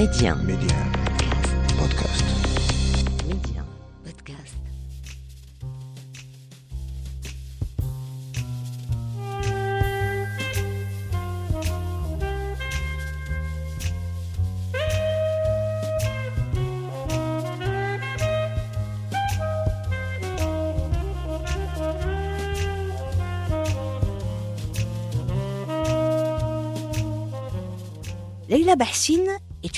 Média. 0.00 0.34
Média. 0.34 0.78
Podcast. 1.76 2.39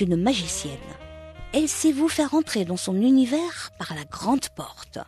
Magicienne. 0.07 0.73
Elle 1.53 1.69
sait 1.69 1.92
vous 1.92 2.09
faire 2.09 2.34
entrer 2.34 2.65
dans 2.65 2.77
son 2.77 2.97
univers 2.97 3.70
par 3.79 3.95
la 3.95 4.05
grande 4.05 4.48
porte. 4.56 4.98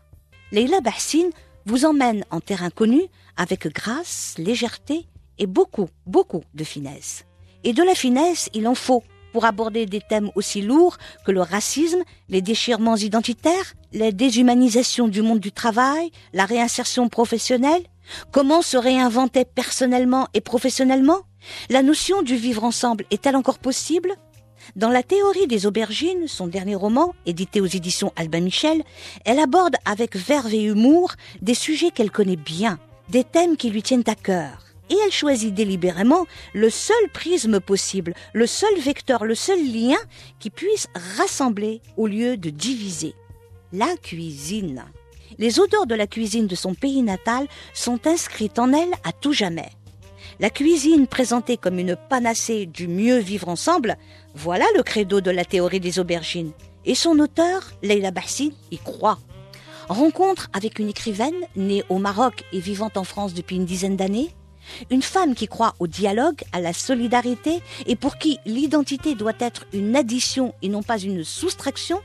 Leila 0.52 0.80
Bahsine 0.80 1.30
vous 1.66 1.84
emmène 1.84 2.24
en 2.30 2.40
terrain 2.40 2.70
connu 2.70 3.02
avec 3.36 3.66
grâce, 3.68 4.34
légèreté 4.38 5.06
et 5.38 5.46
beaucoup, 5.46 5.88
beaucoup 6.06 6.42
de 6.54 6.64
finesse. 6.64 7.24
Et 7.64 7.72
de 7.72 7.82
la 7.82 7.94
finesse, 7.94 8.50
il 8.52 8.68
en 8.68 8.74
faut 8.74 9.02
pour 9.32 9.46
aborder 9.46 9.86
des 9.86 10.00
thèmes 10.00 10.30
aussi 10.36 10.62
lourds 10.62 10.96
que 11.24 11.32
le 11.32 11.40
racisme, 11.40 12.02
les 12.28 12.40
déchirements 12.40 12.96
identitaires, 12.96 13.74
la 13.92 14.12
déshumanisation 14.12 15.08
du 15.08 15.22
monde 15.22 15.40
du 15.40 15.50
travail, 15.50 16.12
la 16.32 16.44
réinsertion 16.44 17.08
professionnelle, 17.08 17.82
comment 18.30 18.62
se 18.62 18.76
réinventer 18.76 19.44
personnellement 19.44 20.28
et 20.34 20.40
professionnellement, 20.40 21.22
la 21.68 21.82
notion 21.82 22.22
du 22.22 22.36
vivre 22.36 22.64
ensemble 22.64 23.06
est-elle 23.10 23.34
encore 23.34 23.58
possible? 23.58 24.14
Dans 24.76 24.90
la 24.90 25.02
théorie 25.02 25.46
des 25.46 25.66
aubergines, 25.66 26.26
son 26.26 26.46
dernier 26.46 26.74
roman, 26.74 27.14
édité 27.26 27.60
aux 27.60 27.66
éditions 27.66 28.12
Albin 28.16 28.40
Michel, 28.40 28.82
elle 29.24 29.38
aborde 29.38 29.76
avec 29.84 30.16
verve 30.16 30.52
et 30.52 30.62
humour 30.62 31.12
des 31.42 31.54
sujets 31.54 31.90
qu'elle 31.90 32.10
connaît 32.10 32.36
bien, 32.36 32.78
des 33.08 33.24
thèmes 33.24 33.56
qui 33.56 33.70
lui 33.70 33.82
tiennent 33.82 34.04
à 34.06 34.14
cœur. 34.14 34.64
Et 34.90 34.96
elle 35.04 35.12
choisit 35.12 35.54
délibérément 35.54 36.26
le 36.52 36.68
seul 36.70 37.08
prisme 37.12 37.60
possible, 37.60 38.14
le 38.32 38.46
seul 38.46 38.78
vecteur, 38.78 39.24
le 39.24 39.34
seul 39.34 39.58
lien 39.58 39.98
qui 40.40 40.50
puisse 40.50 40.88
rassembler 41.16 41.80
au 41.96 42.06
lieu 42.06 42.36
de 42.36 42.50
diviser. 42.50 43.14
La 43.72 43.96
cuisine. 44.02 44.84
Les 45.38 45.58
odeurs 45.58 45.86
de 45.86 45.94
la 45.94 46.06
cuisine 46.06 46.46
de 46.46 46.54
son 46.54 46.74
pays 46.74 47.02
natal 47.02 47.46
sont 47.72 48.06
inscrites 48.06 48.58
en 48.58 48.72
elle 48.72 48.92
à 49.04 49.12
tout 49.12 49.32
jamais. 49.32 49.70
La 50.40 50.50
cuisine 50.50 51.06
présentée 51.06 51.56
comme 51.56 51.78
une 51.78 51.94
panacée 51.94 52.66
du 52.66 52.88
mieux 52.88 53.18
vivre 53.18 53.48
ensemble, 53.48 53.96
voilà 54.34 54.64
le 54.76 54.82
credo 54.82 55.20
de 55.20 55.30
la 55.30 55.44
théorie 55.44 55.78
des 55.78 56.00
aubergines. 56.00 56.50
Et 56.84 56.96
son 56.96 57.20
auteur, 57.20 57.70
Leila 57.82 58.10
Bahsine, 58.10 58.52
y 58.72 58.78
croit. 58.78 59.18
Rencontre 59.88 60.48
avec 60.52 60.80
une 60.80 60.88
écrivaine 60.88 61.46
née 61.54 61.84
au 61.88 61.98
Maroc 61.98 62.44
et 62.52 62.58
vivant 62.58 62.90
en 62.96 63.04
France 63.04 63.32
depuis 63.32 63.56
une 63.56 63.64
dizaine 63.64 63.96
d'années, 63.96 64.34
une 64.90 65.02
femme 65.02 65.36
qui 65.36 65.46
croit 65.46 65.74
au 65.78 65.86
dialogue, 65.86 66.42
à 66.52 66.60
la 66.60 66.72
solidarité 66.72 67.62
et 67.86 67.94
pour 67.94 68.18
qui 68.18 68.38
l'identité 68.44 69.14
doit 69.14 69.34
être 69.38 69.66
une 69.72 69.94
addition 69.94 70.52
et 70.62 70.68
non 70.68 70.82
pas 70.82 70.98
une 70.98 71.22
soustraction, 71.22 72.00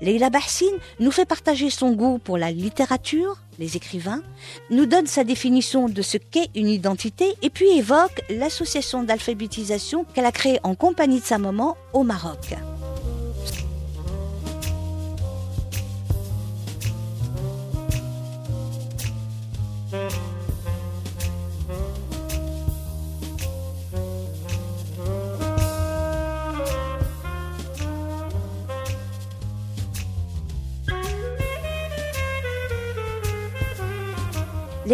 Leila 0.00 0.30
Bahsine 0.30 0.76
nous 1.00 1.10
fait 1.10 1.24
partager 1.24 1.70
son 1.70 1.92
goût 1.92 2.18
pour 2.18 2.38
la 2.38 2.50
littérature, 2.50 3.38
les 3.58 3.76
écrivains, 3.76 4.22
nous 4.70 4.86
donne 4.86 5.06
sa 5.06 5.24
définition 5.24 5.88
de 5.88 6.02
ce 6.02 6.18
qu'est 6.18 6.50
une 6.54 6.68
identité 6.68 7.34
et 7.42 7.50
puis 7.50 7.70
évoque 7.78 8.22
l'association 8.30 9.02
d'alphabétisation 9.02 10.04
qu'elle 10.14 10.26
a 10.26 10.32
créée 10.32 10.60
en 10.62 10.74
compagnie 10.74 11.20
de 11.20 11.24
sa 11.24 11.38
maman 11.38 11.76
au 11.92 12.02
Maroc. 12.02 12.54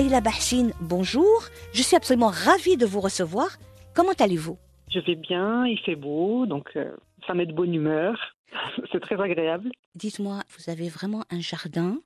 Leila 0.01 0.23
Bahsine, 0.23 0.73
bonjour. 0.81 1.43
Je 1.75 1.83
suis 1.83 1.95
absolument 1.95 2.31
ravie 2.33 2.79
de 2.79 2.87
vous 2.87 3.01
recevoir. 3.01 3.49
Comment 3.95 4.15
allez-vous? 4.19 4.57
Je 4.89 4.99
vais 4.99 5.15
bien, 5.15 5.67
il 5.67 5.79
fait 5.79 5.95
beau, 5.95 6.47
donc 6.47 6.71
euh, 6.75 6.97
ça 7.27 7.35
met 7.35 7.45
de 7.45 7.53
bonne 7.53 7.75
humeur. 7.75 8.19
C'est 8.93 9.01
très 9.01 9.21
agréable. 9.21 9.71
Dites-moi, 9.95 10.41
vous 10.57 10.73
avez 10.73 10.89
vraiment 10.89 11.25
un 11.31 11.41
jardin 11.41 11.99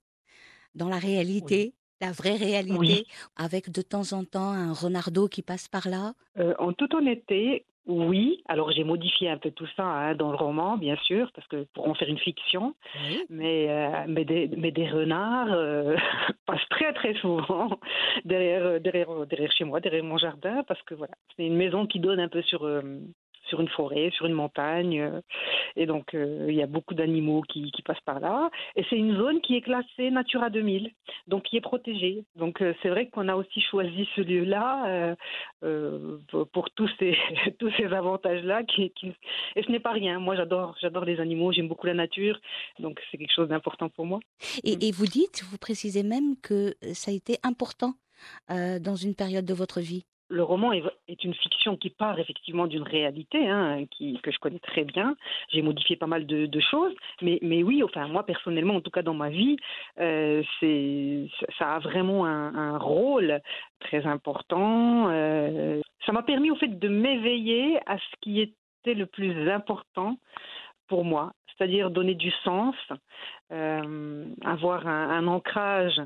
dans 0.74 0.88
la 0.88 0.98
réalité, 0.98 1.72
la 2.00 2.10
vraie 2.10 2.34
réalité, 2.34 2.76
Oui. 2.78 3.06
avec 3.36 3.70
de 3.70 3.80
temps 3.80 4.12
en 4.12 4.24
temps 4.24 4.50
un 4.50 4.72
renardeau 4.72 5.28
qui 5.28 5.42
passe 5.42 5.68
par 5.68 5.88
là? 5.88 6.14
Euh, 6.40 6.52
en 6.58 6.72
toute 6.72 6.94
honnêteté, 6.94 7.64
oui. 7.86 8.42
Alors 8.48 8.72
j'ai 8.72 8.84
modifié 8.84 9.28
un 9.28 9.36
peu 9.36 9.50
tout 9.50 9.66
ça 9.76 9.84
hein, 9.84 10.14
dans 10.14 10.30
le 10.30 10.36
roman, 10.36 10.76
bien 10.78 10.96
sûr, 10.96 11.30
parce 11.34 11.46
que 11.48 11.66
pour 11.74 11.88
en 11.88 11.94
faire 11.94 12.08
une 12.08 12.18
fiction. 12.18 12.74
Oui. 13.02 13.24
Mais, 13.28 13.66
euh, 13.68 14.04
mais, 14.08 14.24
des, 14.24 14.48
mais 14.56 14.70
des 14.70 14.88
renards 14.88 15.52
euh, 15.52 15.96
passent 16.46 16.68
très 16.70 16.92
très 16.94 17.14
souvent 17.14 17.78
derrière, 18.24 18.64
euh, 18.64 18.78
derrière, 18.78 19.26
derrière 19.26 19.52
chez 19.52 19.64
moi, 19.64 19.80
derrière 19.80 20.04
mon 20.04 20.18
jardin, 20.18 20.62
parce 20.66 20.82
que 20.82 20.94
voilà, 20.94 21.14
c'est 21.36 21.46
une 21.46 21.56
maison 21.56 21.86
qui 21.86 22.00
donne 22.00 22.20
un 22.20 22.28
peu 22.28 22.42
sur, 22.42 22.64
euh, 22.64 22.82
sur 23.48 23.60
une 23.60 23.68
forêt, 23.68 24.10
sur 24.14 24.26
une 24.26 24.32
montagne, 24.32 25.00
euh, 25.00 25.20
et 25.76 25.86
donc 25.86 26.14
euh, 26.14 26.46
il 26.48 26.54
y 26.54 26.62
a 26.62 26.66
beaucoup 26.66 26.94
d'animaux 26.94 27.42
qui, 27.42 27.70
passent 27.84 28.00
par 28.04 28.20
là. 28.20 28.50
Et 28.76 28.84
c'est 28.88 28.96
une 28.96 29.16
zone 29.16 29.40
qui 29.42 29.56
est 29.56 29.60
classée 29.60 30.10
Natura 30.10 30.48
2000, 30.48 30.90
donc 31.26 31.42
qui 31.42 31.56
est 31.56 31.60
protégée. 31.60 32.24
Donc 32.36 32.62
euh, 32.62 32.72
c'est 32.82 32.88
vrai 32.88 33.08
qu'on 33.08 33.28
a 33.28 33.36
aussi 33.36 33.60
choisi 33.60 34.08
ce 34.16 34.22
lieu-là 34.22 35.16
pour, 36.52 36.70
tous 36.70 36.90
ces 36.98 37.16
tous 37.58 37.70
ces 37.76 37.86
avantages-là, 37.86 38.62
et 38.76 39.62
ce 39.62 39.70
n'est 39.70 39.80
pas 39.80 39.92
rien. 39.92 40.18
Moi 40.18 40.36
j'adore 40.36 40.76
j'adore 40.80 41.04
les 41.04 41.20
animaux, 41.20 41.52
j'aime 41.52 41.68
beaucoup 41.68 41.86
la 41.86 41.94
nature, 41.94 42.38
donc 42.78 43.00
c'est 43.10 43.18
quelque 43.18 43.34
chose 43.34 43.48
d'important 43.48 43.88
pour 43.88 44.06
moi. 44.06 44.20
Et, 44.64 44.92
vous 44.92 45.06
dites, 45.06 45.42
vous 45.44 45.58
précisez 45.58 46.02
même 46.02 46.36
que 46.42 46.74
ça 46.92 47.10
a 47.10 47.14
été 47.14 47.36
important 47.42 47.94
dans 48.48 48.96
une 48.96 49.14
période 49.14 49.44
de 49.44 49.54
votre 49.54 49.80
vie. 49.80 50.04
Le 50.34 50.42
roman 50.42 50.72
est, 50.72 51.24
une 51.24 51.34
fiction 51.34 51.76
qui 51.76 51.90
part 51.90 52.18
effectivement 52.18 52.66
d'une 52.66 52.82
réalité 52.82 53.48
hein, 53.48 53.84
que 54.22 54.30
je 54.30 54.38
connais 54.38 54.58
très 54.58 54.84
bien. 54.84 55.16
J'ai 55.48 55.62
modifié 55.62 55.96
pas 55.96 56.06
mal 56.06 56.26
de, 56.26 56.60
choses, 56.60 56.94
mais, 57.22 57.62
oui, 57.62 57.82
enfin 57.82 58.08
moi 58.08 58.26
personnellement, 58.26 58.74
en 58.74 58.80
tout 58.80 58.90
cas 58.90 59.02
dans 59.02 59.14
ma 59.14 59.30
vie, 59.30 59.56
euh, 60.00 60.42
ça 61.58 61.74
a 61.74 61.78
vraiment 61.78 62.26
un, 62.26 62.54
un 62.54 62.78
rôle 62.78 63.40
très 63.80 64.04
important. 64.06 65.08
euh, 65.10 65.80
ça 66.04 66.12
m'a 66.12 66.22
permis 66.22 66.50
au 66.50 66.56
fait 66.56 66.78
de 66.78 66.88
m'éveiller 66.88 67.78
à 67.86 67.96
ce 67.98 68.16
qui 68.20 68.40
était 68.40 68.94
le 68.94 69.06
plus 69.06 69.50
important 69.50 70.18
pour 70.88 71.04
moi, 71.04 71.32
c'est-à-dire 71.56 71.90
donner 71.90 72.14
du 72.14 72.30
sens, 72.42 72.74
euh, 73.52 74.24
avoir 74.44 74.86
un, 74.86 75.10
un 75.10 75.26
ancrage, 75.26 76.00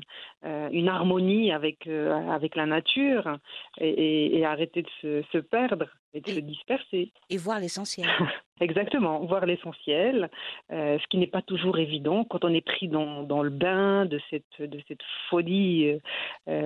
euh, 0.45 0.69
une 0.71 0.89
harmonie 0.89 1.51
avec, 1.51 1.87
euh, 1.87 2.11
avec 2.29 2.55
la 2.55 2.65
nature 2.65 3.37
et, 3.79 3.89
et- 3.89 4.37
et 4.39 4.45
arrêter 4.45 4.81
de 4.83 4.89
se, 5.01 5.21
se 5.31 5.37
perdre 5.39 5.85
et 6.13 6.21
de 6.21 6.29
se 6.31 6.39
disperser. 6.39 7.11
Et 7.29 7.37
voir 7.37 7.59
l'essentiel. 7.59 8.07
Exactement, 8.61 9.19
voir 9.25 9.45
l'essentiel, 9.45 10.29
ce 10.69 11.07
qui 11.07 11.17
n'est 11.17 11.27
pas 11.27 11.41
toujours 11.41 11.77
évident 11.79 12.25
quand 12.25 12.43
on 12.43 12.53
est 12.53 12.65
pris 12.65 12.89
dans, 12.89 13.23
dans 13.23 13.41
le 13.41 13.49
bain 13.51 14.05
de 14.05 14.19
cette, 14.29 14.59
de 14.61 14.79
cette 14.87 14.99
folie 15.29 15.97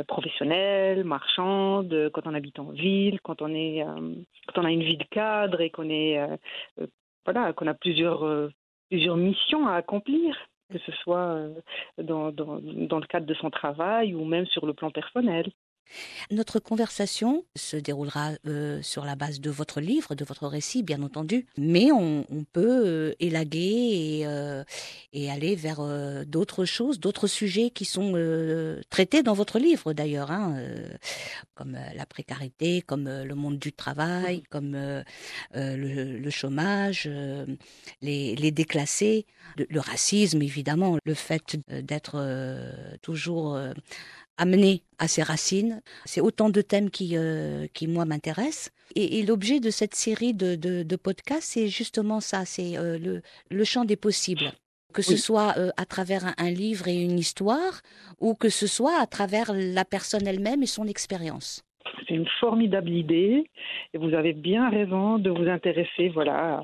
professionnelle, 0.08 1.04
marchande, 1.04 2.10
quand 2.14 2.26
on 2.26 2.34
habite 2.34 2.58
en 2.60 2.72
ville, 2.72 3.20
quand 3.22 3.42
on, 3.44 3.54
est, 3.54 3.86
quand 4.48 4.62
on 4.62 4.66
a 4.66 4.72
une 4.72 4.82
vie 4.84 4.98
de 4.98 5.04
cadre 5.04 5.62
et 5.62 5.70
qu'on 5.70 5.90
est, 5.90 6.20
voilà, 7.26 7.54
qu'on 7.54 7.68
a 7.68 7.74
plusieurs, 7.76 8.24
plusieurs 8.94 9.18
missions 9.18 9.66
à 9.66 9.74
accomplir, 9.74 10.38
que 10.72 10.78
ce 10.78 10.92
soit 10.92 11.18
euh, 11.18 11.50
dans, 11.98 12.32
dans, 12.32 12.60
dans 12.62 13.00
le 13.00 13.08
cadre 13.08 13.26
de 13.26 13.34
son 13.34 13.50
travail 13.50 14.14
ou 14.14 14.24
même 14.24 14.46
sur 14.46 14.68
le 14.68 14.76
plan 14.76 14.92
personnel. 14.92 15.52
Notre 16.32 16.60
conversation 16.60 17.46
se 17.56 17.78
déroulera 17.78 18.32
euh, 18.48 18.82
sur 18.82 19.06
la 19.06 19.16
base 19.16 19.40
de 19.40 19.50
votre 19.50 19.82
livre, 19.82 20.16
de 20.16 20.26
votre 20.26 20.48
récit, 20.48 20.84
bien 20.84 21.02
entendu, 21.04 21.46
mais 21.58 21.92
on, 21.92 22.26
on 22.30 22.44
peut 22.44 22.84
euh, 22.86 23.14
élaguer 23.20 23.60
et, 24.20 24.28
euh, 24.28 24.64
et 25.14 25.30
aller 25.30 25.56
vers 25.56 25.82
d'autres 26.26 26.66
choses, 26.66 27.00
d'autres 27.00 27.28
sujets 27.28 27.70
qui 27.70 27.86
sont 27.86 28.14
traités 28.90 29.24
dans 29.24 29.34
votre 29.34 29.60
livre 29.60 29.94
d'ailleurs, 29.94 30.32
hein, 30.32 30.58
comme 31.56 31.78
la 31.96 32.06
précarité, 32.06 32.82
comme 32.82 33.08
le 33.08 33.36
monde 33.36 33.60
du 33.60 33.72
travail, 33.72 34.44
comme 34.50 34.76
euh, 34.76 35.04
euh, 35.56 35.76
le, 35.76 36.18
le 36.18 36.30
chômage, 36.30 37.10
les, 38.02 38.36
les 38.36 38.52
déclassés, 38.52 39.26
le, 39.58 39.66
le 39.70 39.80
racisme 39.80 40.42
évidemment, 40.42 40.98
le 41.04 41.14
fait 41.14 41.58
d'être 41.70 42.18
toujours 43.02 43.58
amené 44.38 44.84
à 44.98 45.08
ses 45.08 45.24
racines. 45.24 45.82
C'est 46.06 46.22
autant 46.22 46.50
de 46.50 46.62
thèmes 46.62 46.90
qui, 46.90 47.18
euh, 47.18 47.68
qui 47.74 47.88
moi, 47.88 48.06
m'intéressent. 48.06 48.70
Et, 48.96 49.20
et 49.20 49.24
l'objet 49.24 49.60
de 49.60 49.70
cette 49.70 49.96
série 49.96 50.34
de, 50.34 50.56
de, 50.56 50.84
de 50.84 50.96
podcasts, 50.96 51.50
c'est 51.54 51.68
justement 51.68 52.20
ça, 52.20 52.46
c'est 52.46 52.78
euh, 52.78 52.98
le, 52.98 53.22
le 53.50 53.64
champ 53.64 53.86
des 53.86 53.96
possibles. 53.96 54.52
Que 54.94 55.02
ce 55.02 55.14
Oui. 55.14 55.20
soit 55.20 55.56
euh, 55.58 55.72
à 55.78 55.86
travers 55.86 56.26
un, 56.26 56.34
un 56.38 56.52
livre 56.52 56.88
et 56.88 57.02
une 57.02 57.18
histoire, 57.18 57.82
ou 58.20 58.36
que 58.36 58.50
ce 58.50 58.68
soit 58.68 59.00
à 59.02 59.08
travers 59.08 59.52
la 59.54 59.86
personne 59.86 60.28
elle-même 60.28 60.62
et 60.62 60.68
son 60.68 60.86
expérience. 60.88 61.64
C'est 62.08 62.16
une 62.16 62.28
formidable 62.40 62.90
idée 62.90 63.50
et 63.94 63.98
vous 63.98 64.14
avez 64.14 64.34
bien 64.34 64.70
raison 64.70 65.20
de 65.20 65.30
vous 65.30 65.48
intéresser 65.48 66.10
voilà, 66.10 66.64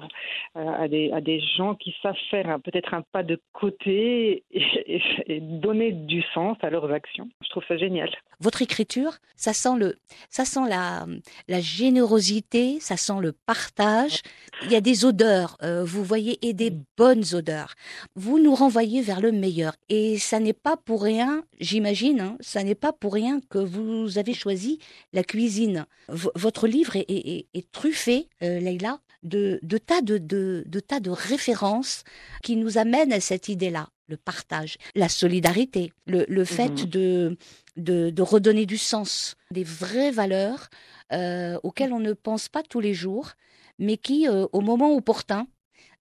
à, 0.56 0.88
des, 0.88 1.12
à 1.12 1.22
des 1.22 1.40
gens 1.58 1.76
qui 1.76 1.96
savent 2.02 2.16
faire 2.30 2.58
peut-être 2.64 2.94
un 2.94 3.04
pas 3.12 3.24
de 3.24 3.40
côté 3.54 4.44
et 4.52 5.40
donner 5.40 5.92
du 5.92 6.24
sens 6.34 6.58
à 6.62 6.70
leurs 6.70 6.92
actions. 6.92 7.30
Je 7.44 7.50
trouve 7.50 7.64
ça 7.68 7.78
génial. 7.78 8.10
Votre 8.40 8.62
écriture, 8.62 9.14
ça 9.36 9.54
sent 9.54 9.78
le, 9.78 9.98
ça 10.30 10.46
sent 10.46 10.68
la, 10.70 11.06
la 11.48 11.60
générosité, 11.60 12.80
ça 12.80 12.98
sent 12.98 13.20
le 13.22 13.34
partage. 13.34 14.22
Il 14.64 14.72
y 14.72 14.76
a 14.76 14.82
des 14.82 15.06
odeurs, 15.06 15.58
euh, 15.64 15.84
vous 15.84 16.04
voyez, 16.04 16.38
et 16.42 16.54
des 16.54 16.72
bonnes 16.98 17.24
odeurs. 17.34 17.74
Vous 18.16 18.40
nous 18.40 18.56
renvoyez 18.56 19.02
vers 19.02 19.22
le 19.22 19.32
meilleur. 19.32 19.74
Et 19.90 20.18
ça 20.18 20.40
n'est 20.40 20.54
pas 20.54 20.78
pour 20.78 21.04
rien, 21.04 21.44
j'imagine, 21.60 22.22
hein, 22.22 22.38
ça 22.40 22.64
n'est 22.64 22.76
pas 22.76 22.94
pour 22.94 23.14
rien 23.14 23.40
que 23.50 23.60
vous 23.60 24.18
avez 24.18 24.34
choisi 24.34 24.80
la 25.14 25.24
cuisine. 25.24 25.86
V- 26.10 26.30
votre 26.36 26.68
livre 26.68 26.96
est, 26.96 27.06
est- 27.10 27.30
est- 27.38 27.48
est 27.54 27.72
truffé, 27.72 28.28
euh, 28.44 28.60
Leïla, 28.60 29.00
de, 29.24 29.60
de 29.64 29.78
tas 29.78 30.02
de, 30.02 30.18
de, 30.18 30.64
de 30.66 30.80
tas 30.80 31.00
de 31.00 31.10
références 31.10 32.04
qui 32.44 32.56
nous 32.56 32.78
amènent 32.78 33.12
à 33.12 33.20
cette 33.20 33.50
idée-là, 33.50 33.90
le 34.08 34.18
partage, 34.18 34.78
la 34.96 35.10
solidarité, 35.10 35.92
le, 36.08 36.26
le 36.30 36.46
fait 36.46 36.90
de, 36.90 37.38
de, 37.76 38.10
de 38.12 38.22
redonner 38.22 38.66
du 38.66 38.78
sens, 38.78 39.36
des 39.52 39.64
vraies 39.66 40.12
valeurs 40.12 40.70
euh, 41.12 41.60
auxquelles 41.64 41.92
on 41.94 42.00
ne 42.00 42.14
pense 42.14 42.48
pas 42.50 42.64
tous 42.64 42.80
les 42.80 42.94
jours, 42.94 43.32
mais 43.78 43.98
qui, 43.98 44.28
euh, 44.28 44.48
au 44.54 44.62
moment 44.62 44.96
opportun, 44.96 45.48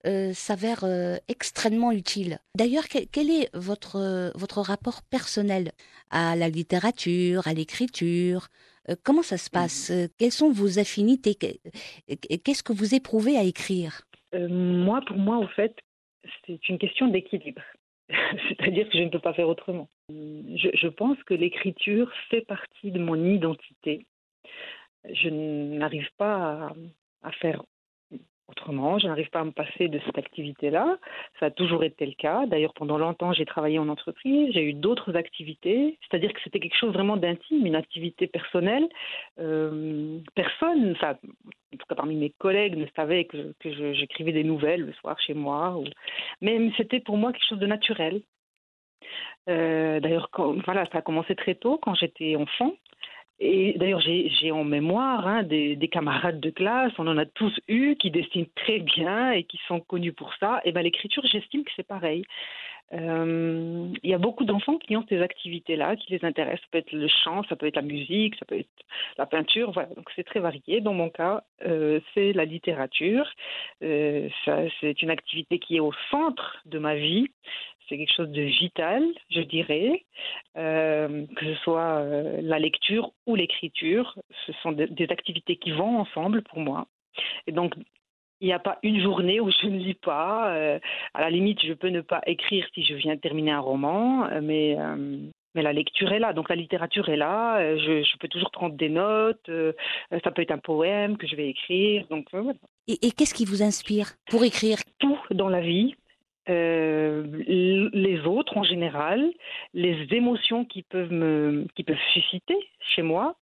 euh, 0.07 0.33
s'avèrent 0.33 0.85
extrêmement 1.27 1.91
utiles. 1.91 2.39
D'ailleurs, 2.55 2.87
quel, 2.87 3.05
quel 3.07 3.29
est 3.29 3.49
votre, 3.53 4.31
votre 4.35 4.61
rapport 4.61 5.01
personnel 5.01 5.73
à 6.09 6.37
la 6.37 6.47
littérature, 6.47 7.47
à 7.49 7.53
l'écriture 7.53 8.47
Comment 9.03 9.21
ça 9.23 9.37
se 9.37 9.49
passe? 9.49 9.91
Euh, 9.91 10.07
Quelles 10.17 10.31
sont 10.31 10.51
vos 10.51 10.79
affinités? 10.79 11.37
Euh, 11.43 12.15
Qu'est-ce 12.43 12.63
que 12.63 12.73
vous 12.73 12.95
éprouvez 12.95 13.37
à 13.37 13.43
écrire? 13.43 14.01
Euh, 14.35 14.47
moi, 14.49 15.01
pour 15.05 15.17
moi, 15.17 15.37
au 15.37 15.47
fait, 15.47 15.75
c'est 16.45 16.69
une 16.69 16.77
question 16.77 17.07
d'équilibre. 17.07 17.61
C'est-à-dire 18.49 18.89
que 18.89 18.97
je 18.97 19.03
ne 19.03 19.09
peux 19.09 19.19
pas 19.19 19.33
faire 19.33 19.47
autrement. 19.49 19.89
Je, 20.09 20.69
je 20.73 20.87
pense 20.87 21.21
que 21.23 21.33
l'écriture 21.33 22.11
fait 22.29 22.41
partie 22.41 22.91
de 22.91 22.99
mon 22.99 23.15
identité. 23.15 24.05
Je 25.11 25.29
n'arrive 25.29 26.09
pas 26.17 26.67
à, 26.67 26.73
à 27.23 27.31
faire 27.33 27.63
autrement, 28.49 28.99
je 28.99 29.07
n'arrive 29.07 29.29
pas 29.29 29.39
à 29.39 29.43
me 29.43 29.51
passer 29.51 29.87
de 29.87 29.99
cette 30.05 30.17
activité-là. 30.17 30.97
Ça 31.39 31.47
a 31.47 31.51
toujours 31.51 31.83
été 31.83 32.05
le 32.05 32.13
cas. 32.13 32.45
D'ailleurs, 32.45 32.73
pendant 32.73 32.97
longtemps, 32.97 33.33
j'ai 33.33 33.45
travaillé 33.45 33.79
en 33.79 33.89
entreprise, 33.89 34.51
j'ai 34.53 34.63
eu 34.63 34.73
d'autres 34.73 35.15
activités, 35.15 35.97
c'est-à-dire 36.01 36.33
que 36.33 36.39
c'était 36.43 36.59
quelque 36.59 36.77
chose 36.77 36.93
vraiment 36.93 37.17
d'intime, 37.17 37.65
une 37.65 37.75
activité 37.75 38.27
personnelle. 38.27 38.87
Euh, 39.39 40.19
personne, 40.35 40.91
enfin, 40.91 41.17
en 41.73 41.77
tout 41.77 41.85
cas 41.87 41.95
parmi 41.95 42.15
mes 42.15 42.31
collègues, 42.31 42.75
ne 42.75 42.87
savait 42.95 43.25
que, 43.25 43.53
j'écrivais 43.63 44.31
des 44.31 44.43
nouvelles 44.43 44.85
le 44.85 44.93
soir 44.93 45.19
chez 45.19 45.33
moi. 45.33 45.79
Mais 46.41 46.71
c'était 46.77 46.99
pour 46.99 47.17
moi 47.17 47.31
quelque 47.31 47.47
chose 47.47 47.59
de 47.59 47.67
naturel. 47.67 48.21
Euh, 49.49 49.99
d'ailleurs, 49.99 50.29
voilà, 50.65 50.85
ça 50.91 50.99
a 50.99 51.01
commencé 51.01 51.35
très 51.35 51.55
tôt, 51.55 51.79
quand 51.81 51.95
j'étais 51.95 52.35
enfant. 52.35 52.73
Et 53.41 53.73
d'ailleurs, 53.77 54.01
j'ai 54.01 54.51
en 54.51 54.65
mémoire 54.65 55.25
hein, 55.25 55.43
des, 55.43 55.77
des 55.77 55.87
camarades 55.87 56.41
de 56.41 56.49
classe, 56.49 56.91
on 56.97 57.07
en 57.07 57.17
a 57.17 57.25
tous 57.25 57.57
eu, 57.69 57.95
qui 57.95 58.11
dessinent 58.11 58.49
très 58.55 58.79
bien 58.79 59.31
et 59.31 59.43
qui 59.43 59.59
sont 59.67 59.79
connus 59.79 60.11
pour 60.11 60.33
ça. 60.35 60.59
Et 60.65 60.73
ben 60.73 60.81
l'écriture, 60.81 61.23
j'estime 61.25 61.63
que 61.63 61.71
c'est 61.75 61.87
pareil. 61.87 62.25
Euh, 62.93 63.87
Il 64.03 64.09
y 64.09 64.13
a 64.13 64.17
beaucoup 64.17 64.45
d'enfants 64.45 64.77
qui 64.77 64.95
ont 64.97 65.05
ces 65.09 65.21
activités-là, 65.21 65.95
qui 65.95 66.11
les 66.11 66.25
intéressent. 66.25 66.61
Ça 66.61 66.67
peut 66.71 66.77
être 66.79 66.91
le 66.91 67.07
chant, 67.07 67.43
ça 67.43 67.55
peut 67.55 67.67
être 67.67 67.75
la 67.75 67.81
musique, 67.81 68.35
ça 68.35 68.45
peut 68.45 68.59
être 68.59 68.69
la 69.17 69.25
peinture. 69.25 69.71
Voilà, 69.71 69.89
donc 69.95 70.09
c'est 70.15 70.23
très 70.23 70.39
varié. 70.39 70.81
Dans 70.81 70.93
mon 70.93 71.09
cas, 71.09 71.43
euh, 71.65 71.99
c'est 72.13 72.33
la 72.33 72.45
littérature. 72.45 73.29
Euh, 73.83 74.27
c'est 74.79 75.01
une 75.01 75.11
activité 75.11 75.59
qui 75.59 75.77
est 75.77 75.81
au 75.81 75.93
centre 76.09 76.61
de 76.65 76.79
ma 76.79 76.95
vie. 76.95 77.27
C'est 77.87 77.97
quelque 77.97 78.13
chose 78.13 78.29
de 78.29 78.43
vital, 78.43 79.03
je 79.31 79.41
dirais, 79.41 80.05
que 80.53 81.45
ce 81.45 81.55
soit 81.63 82.03
la 82.39 82.59
lecture 82.59 83.13
ou 83.25 83.33
l'écriture. 83.33 84.15
Ce 84.45 84.51
sont 84.61 84.73
des 84.73 85.07
activités 85.09 85.55
qui 85.55 85.71
vont 85.71 85.97
ensemble 85.97 86.43
pour 86.43 86.59
moi. 86.59 86.85
Et 87.47 87.51
donc, 87.51 87.73
il 88.41 88.47
n'y 88.47 88.53
a 88.53 88.59
pas 88.59 88.79
une 88.83 89.01
journée 89.01 89.39
où 89.39 89.51
je 89.51 89.67
ne 89.67 89.77
lis 89.77 89.93
pas. 89.93 90.53
Euh, 90.53 90.79
à 91.13 91.21
la 91.21 91.29
limite, 91.29 91.63
je 91.65 91.73
peux 91.73 91.89
ne 91.89 92.01
pas 92.01 92.21
écrire 92.25 92.65
si 92.73 92.83
je 92.83 92.93
viens 92.93 93.15
de 93.15 93.19
terminer 93.19 93.51
un 93.51 93.59
roman, 93.59 94.25
euh, 94.27 94.39
mais, 94.41 94.77
euh, 94.79 95.17
mais 95.55 95.61
la 95.61 95.73
lecture 95.73 96.11
est 96.13 96.19
là. 96.19 96.31
Donc 96.33 96.49
la 96.49 96.55
littérature 96.55 97.09
est 97.09 97.17
là. 97.17 97.57
Euh, 97.59 97.77
Je, 97.77 98.03
je 98.03 98.17
peux 98.17 98.27
toujours 98.27 98.51
prendre 98.51 98.75
des 98.75 98.89
notes. 98.89 99.49
Euh, 99.49 99.73
ça 100.23 100.31
peut 100.31 100.41
être 100.41 100.51
un 100.51 100.57
poème 100.57 101.17
que 101.17 101.27
je 101.27 101.35
vais 101.35 101.49
écrire. 101.49 102.05
Donc 102.09 102.27
voilà. 102.31 102.53
Et, 102.87 103.07
et 103.07 103.11
qu'est-ce 103.11 103.33
qui 103.33 103.45
vous 103.45 103.61
inspire 103.61 104.07
pour 104.29 104.43
écrire? 104.43 104.77
Tout 104.99 105.19
dans 105.31 105.49
la 105.49 105.61
vie. 105.61 105.95
les 106.47 108.19
autres 108.25 108.57
en 108.57 108.63
général, 108.63 109.31
les 109.73 110.07
émotions 110.11 110.65
qui 110.65 110.81
peuvent 110.83 111.11
me, 111.11 111.67
qui 111.75 111.83
peuvent 111.83 112.05
susciter 112.13 112.57
chez 112.95 113.03
moi, 113.03 113.35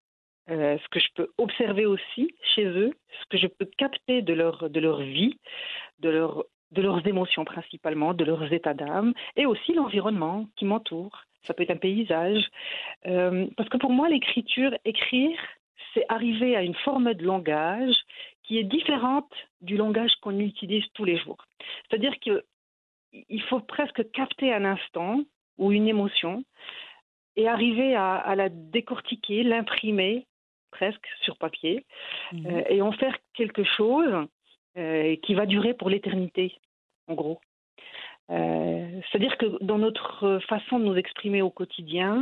euh, 0.50 0.78
ce 0.78 0.88
que 0.88 1.00
je 1.00 1.08
peux 1.14 1.28
observer 1.38 1.86
aussi 1.86 2.34
chez 2.54 2.64
eux, 2.64 2.92
ce 3.20 3.26
que 3.30 3.38
je 3.38 3.48
peux 3.48 3.68
capter 3.76 4.22
de 4.22 4.32
leur, 4.32 4.70
de 4.70 4.80
leur 4.80 5.00
vie, 5.00 5.38
de, 5.98 6.08
leur, 6.08 6.44
de 6.70 6.82
leurs 6.82 7.04
émotions 7.06 7.44
principalement, 7.44 8.14
de 8.14 8.24
leurs 8.24 8.52
états 8.52 8.74
d'âme, 8.74 9.12
et 9.36 9.46
aussi 9.46 9.72
l'environnement 9.72 10.46
qui 10.56 10.64
m'entoure. 10.64 11.24
Ça 11.42 11.54
peut 11.54 11.64
être 11.64 11.70
un 11.70 11.76
paysage. 11.76 12.44
Euh, 13.06 13.46
parce 13.56 13.68
que 13.68 13.76
pour 13.76 13.90
moi, 13.90 14.08
l'écriture, 14.08 14.72
écrire, 14.84 15.38
c'est 15.92 16.04
arriver 16.08 16.56
à 16.56 16.62
une 16.62 16.74
forme 16.74 17.12
de 17.14 17.24
langage 17.24 17.94
qui 18.44 18.58
est 18.58 18.64
différente 18.64 19.32
du 19.60 19.76
langage 19.76 20.14
qu'on 20.20 20.38
utilise 20.38 20.84
tous 20.94 21.04
les 21.04 21.18
jours. 21.18 21.44
C'est-à-dire 21.88 22.14
qu'il 22.20 23.42
faut 23.48 23.60
presque 23.60 24.08
capter 24.12 24.52
un 24.52 24.64
instant 24.64 25.22
ou 25.58 25.72
une 25.72 25.88
émotion 25.88 26.44
et 27.34 27.48
arriver 27.48 27.96
à, 27.96 28.14
à 28.14 28.34
la 28.36 28.48
décortiquer, 28.48 29.42
l'imprimer 29.42 30.26
presque 30.78 31.06
sur 31.24 31.34
papier 31.36 31.74
Mhm. 32.32 32.46
euh, 32.46 32.62
et 32.74 32.80
en 32.88 32.92
faire 32.92 33.16
quelque 33.38 33.64
chose 33.64 34.14
euh, 34.76 35.16
qui 35.24 35.34
va 35.34 35.46
durer 35.46 35.72
pour 35.74 35.88
l'éternité, 35.90 36.46
en 37.08 37.14
gros. 37.14 37.38
Euh, 38.30 39.00
C'est-à-dire 39.06 39.36
que 39.40 39.48
dans 39.70 39.78
notre 39.86 40.40
façon 40.52 40.78
de 40.80 40.84
nous 40.84 40.96
exprimer 41.04 41.40
au 41.42 41.50
quotidien, 41.60 42.12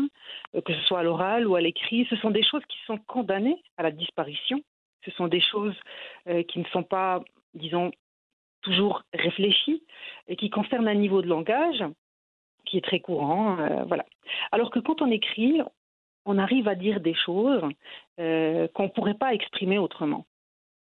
que 0.66 0.72
ce 0.78 0.82
soit 0.86 1.00
à 1.00 1.02
l'oral 1.08 1.46
ou 1.48 1.54
à 1.56 1.60
l'écrit, 1.60 2.06
ce 2.10 2.16
sont 2.22 2.30
des 2.38 2.44
choses 2.50 2.64
qui 2.72 2.78
sont 2.86 2.98
condamnées 3.14 3.60
à 3.78 3.82
la 3.82 3.90
disparition. 3.90 4.58
Ce 5.04 5.10
sont 5.16 5.28
des 5.28 5.40
choses 5.40 5.78
qui 6.48 6.58
ne 6.64 6.68
sont 6.74 6.86
pas, 6.96 7.22
disons, 7.54 7.90
toujours 8.64 9.02
réfléchies 9.26 9.82
et 10.28 10.36
qui 10.36 10.48
concernent 10.50 10.88
un 10.88 11.00
niveau 11.06 11.20
de 11.22 11.28
langage 11.28 11.82
qui 12.64 12.78
est 12.78 12.86
très 12.90 13.00
courant. 13.00 13.58
euh, 13.58 13.84
voilà. 13.84 14.04
Alors 14.52 14.70
que 14.70 14.80
quand 14.80 15.02
on 15.02 15.10
écrit, 15.10 15.60
on 16.24 16.38
arrive 16.38 16.68
à 16.68 16.74
dire 16.74 17.00
des 17.00 17.14
choses 17.14 17.62
euh, 18.20 18.68
qu'on 18.74 18.84
ne 18.84 18.88
pourrait 18.88 19.14
pas 19.14 19.34
exprimer 19.34 19.78
autrement 19.78 20.24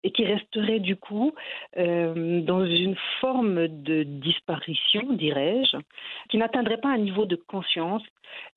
et 0.05 0.11
qui 0.11 0.23
resteraient 0.23 0.79
du 0.79 0.95
coup 0.95 1.33
euh, 1.77 2.39
dans 2.41 2.63
une 2.63 2.95
forme 3.19 3.67
de 3.67 4.03
disparition, 4.03 5.01
dirais-je, 5.13 5.77
qui 6.29 6.37
n'atteindrait 6.37 6.77
pas 6.77 6.89
un 6.89 6.99
niveau 6.99 7.25
de 7.25 7.35
conscience 7.35 8.03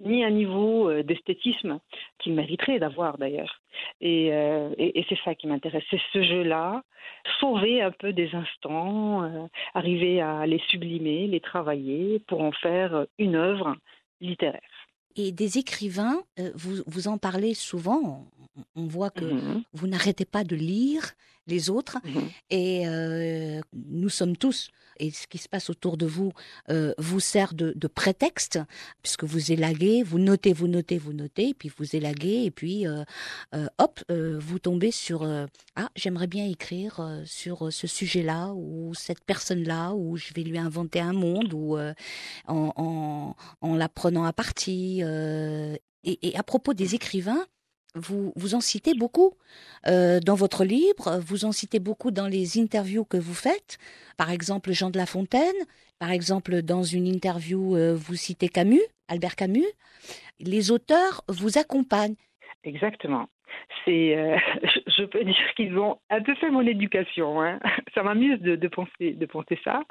ni 0.01 0.23
un 0.25 0.31
niveau 0.31 0.91
euh, 0.91 1.03
d'esthétisme 1.03 1.81
qu'il 2.19 2.35
mériterait 2.35 2.79
d'avoir 2.79 3.17
d'ailleurs. 3.17 3.63
Et, 4.03 4.29
euh, 4.33 4.75
et, 4.77 5.01
et 5.01 5.07
c'est 5.09 5.19
ça 5.25 5.35
qui 5.35 5.47
m'intéresse, 5.47 5.85
c'est 5.91 6.03
ce 6.13 6.23
jeu-là, 6.23 6.83
sauver 7.41 7.81
un 7.81 7.93
peu 7.93 8.13
des 8.13 8.35
instants, 8.35 9.23
euh, 9.23 9.47
arriver 9.73 10.21
à 10.21 10.45
les 10.45 10.61
sublimer, 10.69 11.29
les 11.29 11.41
travailler 11.41 12.19
pour 12.27 12.43
en 12.43 12.53
faire 12.53 13.07
une 13.19 13.37
œuvre 13.37 13.75
littéraire. 14.21 14.88
Et 15.21 15.33
des 15.33 15.59
écrivains, 15.59 16.23
euh, 16.39 16.53
vous, 16.55 16.77
vous 16.87 17.09
en 17.09 17.19
parlez 17.19 17.53
souvent, 17.55 18.29
on, 18.57 18.63
on 18.83 18.87
voit 18.87 19.11
que 19.11 19.25
Mhm. 19.25 19.63
vous 19.73 19.87
n'arrêtez 19.89 20.25
pas 20.25 20.45
de 20.45 20.55
lire 20.57 21.15
les 21.49 21.71
autres 21.71 21.99
Mhm. 22.05 22.29
et 22.51 22.87
euh, 22.89 23.61
nous 23.75 24.09
sommes 24.09 24.37
tous, 24.37 24.71
et 25.01 25.11
ce 25.13 25.27
qui 25.29 25.39
se 25.39 25.49
passe 25.49 25.71
autour 25.71 25.97
de 25.97 26.07
vous 26.07 26.33
euh, 26.71 26.93
vous 26.99 27.21
sert 27.21 27.55
de, 27.55 27.73
de 27.77 27.87
prétexte, 27.87 28.59
puisque 29.03 29.25
vous 29.25 29.53
élaguez, 29.53 30.03
vous 30.03 30.19
notez, 30.19 30.53
vous 30.53 30.67
notez, 30.69 30.99
vous 30.99 31.13
notez, 31.13 31.51
et 31.51 31.55
puis 31.55 31.71
vous 31.77 31.95
élaguez, 31.97 32.45
et 32.45 32.51
puis 32.51 32.87
euh, 32.87 33.05
hop, 33.79 34.01
vous 34.11 34.59
tombez 34.59 34.91
sur 34.91 35.25
Ah, 35.77 35.89
j'aimerais 35.97 36.27
bien 36.27 36.47
écrire 36.47 37.23
sur 37.25 37.73
ce 37.73 37.87
sujet-là, 37.87 38.53
ou 38.55 38.93
cette 38.95 39.25
personne-là, 39.25 39.93
ou 39.95 40.17
je 40.17 40.33
vais 40.35 40.43
lui 40.43 40.59
inventer 40.59 41.01
un 41.01 41.13
monde, 41.13 41.53
ou 41.55 41.79
en, 41.79 41.95
en, 42.77 43.37
en 43.61 43.75
la 43.77 43.89
prenant 43.89 44.25
à 44.25 44.33
partie. 44.33 45.01
et, 46.05 46.29
et 46.29 46.37
à 46.37 46.43
propos 46.43 46.75
des 46.75 46.95
écrivains, 46.95 47.45
vous, 47.95 48.33
vous 48.37 48.55
en 48.55 48.61
citez 48.61 48.95
beaucoup 48.95 49.35
euh, 49.87 50.21
dans 50.21 50.35
votre 50.35 50.65
livre, 50.65 51.21
vous 51.25 51.45
en 51.45 51.53
citez 51.53 51.79
beaucoup 51.79 52.11
dans 52.11 52.27
les 52.27 52.59
interviews 52.59 53.05
que 53.05 53.17
vous 53.17 53.35
faites. 53.35 53.79
Par 54.17 54.31
exemple, 54.31 54.73
Jean 54.73 54.91
de 54.91 54.99
La 54.99 55.07
Fontaine. 55.07 55.55
Par 55.99 56.11
exemple, 56.11 56.63
dans 56.63 56.83
une 56.83 57.07
interview, 57.07 57.77
euh, 57.77 57.95
vous 57.95 58.15
citez 58.15 58.49
Camus, 58.49 58.83
Albert 59.09 59.37
Camus. 59.37 59.67
Les 60.39 60.71
auteurs 60.71 61.25
vous 61.29 61.59
accompagnent. 61.59 62.15
Exactement 62.63 63.29
c'est, 63.85 64.17
euh, 64.17 64.37
je 64.87 65.05
peux 65.05 65.25
dire 65.25 65.55
qu'ils 65.57 65.79
ont 65.79 65.99
un 66.11 66.23
peu 66.23 66.35
fait 66.37 66.51
mon 66.51 66.67
éducation. 66.67 67.41
Hein. 67.43 67.59
Ça 67.95 68.03
m'amuse 68.03 68.41
de, 68.41 68.69
penser, 68.69 69.13
de 69.13 69.27
penser 69.27 69.59
ça, 69.65 69.83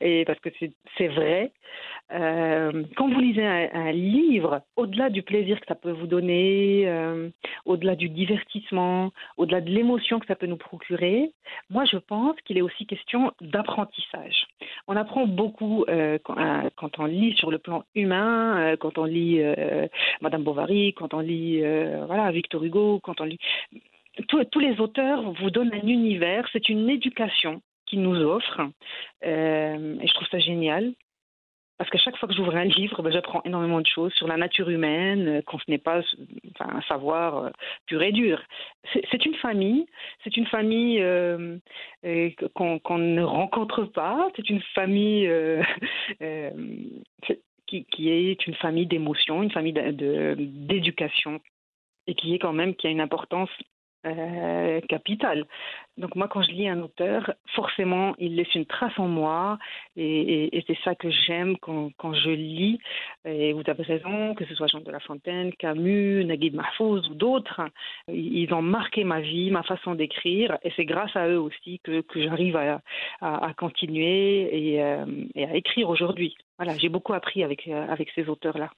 et 0.00 0.24
parce 0.24 0.38
que 0.40 0.50
c'est 0.96 1.08
vrai. 1.08 1.52
Euh, 2.12 2.84
quand 2.96 3.08
vous 3.08 3.20
lisez 3.20 3.44
un, 3.44 3.92
livre, 3.92 4.62
au-delà 4.76 5.10
du 5.10 5.22
plaisir 5.22 5.60
que 5.60 5.66
ça 5.66 5.74
peut 5.74 5.90
vous 5.90 6.06
donner, 6.06 6.84
euh, 6.86 7.28
au-delà 7.64 7.96
du 7.96 8.08
divertissement, 8.08 9.10
au-delà 9.36 9.60
de 9.60 9.70
l'émotion 9.70 10.18
que 10.18 10.26
ça 10.26 10.36
peut 10.36 10.46
nous 10.46 10.56
procurer, 10.56 11.32
moi 11.68 11.84
je 11.84 11.96
pense 11.96 12.36
qu'il 12.44 12.58
est 12.58 12.62
aussi 12.62 12.86
question 12.86 13.32
d'apprentissage. 13.40 14.46
On 14.86 14.96
apprend 14.96 15.26
beaucoup 15.26 15.84
quand, 16.24 16.36
quand, 16.76 16.98
on 16.98 17.04
lit 17.04 17.34
sur 17.36 17.50
le 17.50 17.58
plan 17.58 17.84
humain, 17.94 18.76
quand 18.80 18.98
on 18.98 19.04
lit 19.04 19.42
Madame 20.20 20.44
Bovary, 20.44 20.94
quand 20.94 21.12
on 21.14 21.20
lit 21.20 21.60
voilà 22.06 22.30
Victor 22.30 22.62
Hugo, 22.62 22.97
tous, 24.26 24.58
les 24.58 24.80
auteurs 24.80 25.32
vous 25.32 25.50
donnent 25.50 25.72
un 25.72 25.86
univers, 25.86 26.48
c'est 26.52 26.68
une 26.68 26.88
éducation 26.90 27.62
qu'ils 27.86 28.02
nous 28.02 28.16
offrent. 28.16 28.68
Euh, 29.24 29.98
et 30.00 30.06
je 30.06 30.14
trouve 30.14 30.28
ça 30.28 30.38
génial. 30.38 30.92
Parce 31.78 31.90
qu'à 31.90 31.98
chaque 31.98 32.16
fois 32.16 32.28
que 32.28 32.34
j'ouvre 32.34 32.56
un 32.56 32.64
livre, 32.64 33.02
ben, 33.02 33.12
j'apprends 33.12 33.40
énormément 33.44 33.80
de 33.80 33.86
choses 33.86 34.12
sur 34.14 34.26
la 34.26 34.36
nature 34.36 34.68
humaine, 34.68 35.28
euh, 35.28 35.42
qu'on 35.42 35.60
ce 35.60 35.64
n'est 35.68 35.78
pas 35.78 36.00
enfin, 36.56 36.76
un 36.76 36.82
savoir 36.82 37.44
euh, 37.44 37.50
pur 37.86 38.02
et 38.02 38.10
dur. 38.10 38.42
C'est 38.92 39.24
une 39.24 39.36
famille, 39.36 39.86
c'est 40.24 40.36
une 40.36 40.46
famille 40.46 40.98
qu'on 42.54 42.98
ne 42.98 43.22
rencontre 43.22 43.84
pas, 43.84 44.28
c'est 44.34 44.50
une 44.50 44.60
famille 44.74 45.30
qui, 47.68 48.08
est 48.10 48.46
une 48.46 48.54
famille 48.54 48.86
d'émotions, 48.86 49.44
une 49.44 49.52
famille 49.52 49.72
d'éducation, 49.72 51.40
et 52.08 52.14
qui 52.14 52.34
est 52.34 52.40
quand 52.40 52.52
même 52.52 52.74
qui 52.74 52.88
a 52.88 52.90
une 52.90 53.00
importance 53.00 53.50
euh, 54.06 54.80
capitale. 54.88 55.44
Donc 55.96 56.14
moi, 56.14 56.28
quand 56.28 56.42
je 56.42 56.52
lis 56.52 56.68
un 56.68 56.80
auteur, 56.80 57.34
forcément, 57.56 58.14
il 58.18 58.36
laisse 58.36 58.54
une 58.54 58.64
trace 58.64 58.96
en 58.96 59.08
moi, 59.08 59.58
et, 59.96 60.64
c'est 60.68 60.78
ça 60.84 60.94
que 60.94 61.10
j'aime 61.10 61.56
quand, 61.58 62.14
je 62.14 62.30
lis. 62.30 62.78
Et 63.24 63.52
vous 63.52 63.62
avez 63.66 63.82
raison, 63.82 64.36
que 64.36 64.44
ce 64.46 64.54
soit 64.54 64.68
Jean 64.68 64.80
de 64.80 64.90
La 64.92 65.00
Fontaine, 65.00 65.52
Camus, 65.54 66.24
Naguib 66.24 66.54
Mahfouz 66.54 67.08
ou 67.10 67.14
d'autres, 67.14 67.60
ils 68.06 68.54
ont 68.54 68.62
marqué 68.62 69.02
ma 69.02 69.20
vie, 69.20 69.50
ma 69.50 69.64
façon 69.64 69.96
d'écrire, 69.96 70.56
et 70.62 70.72
c'est 70.76 70.84
grâce 70.84 71.16
à 71.16 71.28
eux 71.28 71.40
aussi 71.40 71.80
que, 71.82 72.04
j'arrive 72.14 72.56
à, 72.56 73.52
continuer 73.54 74.74
et, 74.74 74.82
euh, 74.82 75.04
et, 75.34 75.44
à 75.44 75.56
écrire 75.56 75.90
aujourd'hui. 75.90 76.36
Voilà, 76.56 76.78
j'ai 76.78 76.88
beaucoup 76.88 77.14
appris 77.14 77.42
avec 77.42 77.68
ces 78.14 78.28
auteurs-là 78.28 78.70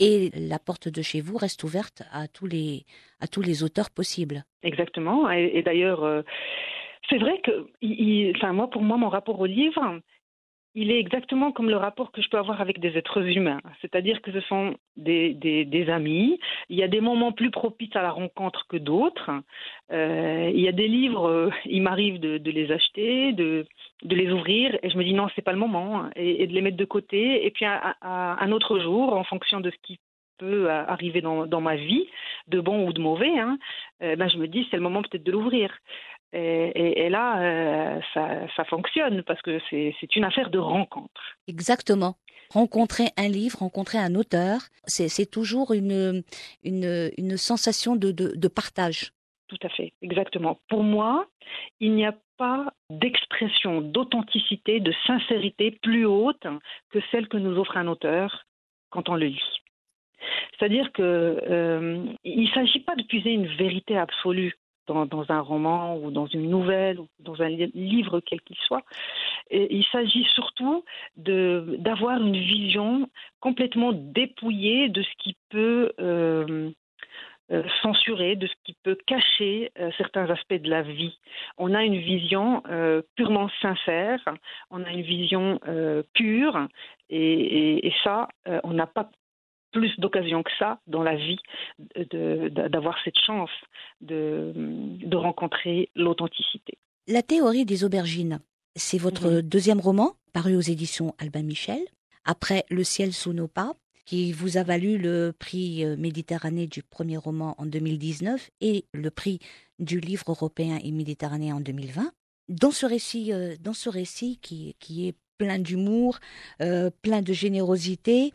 et 0.00 0.30
la 0.34 0.58
porte 0.58 0.88
de 0.88 1.02
chez 1.02 1.20
vous 1.20 1.36
reste 1.36 1.64
ouverte 1.64 2.02
à 2.12 2.28
tous 2.28 2.46
les, 2.46 2.84
à 3.20 3.26
tous 3.26 3.42
les 3.42 3.62
auteurs 3.62 3.90
possibles. 3.90 4.44
Exactement. 4.62 5.30
Et, 5.30 5.62
d'ailleurs, 5.62 6.04
euh, 6.04 6.22
c'est 7.08 7.18
vrai 7.18 7.40
que, 7.42 7.66
enfin, 8.36 8.52
moi, 8.52 8.70
pour 8.70 8.82
moi, 8.82 8.96
mon 8.96 9.08
rapport 9.08 9.40
au 9.40 9.46
livre, 9.46 10.00
il 10.80 10.92
est 10.92 11.00
exactement 11.00 11.50
comme 11.50 11.70
le 11.70 11.76
rapport 11.76 12.12
que 12.12 12.22
je 12.22 12.28
peux 12.28 12.38
avoir 12.38 12.60
avec 12.60 12.78
des 12.78 12.96
êtres 12.96 13.20
humains. 13.36 13.60
C'est-à-dire 13.80 14.22
que 14.22 14.30
ce 14.30 14.40
sont 14.42 14.76
des, 14.96 15.86
amis. 15.88 16.38
Il 16.68 16.76
y 16.76 16.84
a 16.84 16.88
des 16.88 17.00
moments 17.00 17.32
plus 17.32 17.50
propices 17.50 17.96
à 17.96 18.02
la 18.02 18.12
rencontre 18.12 18.64
que 18.68 18.76
d'autres. 18.76 19.30
Euh, 19.90 20.52
il 20.54 20.60
y 20.60 20.68
a 20.68 20.72
des 20.72 20.86
livres, 20.86 21.28
euh, 21.28 21.50
il 21.64 21.82
m'arrive 21.82 22.20
de, 22.20 22.50
les 22.50 22.70
acheter, 22.70 23.32
de, 23.32 23.66
les 24.04 24.30
ouvrir, 24.30 24.78
et 24.84 24.90
je 24.90 24.96
me 24.96 25.02
dis 25.02 25.14
non, 25.14 25.26
c'est 25.34 25.42
pas 25.42 25.52
le 25.52 25.58
moment, 25.58 26.00
hein, 26.00 26.10
et, 26.14 26.46
de 26.46 26.52
les 26.52 26.62
mettre 26.62 26.76
de 26.76 26.84
côté. 26.84 27.44
Et 27.44 27.50
puis 27.50 27.66
un 27.66 28.52
autre 28.52 28.78
jour, 28.78 29.14
en 29.14 29.24
fonction 29.24 29.58
de 29.60 29.70
ce 29.70 29.76
qui 29.82 29.98
peut 30.38 30.70
arriver 30.70 31.20
dans, 31.20 31.60
ma 31.60 31.76
vie, 31.76 32.06
de 32.46 32.60
bon 32.60 32.86
ou 32.86 32.92
de 32.92 33.00
mauvais, 33.00 33.38
hein, 33.38 33.58
euh, 34.02 34.16
ben 34.16 34.28
je 34.28 34.38
me 34.38 34.46
dis 34.46 34.66
c'est 34.70 34.76
le 34.76 34.82
moment 34.82 35.02
peut-être 35.02 35.24
de 35.24 35.32
l'ouvrir. 35.32 35.76
Et, 36.32 37.08
là, 37.08 37.40
euh, 37.40 38.00
ça, 38.14 38.64
fonctionne 38.64 39.22
parce 39.22 39.40
que 39.42 39.58
c'est 39.70 40.16
une 40.16 40.24
affaire 40.24 40.50
de 40.50 40.58
rencontre. 40.58 41.20
Exactement. 41.46 42.16
Rencontrer 42.50 43.08
un 43.16 43.28
livre, 43.28 43.58
rencontrer 43.60 43.98
un 43.98 44.14
auteur, 44.14 44.60
c'est 44.84 45.30
toujours 45.30 45.72
une, 45.72 46.22
une, 46.62 47.10
une 47.16 47.36
sensation 47.36 47.96
de, 47.96 48.10
de, 48.10 48.48
partage. 48.48 49.12
Tout 49.48 49.58
à 49.62 49.68
fait, 49.70 49.92
exactement. 50.02 50.58
Pour 50.68 50.82
moi, 50.82 51.26
il 51.80 51.94
n'y 51.94 52.06
a 52.06 52.14
pas 52.36 52.72
d'expression 52.90 53.80
d'authenticité, 53.80 54.80
de 54.80 54.92
sincérité 55.06 55.72
plus 55.82 56.06
haute 56.06 56.46
que 56.90 57.00
celle 57.10 57.28
que 57.28 57.36
nous 57.36 57.58
offre 57.58 57.76
un 57.76 57.86
auteur 57.86 58.44
quand 58.90 59.08
on 59.08 59.14
le 59.14 59.26
lit. 59.26 59.60
C'est-à-dire 60.58 60.92
qu'il 60.92 61.04
euh, 61.04 62.06
ne 62.24 62.46
s'agit 62.48 62.80
pas 62.80 62.96
de 62.96 63.02
puiser 63.02 63.30
une 63.30 63.46
vérité 63.46 63.96
absolue 63.96 64.54
dans, 64.88 65.24
un 65.28 65.40
roman 65.40 65.96
ou 65.96 66.10
dans 66.10 66.26
une 66.26 66.48
nouvelle 66.48 67.00
ou 67.00 67.08
dans 67.20 67.40
un 67.42 67.48
livre 67.48 68.20
quel 68.20 68.40
qu'il 68.42 68.56
soit. 68.56 68.82
Il 69.50 69.84
s'agit 69.92 70.24
surtout 70.34 70.84
d'avoir 71.16 72.20
une 72.20 72.36
vision 72.36 73.08
complètement 73.40 73.92
dépouillée 73.92 74.88
de 74.88 75.02
ce 75.02 75.10
qui 75.18 75.36
peut 75.50 75.92
euh, 76.00 76.70
euh, 77.50 77.62
censurer, 77.82 78.36
de 78.36 78.46
ce 78.46 78.52
qui 78.64 78.76
peut 78.82 78.96
cacher 79.06 79.70
euh, 79.78 79.90
certains 79.96 80.28
aspects 80.30 80.54
de 80.54 80.68
la 80.68 80.82
vie. 80.82 81.18
On 81.56 81.74
a 81.74 81.84
une 81.84 81.98
vision 81.98 82.62
purement 83.16 83.48
sincère, 83.62 84.22
on 84.70 84.84
a 84.84 84.90
une 84.90 85.02
vision 85.02 85.60
pure, 86.14 86.68
et 87.10 87.92
ça, 88.04 88.28
on 88.64 88.72
n'a 88.72 88.86
pas 88.86 89.10
plus 89.72 89.98
d'occasions 89.98 90.42
que 90.42 90.50
ça 90.58 90.80
dans 90.86 91.02
la 91.02 91.16
vie 91.16 91.38
d'avoir 91.94 92.96
cette 93.04 93.18
chance 93.18 93.50
de, 94.00 94.52
de 94.54 95.16
rencontrer 95.16 95.90
l'authenticité. 95.94 96.78
La 97.06 97.22
théorie 97.22 97.64
des 97.64 97.84
aubergines, 97.84 98.40
c'est 98.76 98.98
votre 98.98 99.30
mhm. 99.30 99.42
deuxième 99.42 99.80
roman, 99.80 100.14
paru 100.32 100.56
aux 100.56 100.60
éditions 100.60 101.14
Albin 101.18 101.42
Michel, 101.42 101.80
après 102.24 102.64
Le 102.68 102.84
ciel 102.84 103.12
sous 103.12 103.32
nos 103.32 103.48
pas, 103.48 103.74
qui 104.04 104.32
vous 104.32 104.56
a 104.56 104.62
valu 104.62 104.96
le 104.96 105.34
prix 105.38 105.84
euh, 105.84 105.96
Méditerranée 105.96 106.66
du 106.66 106.82
premier 106.82 107.18
roman 107.18 107.54
en 107.58 107.66
2019 107.66 108.50
et 108.60 108.86
le 108.94 109.10
prix 109.10 109.38
du 109.78 110.00
livre 110.00 110.30
européen 110.30 110.78
et 110.82 110.92
méditerranéen 110.92 111.56
en 111.56 111.60
2020. 111.60 112.12
Dans 112.48 112.70
ce 112.70 112.86
récit, 112.86 113.32
euh, 113.32 113.56
dans 113.60 113.74
ce 113.74 113.90
récit 113.90 114.38
qui, 114.40 114.76
qui 114.80 115.08
est 115.08 115.14
plein 115.38 115.58
d'humour, 115.58 116.18
euh, 116.62 116.90
plein 117.02 117.22
de 117.22 117.32
générosité, 117.32 118.32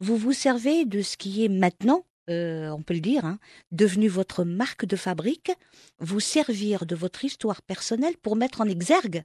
vous 0.00 0.16
vous 0.16 0.32
servez 0.32 0.84
de 0.84 1.02
ce 1.02 1.16
qui 1.16 1.44
est 1.44 1.48
maintenant, 1.48 2.04
euh, 2.28 2.68
on 2.70 2.82
peut 2.82 2.94
le 2.94 3.00
dire, 3.00 3.24
hein, 3.24 3.38
devenu 3.72 4.08
votre 4.08 4.44
marque 4.44 4.84
de 4.84 4.96
fabrique, 4.96 5.52
vous 6.00 6.20
servir 6.20 6.86
de 6.86 6.94
votre 6.94 7.24
histoire 7.24 7.62
personnelle 7.62 8.16
pour 8.22 8.36
mettre 8.36 8.60
en 8.60 8.66
exergue 8.66 9.22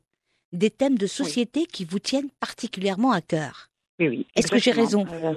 des 0.53 0.69
thèmes 0.69 0.97
de 0.97 1.07
société 1.07 1.65
qui 1.65 1.85
vous 1.85 1.99
tiennent 1.99 2.29
particulièrement 2.39 3.11
à 3.11 3.21
cœur. 3.21 3.69
Oui, 3.99 4.07
oui. 4.07 4.27
Est-ce 4.35 4.51
que 4.51 4.59
j'ai 4.59 4.71
raison? 4.71 5.05
Euh, 5.11 5.33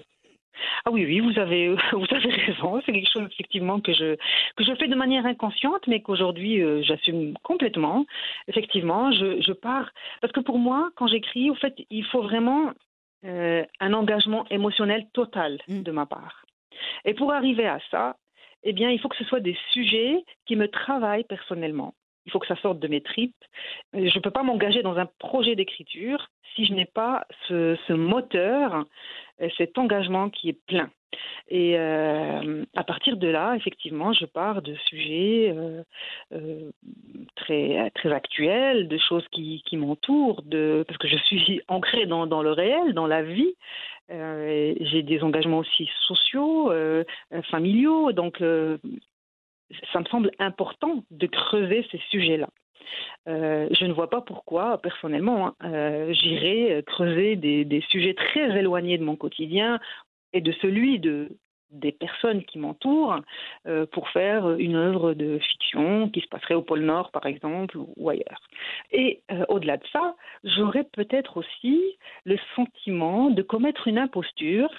Ah 0.84 0.90
oui, 0.90 1.04
oui, 1.04 1.20
vous 1.20 1.38
avez, 1.38 1.68
vous 1.92 2.06
avez 2.10 2.30
raison. 2.30 2.80
C'est 2.84 2.92
quelque 2.92 3.10
chose 3.12 3.28
effectivement 3.32 3.80
que 3.80 3.92
je 3.92 4.16
que 4.56 4.64
je 4.64 4.74
fais 4.76 4.88
de 4.88 4.94
manière 4.94 5.26
inconsciente, 5.26 5.86
mais 5.86 6.00
qu'aujourd'hui 6.00 6.62
euh, 6.62 6.82
j'assume 6.82 7.34
complètement. 7.42 8.06
Effectivement, 8.48 9.12
je, 9.12 9.40
je 9.40 9.52
pars 9.52 9.90
parce 10.20 10.32
que 10.32 10.40
pour 10.40 10.58
moi, 10.58 10.90
quand 10.96 11.06
j'écris, 11.06 11.50
au 11.50 11.54
fait, 11.54 11.74
il 11.90 12.04
faut 12.06 12.22
vraiment 12.22 12.72
euh, 13.24 13.64
un 13.80 13.92
engagement 13.92 14.46
émotionnel 14.50 15.06
total 15.12 15.58
mm. 15.68 15.82
de 15.82 15.92
ma 15.92 16.06
part. 16.06 16.44
Et 17.04 17.14
pour 17.14 17.32
arriver 17.32 17.66
à 17.66 17.78
ça, 17.90 18.16
eh 18.62 18.72
bien, 18.72 18.90
il 18.90 19.00
faut 19.00 19.08
que 19.08 19.16
ce 19.16 19.24
soit 19.24 19.40
des 19.40 19.56
sujets 19.72 20.24
qui 20.46 20.56
me 20.56 20.68
travaillent 20.68 21.24
personnellement. 21.24 21.94
Il 22.26 22.32
faut 22.32 22.38
que 22.38 22.46
ça 22.46 22.56
sorte 22.56 22.78
de 22.78 22.88
mes 22.88 23.00
tripes. 23.00 23.34
Je 23.92 23.98
ne 24.00 24.20
peux 24.20 24.30
pas 24.30 24.42
m'engager 24.42 24.82
dans 24.82 24.96
un 24.96 25.06
projet 25.18 25.54
d'écriture 25.56 26.30
si 26.54 26.66
je 26.66 26.72
n'ai 26.72 26.86
pas 26.86 27.26
ce, 27.48 27.92
moteur, 27.92 28.84
cet 29.56 29.78
engagement 29.78 30.30
qui 30.30 30.48
est 30.48 30.58
plein. 30.66 30.90
Et 31.48 31.78
euh, 31.78 32.64
à 32.74 32.84
partir 32.84 33.16
de 33.16 33.28
là, 33.28 33.54
effectivement, 33.54 34.12
je 34.12 34.24
pars 34.24 34.62
de 34.62 34.74
sujets 34.88 35.52
euh, 35.56 35.82
euh, 36.32 36.70
très, 37.36 37.90
très 37.94 38.12
actuels, 38.12 38.88
de 38.88 38.98
choses 38.98 39.26
qui, 39.30 39.62
qui 39.66 39.76
m'entourent, 39.76 40.42
parce 40.50 40.98
que 40.98 41.08
je 41.08 41.16
suis 41.16 41.60
ancrée 41.68 42.06
dans, 42.06 42.26
dans, 42.26 42.42
le 42.42 42.52
réel, 42.52 42.94
dans 42.94 43.06
la 43.06 43.22
vie. 43.22 43.54
J'ai 44.08 45.02
des 45.02 45.22
engagements 45.22 45.58
aussi 45.58 45.88
sociaux, 46.06 46.70
familiaux, 47.50 48.12
donc 48.12 48.42
ça 49.92 50.00
me 50.00 50.04
semble 50.06 50.30
important 50.38 51.04
de 51.10 51.26
creuser 51.26 51.86
ces 51.90 52.00
sujets-là. 52.10 52.48
je 53.26 53.84
ne 53.84 53.92
vois 53.92 54.10
pas 54.10 54.20
pourquoi, 54.20 54.78
personnellement, 54.78 55.54
hein, 55.60 56.12
j'irais 56.12 56.82
creuser 56.86 57.36
des, 57.36 57.84
sujets 57.88 58.14
très 58.14 58.56
éloignés 58.58 58.98
de 58.98 59.04
mon 59.04 59.16
quotidien 59.16 59.80
et 60.32 60.40
de 60.40 60.52
celui 60.52 60.98
de, 60.98 61.30
des 61.74 61.92
personnes 61.92 62.44
qui 62.44 62.58
m'entourent 62.58 63.20
euh, 63.66 63.86
pour 63.86 64.08
faire 64.10 64.50
une 64.52 64.76
œuvre 64.76 65.12
de 65.14 65.38
fiction 65.38 66.08
qui 66.08 66.20
se 66.20 66.28
passerait 66.28 66.54
au 66.54 66.62
pôle 66.62 66.82
Nord, 66.82 67.10
par 67.10 67.26
exemple, 67.26 67.76
ou, 67.76 68.08
ailleurs. 68.08 68.40
Et 68.90 69.22
euh, 69.30 69.44
au-delà 69.48 69.76
de 69.76 69.86
ça, 69.92 70.14
j'aurais 70.44 70.84
peut-être 70.84 71.36
aussi 71.36 71.98
le 72.24 72.38
sentiment 72.56 73.30
de 73.30 73.42
commettre 73.42 73.88
une 73.88 73.98
imposture 73.98 74.70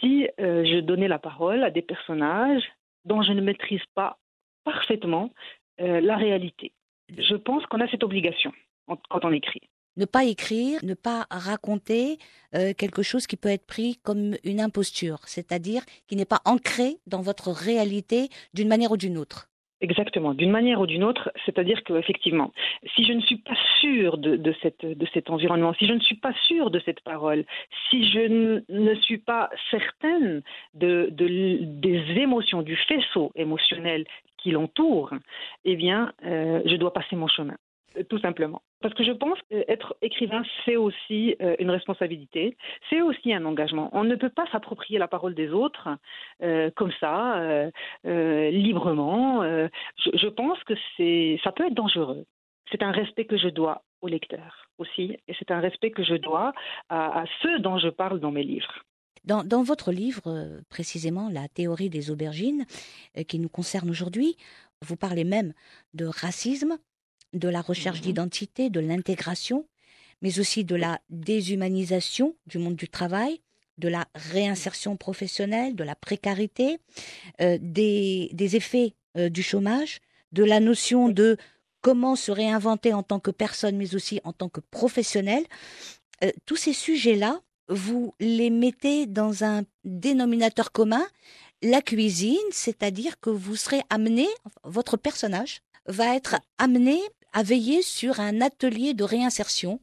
si 0.00 0.28
euh, 0.40 0.64
je 0.64 0.80
donnais 0.80 1.08
la 1.08 1.18
parole 1.18 1.62
à 1.62 1.70
des 1.70 1.82
personnages 1.82 2.64
dont 3.04 3.22
je 3.22 3.32
ne 3.32 3.40
maîtrise 3.40 3.84
pas 3.94 4.18
parfaitement 4.64 5.30
la 5.78 6.16
réalité. 6.16 6.72
Je 7.18 7.34
pense 7.34 7.66
qu'on 7.66 7.80
a 7.80 7.88
cette 7.88 8.04
obligation 8.04 8.52
quand 8.86 9.24
on 9.24 9.32
écrit 9.32 9.68
ne 9.96 10.04
pas 10.04 10.24
écrire, 10.24 10.80
ne 10.84 10.94
pas 10.94 11.26
raconter 11.30 12.18
euh, 12.54 12.72
quelque 12.74 13.02
chose 13.02 13.26
qui 13.26 13.36
peut 13.36 13.48
être 13.48 13.66
pris 13.66 13.96
comme 14.02 14.36
une 14.44 14.60
imposture, 14.60 15.20
c'est-à-dire 15.26 15.84
qui 16.06 16.16
n'est 16.16 16.24
pas 16.24 16.40
ancré 16.44 16.98
dans 17.06 17.22
votre 17.22 17.50
réalité 17.50 18.28
d'une 18.54 18.68
manière 18.68 18.92
ou 18.92 18.96
d'une 18.96 19.18
autre. 19.18 19.48
Exactement, 19.80 20.34
d'une 20.34 20.50
manière 20.50 20.80
ou 20.80 20.86
d'une 20.86 21.04
autre, 21.04 21.30
c'est-à-dire 21.44 21.82
qu'effectivement, 21.84 22.52
si 22.94 23.04
je 23.04 23.12
ne 23.12 23.20
suis 23.20 23.38
pas 23.38 23.56
sûre 23.80 24.18
de, 24.18 24.54
cette, 24.62 24.86
de 24.86 25.06
cet 25.12 25.30
environnement, 25.30 25.74
si 25.74 25.86
je 25.86 25.92
ne 25.92 26.00
suis 26.00 26.16
pas 26.16 26.32
sûre 26.46 26.70
de 26.70 26.80
cette 26.80 27.00
parole, 27.00 27.44
si 27.90 28.08
je 28.10 28.62
ne 28.68 28.94
suis 28.94 29.18
pas 29.18 29.50
certaine 29.70 30.42
de, 30.74 31.08
des 31.10 32.02
émotions, 32.16 32.62
du 32.62 32.76
faisceau 32.76 33.32
émotionnel 33.34 34.04
qui 34.38 34.52
l'entoure, 34.52 35.10
eh 35.64 35.76
bien, 35.76 36.12
euh, 36.24 36.62
je 36.64 36.76
dois 36.76 36.92
passer 36.92 37.16
mon 37.16 37.28
chemin 37.28 37.56
tout 38.08 38.18
simplement. 38.18 38.62
Parce 38.84 38.92
que 38.92 39.02
je 39.02 39.12
pense 39.12 39.38
qu'être 39.48 39.96
écrivain, 40.02 40.42
c'est 40.66 40.76
aussi 40.76 41.36
euh, 41.40 41.56
une 41.58 41.70
responsabilité, 41.70 42.54
c'est 42.90 43.00
aussi 43.00 43.32
un 43.32 43.46
engagement. 43.46 43.88
On 43.92 44.04
ne 44.04 44.14
peut 44.14 44.28
pas 44.28 44.44
s'approprier 44.52 44.98
la 44.98 45.08
parole 45.08 45.34
des 45.34 45.48
autres 45.48 45.88
euh, 46.42 46.70
comme 46.76 46.92
ça, 47.00 47.38
euh, 47.38 47.70
librement. 48.50 49.42
Je, 49.42 50.28
pense 50.28 50.62
que 50.64 50.74
ça 51.42 51.52
peut 51.52 51.66
être 51.66 51.72
dangereux. 51.72 52.26
C'est 52.70 52.82
un 52.82 52.90
respect 52.90 53.24
que 53.24 53.38
je 53.38 53.48
dois 53.48 53.80
au 54.02 54.08
lecteur 54.08 54.68
aussi, 54.76 55.16
et 55.28 55.34
c'est 55.38 55.50
un 55.50 55.60
respect 55.60 55.90
que 55.90 56.04
je 56.04 56.16
dois 56.16 56.52
à, 56.90 57.24
ceux 57.40 57.60
dont 57.60 57.78
je 57.78 57.88
parle 57.88 58.20
dans 58.20 58.32
mes 58.32 58.44
livres. 58.44 58.84
Dans, 59.24 59.62
votre 59.62 59.92
livre, 59.92 60.60
précisément, 60.68 61.30
La 61.32 61.48
théorie 61.48 61.88
des 61.88 62.10
aubergines, 62.10 62.66
qui 63.28 63.38
nous 63.38 63.48
concerne 63.48 63.88
aujourd'hui, 63.88 64.36
vous 64.82 64.96
parlez 64.96 65.24
même 65.24 65.54
de 65.94 66.04
racisme, 66.04 66.76
de 67.34 67.48
la 67.48 67.60
recherche 67.60 67.98
mhm. 67.98 68.04
d'identité, 68.04 68.70
de 68.70 68.80
l'intégration, 68.80 69.66
mais 70.22 70.38
aussi 70.38 70.64
de 70.64 70.76
la 70.76 71.00
déshumanisation 71.10 72.34
du 72.46 72.58
monde 72.58 72.76
du 72.76 72.88
travail, 72.88 73.40
de 73.78 73.88
la 73.88 74.06
réinsertion 74.14 74.96
professionnelle, 74.96 75.74
de 75.74 75.84
la 75.84 75.96
précarité, 75.96 76.78
euh, 77.40 77.58
des, 77.60 78.30
effets 78.56 78.94
euh, 79.16 79.28
du 79.28 79.42
chômage, 79.42 80.00
de 80.32 80.44
la 80.44 80.60
notion 80.60 81.08
de 81.08 81.36
comment 81.80 82.16
se 82.16 82.32
réinventer 82.32 82.94
en 82.94 83.02
tant 83.02 83.20
que 83.20 83.30
personne, 83.30 83.76
mais 83.76 83.94
aussi 83.94 84.20
en 84.24 84.32
tant 84.32 84.48
que 84.48 84.60
professionnel. 84.60 85.44
Euh, 86.22 86.30
tous 86.46 86.56
ces 86.56 86.72
sujets-là, 86.72 87.40
vous 87.68 88.14
les 88.20 88.50
mettez 88.50 89.06
dans 89.06 89.44
un 89.44 89.64
dénominateur 89.84 90.72
commun, 90.72 91.04
la 91.62 91.80
cuisine, 91.80 92.36
c'est-à-dire 92.50 93.18
que 93.20 93.30
vous 93.30 93.56
serez 93.56 93.82
amené, 93.90 94.26
votre 94.64 94.96
personnage 94.96 95.60
va 95.86 96.14
être 96.14 96.36
amené 96.58 96.98
à 97.34 97.42
veiller 97.42 97.82
sur 97.82 98.20
un 98.20 98.40
atelier 98.40 98.94
de 98.94 99.04
réinsertion 99.04 99.80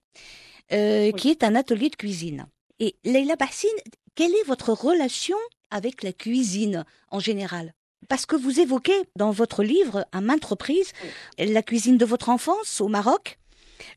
euh, 0.71 1.11
qui 1.11 1.29
est 1.29 1.43
un 1.43 1.53
atelier 1.53 1.89
de 1.89 1.95
cuisine. 1.95 2.47
Et 2.79 2.95
Leila 3.03 3.35
Bassine, 3.35 3.69
quelle 4.15 4.31
est 4.31 4.47
votre 4.47 4.71
relation 4.71 5.37
avec 5.69 6.01
la 6.01 6.13
cuisine 6.13 6.85
en 7.11 7.19
général? 7.19 7.73
Parce 8.09 8.25
que 8.25 8.35
vous 8.35 8.59
évoquez 8.59 8.99
dans 9.15 9.31
votre 9.31 9.63
livre 9.63 10.07
à 10.11 10.21
maintes 10.21 10.45
reprises 10.45 10.91
la 11.37 11.61
cuisine 11.61 11.97
de 11.97 12.05
votre 12.05 12.29
enfance 12.29 12.81
au 12.81 12.87
Maroc, 12.87 13.37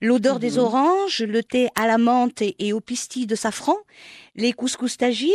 L'odeur 0.00 0.38
des 0.38 0.52
mhm. 0.52 0.58
oranges, 0.58 1.22
le 1.22 1.42
thé 1.42 1.68
à 1.74 1.86
la 1.86 1.98
menthe 1.98 2.42
et, 2.42 2.72
au 2.72 2.80
pistil 2.80 3.26
de 3.26 3.34
safran, 3.34 3.76
les 4.36 4.52
couscous 4.52 4.96
tagines, 4.96 5.30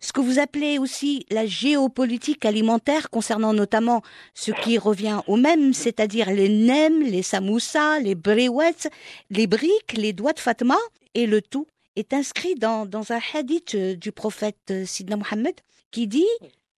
ce 0.00 0.12
que 0.12 0.20
vous 0.20 0.38
appelez 0.38 0.78
aussi 0.78 1.24
la 1.30 1.46
géopolitique 1.46 2.44
alimentaire 2.44 3.10
concernant 3.10 3.52
notamment 3.52 4.02
ce 4.34 4.50
qui 4.50 4.78
revient 4.78 5.20
au 5.26 5.36
même, 5.36 5.72
c'est-à-dire 5.72 6.30
les 6.30 6.48
nems, 6.48 7.02
les 7.02 7.22
samoussas, 7.22 8.00
les 8.00 8.14
briouettes, 8.14 8.90
les 9.30 9.46
briques, 9.46 9.94
les 9.96 10.12
doigts 10.12 10.32
de 10.32 10.40
Fatma, 10.40 10.76
et 11.14 11.26
le 11.26 11.42
tout 11.42 11.66
est 11.96 12.12
inscrit 12.12 12.54
dans, 12.54 12.86
dans 12.86 13.12
un 13.12 13.18
hadith 13.34 13.74
euh, 13.74 13.96
du 13.96 14.12
prophète 14.12 14.70
euh, 14.70 14.84
Sidna 14.84 15.16
Mohammed 15.16 15.54
qui 15.90 16.06
dit 16.06 16.28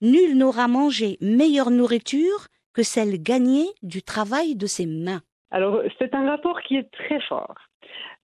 Nul 0.00 0.36
n'aura 0.36 0.68
mangé 0.68 1.16
meilleure 1.20 1.70
nourriture 1.70 2.48
que 2.72 2.82
celle 2.82 3.22
gagnée 3.22 3.68
du 3.82 4.02
travail 4.02 4.56
de 4.56 4.66
ses 4.66 4.86
mains. 4.86 5.20
Alors, 5.50 5.82
c'est 5.98 6.14
un 6.14 6.28
rapport 6.28 6.60
qui 6.62 6.76
est 6.76 6.90
très 6.90 7.20
fort. 7.28 7.54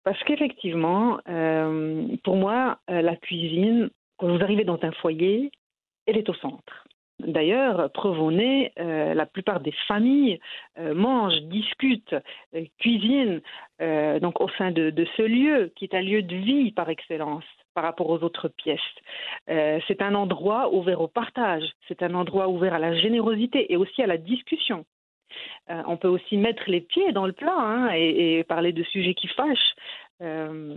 Parce 0.04 0.22
qu'effectivement, 0.24 1.18
euh, 1.28 2.06
pour 2.24 2.36
moi, 2.36 2.78
euh, 2.90 3.02
la 3.02 3.16
cuisine, 3.16 3.90
quand 4.16 4.28
vous 4.28 4.42
arrivez 4.42 4.64
dans 4.64 4.78
un 4.82 4.92
foyer, 4.92 5.50
elle 6.06 6.16
est 6.16 6.28
au 6.28 6.34
centre. 6.34 6.86
D'ailleurs, 7.18 7.90
preuve 7.90 8.16
euh, 8.20 9.12
la 9.12 9.26
plupart 9.26 9.58
des 9.58 9.74
familles 9.88 10.38
mangent, 10.78 11.42
discutent, 11.42 12.14
cuisinent 12.78 13.40
donc 14.20 14.40
au 14.40 14.48
sein 14.50 14.70
de, 14.70 14.92
ce 15.16 15.22
lieu 15.22 15.72
qui 15.74 15.84
est 15.84 15.94
un 15.94 16.00
lieu 16.00 16.22
de 16.22 16.36
vie 16.36 16.70
par 16.70 16.88
excellence 16.88 17.44
par 17.74 17.82
rapport 17.82 18.08
aux 18.08 18.22
autres 18.22 18.46
pièces. 18.48 18.80
c'est 19.48 20.00
un 20.00 20.14
endroit 20.14 20.72
ouvert 20.72 21.00
au 21.00 21.08
partage, 21.08 21.64
c'est 21.88 22.04
un 22.04 22.14
endroit 22.14 22.48
ouvert 22.48 22.74
à 22.74 22.78
la 22.78 22.94
générosité 22.94 23.72
et 23.72 23.76
aussi 23.76 24.00
à 24.00 24.06
la 24.06 24.16
discussion. 24.16 24.84
Euh, 25.70 25.82
on 25.86 25.96
peut 25.96 26.08
aussi 26.08 26.36
mettre 26.36 26.62
les 26.66 26.80
pieds 26.80 27.12
dans 27.12 27.26
le 27.26 27.32
plat 27.32 27.56
hein, 27.56 27.90
et, 27.92 28.44
parler 28.44 28.72
de 28.72 28.82
sujets 28.84 29.14
qui 29.14 29.28
fâchent 29.28 29.74
euh, 30.22 30.76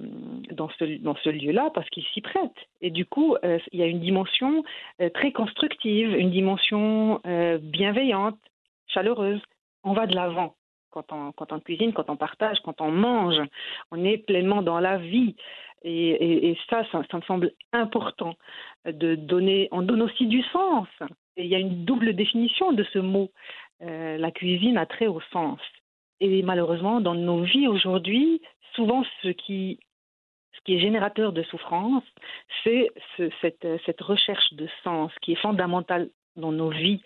dans 0.51 0.69
ce, 0.77 0.97
dans 1.01 1.15
ce 1.15 1.29
lieu-là 1.29 1.71
parce 1.73 1.89
qu'il 1.89 2.03
s'y 2.13 2.21
prête. 2.21 2.55
Et 2.81 2.91
du 2.91 3.05
coup, 3.05 3.35
euh, 3.43 3.59
il 3.71 3.79
y 3.79 3.83
a 3.83 3.87
une 3.87 3.99
dimension 3.99 4.63
très 5.13 5.31
constructive, 5.31 6.15
une 6.15 6.31
dimension 6.31 7.21
bienveillante, 7.61 8.37
chaleureuse. 8.87 9.41
On 9.83 9.93
va 9.93 10.07
de 10.07 10.15
l'avant. 10.15 10.55
Quand 10.91 11.13
on, 11.13 11.31
quand 11.31 11.53
on, 11.53 11.59
cuisine, 11.61 11.93
quand 11.93 12.09
on 12.09 12.17
partage, 12.17 12.59
quand 12.65 12.81
on 12.81 12.91
mange, 12.91 13.41
on 13.91 14.03
est 14.03 14.17
pleinement 14.17 14.61
dans 14.61 14.79
la 14.79 14.97
vie. 14.97 15.35
Et, 15.83 16.55
ça, 16.69 16.83
ça, 16.91 16.99
me 16.99 17.21
semble 17.23 17.53
important 17.73 18.35
de 18.85 19.15
donner. 19.15 19.67
On 19.71 19.81
donne 19.81 20.03
aussi 20.03 20.27
du 20.27 20.43
sens. 20.43 20.87
Et 21.37 21.43
il 21.45 21.49
y 21.49 21.55
a 21.55 21.59
une 21.59 21.85
double 21.85 22.13
définition 22.13 22.71
de 22.71 22.83
ce 22.83 22.99
mot. 22.99 23.31
Euh, 23.83 24.17
la 24.17 24.31
cuisine 24.31 24.77
a 24.77 24.85
très 24.85 25.07
au 25.07 25.21
sens. 25.31 25.59
Et 26.19 26.43
malheureusement, 26.43 27.01
dans 27.01 27.15
nos 27.15 27.43
vies 27.43 27.67
aujourd'hui, 27.67 28.41
souvent 28.75 29.03
ce 29.23 29.29
qui, 29.29 29.79
ce 30.53 30.61
qui 30.61 30.75
est 30.75 30.79
générateur 30.79 31.33
de 31.33 31.41
souffrance, 31.43 32.03
c'est 32.63 32.91
cette, 33.41 33.67
cette, 33.85 34.01
recherche 34.01 34.53
de 34.53 34.67
sens 34.83 35.11
qui 35.21 35.31
est 35.31 35.41
fondamentale 35.41 36.09
dans 36.35 36.51
nos 36.51 36.69
vies 36.69 37.01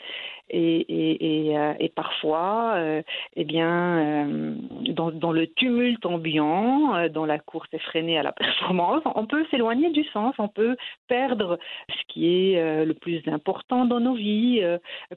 et, 0.49 1.53
euh, 1.57 1.73
parfois, 1.95 2.73
euh, 2.75 3.01
eh 3.35 3.43
bien, 3.45 4.25
euh, 4.27 4.55
dans, 4.93 5.31
le 5.31 5.47
tumulte 5.47 6.05
ambiant, 6.05 7.09
dans 7.09 7.25
la 7.25 7.39
course 7.39 7.69
effrénée 7.73 8.17
à 8.17 8.23
la 8.23 8.31
performance, 8.31 9.01
on 9.15 9.25
peut 9.25 9.45
s'éloigner 9.51 9.89
du 9.89 10.03
sens, 10.05 10.35
on 10.37 10.47
peut 10.47 10.75
perdre 11.07 11.57
ce 11.89 12.13
qui 12.13 12.27
est 12.27 12.85
le 12.85 12.93
plus 12.93 13.21
important 13.27 13.85
dans 13.85 13.99
nos 13.99 14.13
vies, 14.13 14.61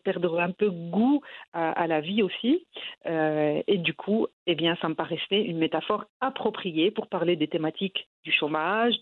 perdre 0.04 0.40
un 0.40 0.50
peu 0.50 0.70
goût 0.70 1.20
à, 1.52 1.86
la 1.86 2.00
vie 2.00 2.22
aussi. 2.22 2.66
et 3.06 3.78
du 3.78 3.94
coup, 3.94 4.26
eh 4.46 4.54
bien, 4.54 4.76
ça 4.80 4.88
me 4.88 4.94
paraissait 4.94 5.42
une 5.42 5.58
métaphore 5.58 6.04
appropriée 6.20 6.90
pour 6.90 7.06
parler 7.06 7.36
des 7.36 7.48
thématiques 7.48 8.08
du 8.24 8.32
chômage, 8.32 8.94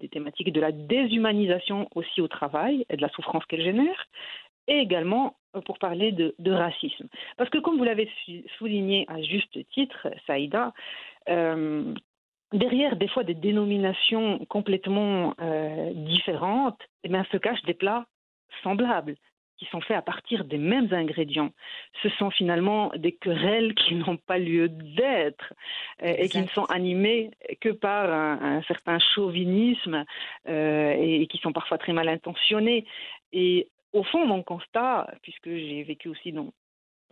des 0.00 0.08
thématiques 0.08 0.52
de 0.52 0.60
la 0.60 0.72
déshumanisation 0.72 1.88
aussi 1.94 2.20
au 2.20 2.28
travail 2.28 2.84
et 2.90 2.96
de 2.96 3.02
la 3.02 3.08
souffrance 3.10 3.44
qu'elle 3.46 3.62
génère, 3.62 4.06
et 4.68 4.78
également 4.78 5.36
euh, 5.54 5.60
pour 5.60 5.78
parler 5.78 6.12
de, 6.12 6.50
racisme. 6.50 7.08
Parce 7.36 7.50
que 7.50 7.58
comme 7.58 7.78
vous 7.78 7.84
l'avez 7.84 8.10
souligné 8.58 9.04
à 9.08 9.20
juste 9.22 9.58
titre, 9.70 10.08
Saïda, 10.26 10.72
euh, 11.28 11.94
derrière 12.52 12.96
des 12.96 13.08
fois 13.08 13.24
des 13.24 13.34
dénominations 13.34 14.44
complètement 14.46 15.34
euh, 15.40 15.92
différentes, 15.94 16.80
eh 17.04 17.08
bien, 17.08 17.24
se 17.30 17.36
cachent 17.36 17.62
des 17.62 17.74
plats 17.74 18.06
semblables 18.62 19.16
qui 19.58 19.66
sont 19.66 19.80
faits 19.80 19.96
à 19.96 20.02
partir 20.02 20.44
des 20.44 20.58
mêmes 20.58 20.92
ingrédients. 20.92 21.50
Ce 22.02 22.08
sont 22.10 22.30
finalement 22.30 22.90
des 22.96 23.12
querelles 23.12 23.74
qui 23.74 23.94
n'ont 23.94 24.16
pas 24.16 24.38
lieu 24.38 24.68
d'être 24.68 25.54
et 26.02 26.28
qui 26.28 26.40
ne 26.40 26.48
sont 26.48 26.66
animées 26.66 27.30
que 27.60 27.70
par 27.70 28.12
un, 28.12 28.62
certain 28.62 28.98
chauvinisme 28.98 30.04
et, 30.46 31.26
qui 31.30 31.38
sont 31.38 31.52
parfois 31.52 31.78
très 31.78 31.92
mal 31.92 32.08
intentionnés. 32.08 32.86
Et 33.32 33.68
au 33.92 34.02
fond, 34.02 34.26
mon 34.26 34.42
constat, 34.42 35.10
puisque 35.22 35.48
j'ai 35.48 35.82
vécu 35.82 36.08
aussi 36.08 36.32
dans, 36.32 36.52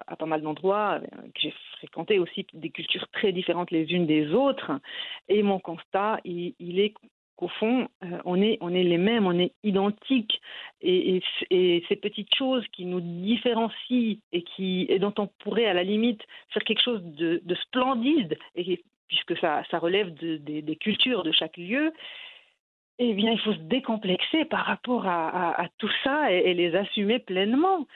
à 0.07 0.17
pas 0.17 0.27
mal 0.27 0.43
d'endroits, 0.43 1.01
euh, 1.01 1.23
que 1.35 1.41
j'ai 1.41 1.55
fréquenté 1.79 2.19
aussi 2.19 2.47
des 2.53 2.71
cultures 2.71 3.09
très 3.09 3.33
différentes 3.33 3.71
les 3.71 3.93
unes 3.93 4.07
des 4.07 4.33
autres, 4.33 4.73
et 5.29 5.43
mon 5.43 5.59
constat, 5.59 6.21
il, 6.25 6.81
est 6.81 6.95
qu'au 7.37 7.49
fond, 7.49 7.89
euh, 8.05 8.19
on, 8.25 8.41
est, 8.41 8.59
les 8.61 8.99
mêmes, 8.99 9.27
on 9.27 9.39
est 9.39 9.53
identiques. 9.63 10.41
Et, 10.83 11.23
ces 11.51 11.97
petites 11.97 12.35
choses 12.35 12.65
qui 12.73 12.85
nous 12.85 13.01
différencient 13.01 14.17
et, 14.33 14.99
dont 14.99 15.15
on 15.19 15.27
pourrait, 15.39 15.67
à 15.67 15.75
la 15.75 15.83
limite, 15.83 16.23
faire 16.51 16.65
quelque 16.65 16.83
chose 16.83 17.03
de, 17.03 17.55
splendide, 17.63 18.37
puisque 19.09 19.37
ça, 19.39 19.63
ça 19.71 19.79
relève 19.79 20.13
des 20.15 20.77
cultures 20.77 21.23
de 21.23 21.33
chaque 21.33 21.57
lieu, 21.57 21.93
eh 22.99 23.13
bien, 23.15 23.33
il 23.33 23.41
faut 23.41 23.53
se 23.53 23.59
décomplexer 23.59 24.45
par 24.45 24.65
rapport 24.67 25.07
à, 25.07 25.67
tout 25.79 25.91
ça 26.05 26.31
et, 26.31 26.55
les 26.55 26.75
assumer 26.77 27.19
pleinement. 27.19 27.87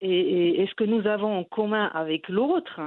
Et, 0.00 0.66
ce 0.68 0.74
que 0.74 0.84
nous 0.84 1.06
avons 1.06 1.38
en 1.38 1.44
commun 1.44 1.90
avec 1.94 2.28
l'autre 2.28 2.80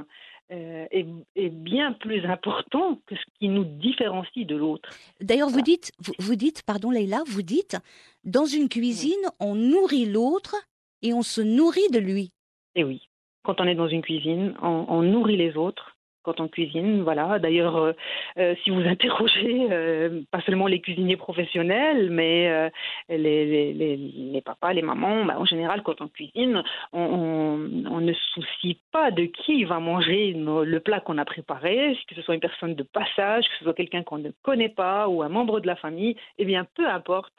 euh, 0.50 0.86
est, 0.90 1.48
bien 1.48 1.92
plus 1.92 2.24
important 2.26 3.00
que 3.06 3.14
ce 3.14 3.22
qui 3.38 3.48
nous 3.48 3.64
différencie 3.64 4.46
de 4.46 4.56
l'autre. 4.56 4.90
D'ailleurs, 5.20 5.48
vous 5.48 5.62
dites, 5.62 5.92
vous, 6.18 6.34
dites, 6.34 6.62
pardon 6.62 6.90
Leïla, 6.90 7.22
vous 7.26 7.42
dites, 7.42 7.76
dans 8.24 8.46
une 8.46 8.68
cuisine, 8.68 9.30
on 9.40 9.54
nourrit 9.54 10.06
l'autre 10.06 10.56
et 11.02 11.14
on 11.14 11.22
se 11.22 11.40
nourrit 11.40 11.88
de 11.92 11.98
lui. 11.98 12.32
Eh 12.74 12.84
oui, 12.84 13.08
quand 13.44 13.60
on 13.60 13.66
est 13.66 13.74
dans 13.74 13.88
une 13.88 14.02
cuisine, 14.02 14.54
on 14.60 15.02
nourrit 15.02 15.36
les 15.36 15.56
autres 15.56 15.91
quand 16.22 16.40
on 16.40 16.48
cuisine. 16.48 17.02
Voilà. 17.02 17.38
D'ailleurs, 17.38 17.76
euh, 17.76 17.92
euh, 18.38 18.54
si 18.62 18.70
vous 18.70 18.80
interrogez 18.80 19.68
euh, 19.70 20.22
pas 20.30 20.40
seulement 20.42 20.66
les 20.66 20.80
cuisiniers 20.80 21.16
professionnels, 21.16 22.10
mais 22.10 22.70
les, 23.08 23.72
les, 23.72 23.96
les, 23.96 24.40
papas, 24.40 24.72
les 24.72 24.82
mamans, 24.82 25.24
bah, 25.24 25.38
en 25.38 25.44
général, 25.44 25.82
quand 25.82 26.00
on 26.00 26.08
cuisine, 26.08 26.62
on, 26.92 27.58
on, 27.90 28.00
ne 28.00 28.12
soucie 28.12 28.78
pas 28.90 29.10
de 29.10 29.24
qui 29.24 29.64
va 29.64 29.78
manger 29.78 30.32
le 30.34 30.80
plat 30.80 31.00
qu'on 31.00 31.18
a 31.18 31.24
préparé, 31.24 31.96
que 32.08 32.14
ce 32.14 32.22
soit 32.22 32.34
une 32.34 32.40
personne 32.40 32.74
de 32.74 32.82
passage, 32.82 33.44
que 33.44 33.54
ce 33.58 33.64
soit 33.64 33.74
quelqu'un 33.74 34.02
qu'on 34.02 34.18
ne 34.18 34.30
connaît 34.42 34.68
pas 34.68 35.08
ou 35.08 35.22
un 35.22 35.28
membre 35.28 35.60
de 35.60 35.66
la 35.66 35.76
famille. 35.76 36.16
Eh 36.38 36.44
bien, 36.44 36.66
peu 36.76 36.88
importe. 36.88 37.32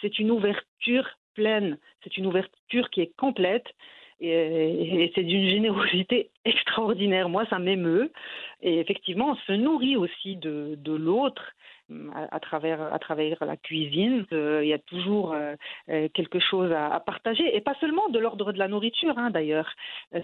C'est 0.00 0.18
une 0.18 0.30
ouverture 0.30 1.08
pleine. 1.34 1.78
C'est 2.02 2.16
une 2.16 2.26
ouverture 2.26 2.90
qui 2.90 3.00
est 3.00 3.16
complète 3.16 3.66
et, 4.22 5.12
c'est 5.14 5.22
d'une 5.22 5.48
générosité 5.48 6.30
extraordinaire. 6.44 7.28
Moi, 7.28 7.44
ça 7.50 7.58
m'émeut. 7.58 8.12
Et 8.62 8.78
effectivement, 8.78 9.32
on 9.32 9.36
se 9.46 9.52
nourrit 9.52 9.96
aussi 9.96 10.36
de, 10.36 10.76
l'autre. 10.86 11.42
À, 12.14 12.40
travers, 12.40 12.80
à 12.94 12.98
travers 12.98 13.44
la 13.44 13.56
cuisine. 13.58 14.24
Euh, 14.32 14.60
il 14.62 14.68
y 14.68 14.72
a 14.72 14.78
toujours 14.78 15.34
euh, 15.34 15.56
euh, 15.90 16.08
quelque 16.14 16.38
chose 16.38 16.72
à, 16.72 16.98
partager, 17.00 17.54
et 17.54 17.60
pas 17.60 17.74
seulement 17.80 18.08
de 18.08 18.18
l'ordre 18.18 18.52
de 18.52 18.58
la 18.58 18.66
nourriture, 18.66 19.18
hein, 19.18 19.28
d'ailleurs. 19.28 19.68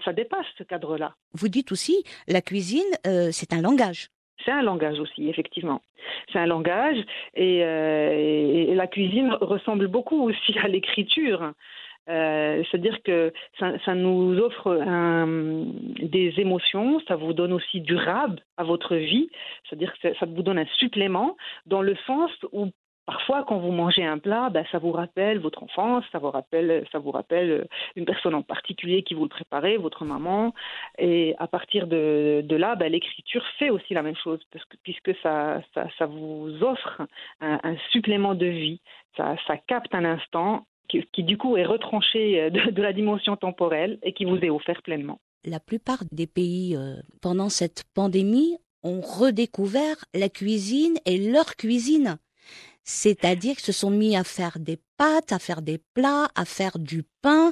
ça 0.03 0.11
dépasse 0.11 0.47
ce 0.57 0.63
cadre-là. 0.63 1.13
Vous 1.33 1.47
dites 1.47 1.71
aussi, 1.71 2.03
la 2.27 2.41
cuisine, 2.41 2.89
c'est 3.03 3.53
un 3.53 3.61
langage. 3.61 4.07
C'est 4.43 4.51
un 4.51 4.63
langage 4.63 4.99
aussi, 4.99 5.29
effectivement. 5.29 5.83
C'est 6.31 6.39
un 6.39 6.47
langage, 6.47 6.97
et, 7.35 8.73
la 8.73 8.87
cuisine 8.87 9.31
ressemble 9.39 9.89
beaucoup 9.89 10.23
aussi 10.23 10.57
à 10.57 10.67
l'écriture. 10.67 11.53
Euh, 12.07 12.63
c'est-à-dire 12.69 13.01
que 13.03 13.31
ça, 13.59 13.95
nous 13.95 14.39
offre 14.39 14.69
des 16.01 16.33
émotions, 16.37 16.99
ça 17.07 17.15
vous 17.15 17.33
donne 17.33 17.53
aussi 17.53 17.81
du 17.81 17.95
rab 17.95 18.39
à 18.57 18.63
votre 18.63 18.95
vie, 18.95 19.29
c'est-à-dire 19.63 19.93
que 20.01 20.13
ça 20.15 20.25
vous 20.25 20.41
donne 20.41 20.57
un 20.57 20.65
supplément 20.77 21.35
dans 21.65 21.81
le 21.81 21.95
sens 22.07 22.31
où 22.51 22.71
Parfois, 23.09 23.43
quand 23.43 23.57
vous 23.57 23.71
mangez 23.71 24.05
un 24.05 24.19
plat, 24.19 24.51
ben, 24.51 24.63
ça 24.71 24.77
vous 24.77 24.91
rappelle 24.91 25.39
votre 25.39 25.63
enfance, 25.63 26.05
ça 26.11 26.19
vous 26.19 26.29
rappelle, 26.29 26.85
ça 26.91 26.99
vous 26.99 27.09
rappelle 27.09 27.67
une 27.95 28.05
personne 28.05 28.35
en 28.35 28.43
particulier 28.43 29.01
qui 29.01 29.15
vous 29.15 29.23
le 29.23 29.29
préparait, 29.29 29.77
votre 29.77 30.05
maman. 30.05 30.53
Et 30.99 31.33
à 31.39 31.47
partir 31.47 31.87
de, 31.87 32.45
là, 32.47 32.75
ben, 32.75 32.91
l'écriture 32.91 33.43
fait 33.57 33.71
aussi 33.71 33.95
la 33.95 34.03
même 34.03 34.15
chose, 34.15 34.39
parce 34.51 34.63
que, 34.65 34.77
puisque 34.83 35.15
ça, 35.23 35.59
ça, 35.73 36.05
vous 36.05 36.53
offre 36.61 37.01
un, 37.41 37.75
supplément 37.91 38.35
de 38.35 38.45
vie. 38.45 38.79
Ça 39.17 39.57
capte 39.65 39.95
un 39.95 40.05
instant 40.05 40.67
qui, 40.89 41.23
du 41.23 41.37
coup 41.37 41.57
est 41.57 41.65
retranché 41.65 42.41
euh, 42.41 42.49
de, 42.49 42.81
la 42.81 42.93
dimension 42.93 43.35
temporelle 43.35 43.99
et 44.03 44.13
qui 44.13 44.25
vous 44.25 44.37
est 44.37 44.49
offert 44.49 44.81
pleinement. 44.81 45.19
La 45.45 45.59
plupart 45.59 46.03
des 46.11 46.27
pays, 46.27 46.75
euh, 46.75 46.95
pendant 47.21 47.49
cette 47.49 47.85
pandémie, 47.93 48.57
ont 48.83 49.01
redécouvert 49.01 50.05
la 50.13 50.29
cuisine 50.29 50.97
et 51.05 51.31
leur 51.31 51.55
cuisine 51.55 52.17
c'est-à-dire 52.83 53.55
qu'ils 53.55 53.65
se 53.65 53.71
sont 53.71 53.91
mis 53.91 54.15
à 54.15 54.23
faire 54.23 54.57
des 54.59 54.79
pâtes, 54.97 55.31
à 55.31 55.39
faire 55.39 55.61
des 55.61 55.79
plats, 55.93 56.29
à 56.35 56.43
faire 56.43 56.79
du 56.79 57.03
pain, 57.21 57.51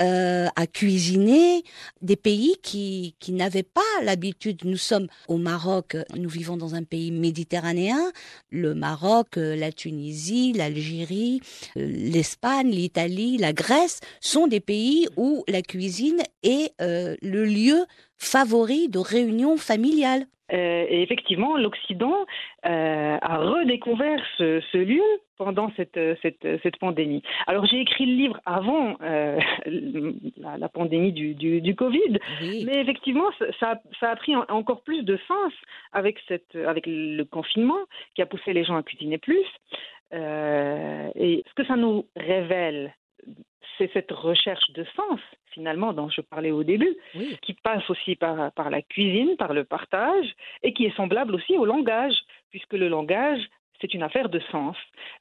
euh, 0.00 0.48
à 0.56 0.66
cuisiner, 0.66 1.62
des 2.02 2.16
pays 2.16 2.56
qui, 2.62 3.14
qui 3.20 3.32
n'avaient 3.32 3.62
pas 3.62 3.80
l'habitude. 4.02 4.64
Nous 4.64 4.76
sommes 4.76 5.06
au 5.28 5.36
Maroc, 5.36 5.96
nous 6.16 6.28
vivons 6.28 6.56
dans 6.56 6.74
un 6.74 6.82
pays 6.82 7.12
méditerranéen, 7.12 8.12
le 8.50 8.74
Maroc, 8.74 9.36
euh, 9.36 9.54
la 9.54 9.72
Tunisie, 9.72 10.52
l'Algérie, 10.54 11.40
euh, 11.76 11.86
l'Espagne, 11.86 12.70
l'Italie, 12.70 13.36
la 13.36 13.52
Grèce 13.52 14.00
sont 14.20 14.46
des 14.46 14.60
pays 14.60 15.06
où 15.16 15.44
la 15.48 15.62
cuisine 15.62 16.22
est 16.42 16.72
le 16.80 17.44
lieu 17.44 17.84
favori 18.16 18.88
de 18.88 18.98
réunion 18.98 19.56
familiale. 19.56 20.26
Euh, 20.52 20.86
et 20.88 21.02
effectivement, 21.02 21.56
l'Occident 21.56 22.26
euh, 22.66 23.18
a 23.20 23.38
redécouvert 23.38 24.20
ce, 24.38 24.76
lieu 24.78 25.02
pendant 25.36 25.70
cette, 25.76 25.98
cette, 26.22 26.46
cette, 26.62 26.78
pandémie. 26.78 27.22
Alors 27.46 27.64
j'ai 27.66 27.80
écrit 27.80 28.06
le 28.06 28.14
livre 28.14 28.40
avant 28.44 28.96
euh, 29.02 29.38
la, 30.36 30.68
pandémie 30.68 31.12
du, 31.12 31.34
du, 31.34 31.74
Covid, 31.74 32.18
mais 32.40 32.80
effectivement 32.80 33.28
ça, 33.60 33.80
ça, 34.00 34.10
a 34.10 34.16
pris 34.16 34.34
encore 34.34 34.82
plus 34.82 35.02
de 35.04 35.16
sens 35.28 35.52
avec, 35.92 36.18
cette, 36.26 36.56
avec 36.56 36.84
le 36.86 37.22
confinement 37.24 37.78
qui 38.14 38.22
a 38.22 38.26
poussé 38.26 38.52
les 38.52 38.64
gens 38.64 38.76
à 38.76 38.82
cuisiner 38.82 39.18
plus. 39.18 39.46
et 40.12 41.44
ce 41.46 41.54
que 41.54 41.64
ça 41.66 41.76
nous 41.76 42.06
révèle, 42.16 42.92
c'est 43.78 43.90
cette 43.92 44.10
recherche 44.10 44.70
de 44.72 44.84
sens, 44.96 45.20
finalement, 45.52 45.92
dont 45.92 46.10
je 46.10 46.20
parlais 46.20 46.50
au 46.50 46.64
début, 46.64 46.96
qui 47.42 47.54
passe 47.54 47.88
aussi 47.88 48.16
par, 48.16 48.52
par 48.52 48.70
la 48.70 48.82
cuisine, 48.82 49.36
par 49.36 49.54
le 49.54 49.64
partage, 49.64 50.26
et 50.62 50.72
qui 50.72 50.84
est 50.84 50.96
semblable 50.96 51.34
aussi 51.34 51.56
au 51.56 51.64
langage, 51.64 52.14
puisque 52.50 52.74
le 52.74 52.88
langage, 52.88 53.40
c'est 53.80 53.94
une 53.94 54.02
affaire 54.02 54.28
de 54.28 54.40
sens. 54.50 54.76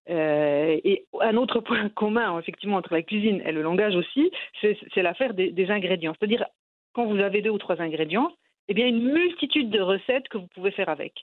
Euh, 0.09 0.79
et 0.83 1.05
un 1.21 1.37
autre 1.37 1.59
point 1.59 1.89
commun, 1.95 2.37
effectivement, 2.39 2.77
entre 2.77 2.93
la 2.93 3.03
cuisine 3.03 3.41
et 3.45 3.51
le 3.51 3.61
langage 3.61 3.95
aussi, 3.95 4.31
c'est 4.61 5.03
l'affaire 5.03 5.33
des, 5.33 5.51
des 5.51 5.69
ingrédients. 5.69 6.13
C'est-à-dire, 6.17 6.45
quand 6.93 7.05
vous 7.05 7.19
avez 7.19 7.41
deux 7.41 7.51
ou 7.51 7.59
trois 7.59 7.81
ingrédients, 7.81 8.31
eh 8.67 8.73
bien, 8.73 8.87
une 8.87 9.13
multitude 9.13 9.69
de 9.69 9.79
recettes 9.79 10.27
que 10.27 10.37
vous 10.37 10.47
pouvez 10.47 10.71
faire 10.71 10.89
avec. 10.89 11.13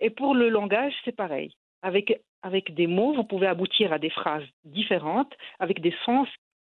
Et 0.00 0.10
pour 0.10 0.34
le 0.34 0.48
langage, 0.48 0.94
c'est 1.04 1.14
pareil. 1.14 1.52
Avec, 1.82 2.20
avec 2.42 2.74
des 2.74 2.86
mots, 2.86 3.12
vous 3.12 3.24
pouvez 3.24 3.46
aboutir 3.46 3.92
à 3.92 3.98
des 3.98 4.10
phrases 4.10 4.46
différentes, 4.64 5.32
avec 5.58 5.80
des 5.80 5.94
sens 6.04 6.28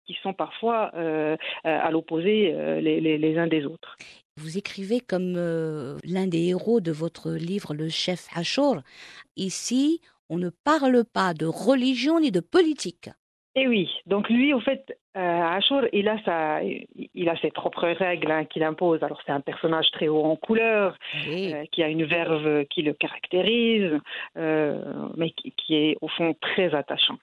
qui 0.05 0.17
sont 0.21 0.33
parfois 0.33 0.91
euh, 0.95 1.35
à 1.63 1.91
l'opposé 1.91 2.53
euh, 2.53 2.79
les, 2.81 3.37
uns 3.37 3.47
des 3.47 3.65
autres. 3.65 3.95
Vous 4.37 4.57
écrivez 4.57 4.99
comme 4.99 5.35
euh, 5.37 5.97
l'un 6.03 6.27
des 6.27 6.47
héros 6.47 6.81
de 6.81 6.91
votre 6.91 7.31
livre 7.31 7.73
Le 7.73 7.89
chef 7.89 8.27
Ashur. 8.35 8.81
Ici, 9.37 10.01
on 10.29 10.37
ne 10.37 10.49
parle 10.49 11.03
pas 11.03 11.33
de 11.33 11.45
religion 11.45 12.19
ni 12.19 12.31
de 12.31 12.39
politique. 12.39 13.09
Eh 13.55 13.67
oui, 13.67 13.87
donc 14.07 14.29
lui, 14.29 14.51
au 14.51 14.59
fait, 14.59 14.97
Ashur, 15.13 15.87
il 15.93 16.09
a, 16.09 16.17
sa, 16.23 16.61
il 16.63 17.29
a 17.29 17.37
ses 17.37 17.51
propres 17.51 17.87
règles 17.87 18.31
hein, 18.31 18.45
qu'il 18.45 18.63
impose. 18.63 19.03
Alors 19.03 19.21
c'est 19.27 19.31
un 19.31 19.41
personnage 19.41 19.91
très 19.91 20.07
haut 20.07 20.23
en 20.23 20.35
couleur, 20.35 20.97
qui 21.71 21.83
a 21.83 21.87
une 21.87 22.05
verve 22.05 22.65
qui 22.65 22.81
le 22.81 22.93
caractérise, 22.93 23.99
mais 24.35 25.29
qui, 25.29 25.75
est 25.75 25.97
au 26.01 26.07
fond 26.07 26.33
très 26.41 26.73
attachant. 26.73 27.19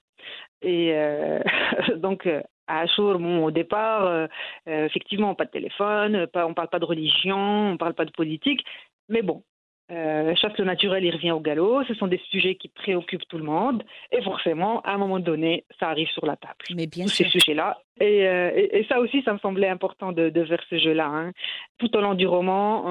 Et 0.63 0.95
donc, 1.97 2.29
à 2.71 2.81
Achour, 2.81 3.19
bon, 3.19 3.45
au 3.45 3.51
départ, 3.51 4.07
euh, 4.07 4.27
euh, 4.69 4.87
effectivement, 4.87 5.35
pas 5.35 5.45
de 5.45 5.51
téléphone, 5.51 6.27
pas, 6.29 6.47
on 6.47 6.51
ne 6.51 6.55
parle 6.55 6.69
pas 6.69 6.79
de 6.79 6.85
religion, 6.85 7.37
on 7.37 7.73
ne 7.73 7.77
parle 7.77 7.95
pas 7.95 8.05
de 8.05 8.13
politique, 8.13 8.65
mais 9.09 9.23
bon, 9.23 9.43
euh, 9.91 10.35
chasse 10.37 10.57
le 10.57 10.65
naturel, 10.65 11.05
il 11.05 11.11
revient 11.11 11.33
au 11.33 11.41
galop. 11.41 11.83
Ce 11.85 11.95
sont 11.95 12.07
des 12.07 12.21
sujets 12.31 12.55
qui 12.55 12.69
préoccupent 12.69 13.27
tout 13.29 13.39
le 13.39 13.45
monde. 13.45 13.83
Et 14.13 14.23
forcément, 14.23 14.81
à 14.83 14.93
un 14.93 14.99
moment 14.99 15.19
donné, 15.19 15.65
ça 15.81 15.89
arrive 15.89 16.09
sur 16.11 16.27
la 16.27 16.37
table. 16.37 16.55
Mais 16.77 16.87
bien 16.87 17.07
Tous 17.07 17.11
ces 17.11 17.25
sujets-là. 17.25 17.79
Euh, 18.03 18.51
et, 18.55 18.79
et, 18.79 18.85
ça 18.85 19.01
aussi, 19.01 19.23
ça 19.23 19.33
me 19.33 19.39
semblait 19.39 19.69
important 19.69 20.13
de, 20.13 20.31
de 20.31 20.45
faire 20.45 20.63
ce 20.71 20.79
jeu-là. 20.79 21.07
Hein. 21.07 21.33
Tout 21.79 21.95
au 21.97 22.01
long 22.01 22.15
du 22.15 22.27
roman, 22.27 22.87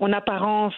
en 0.00 0.12
apparence, 0.12 0.74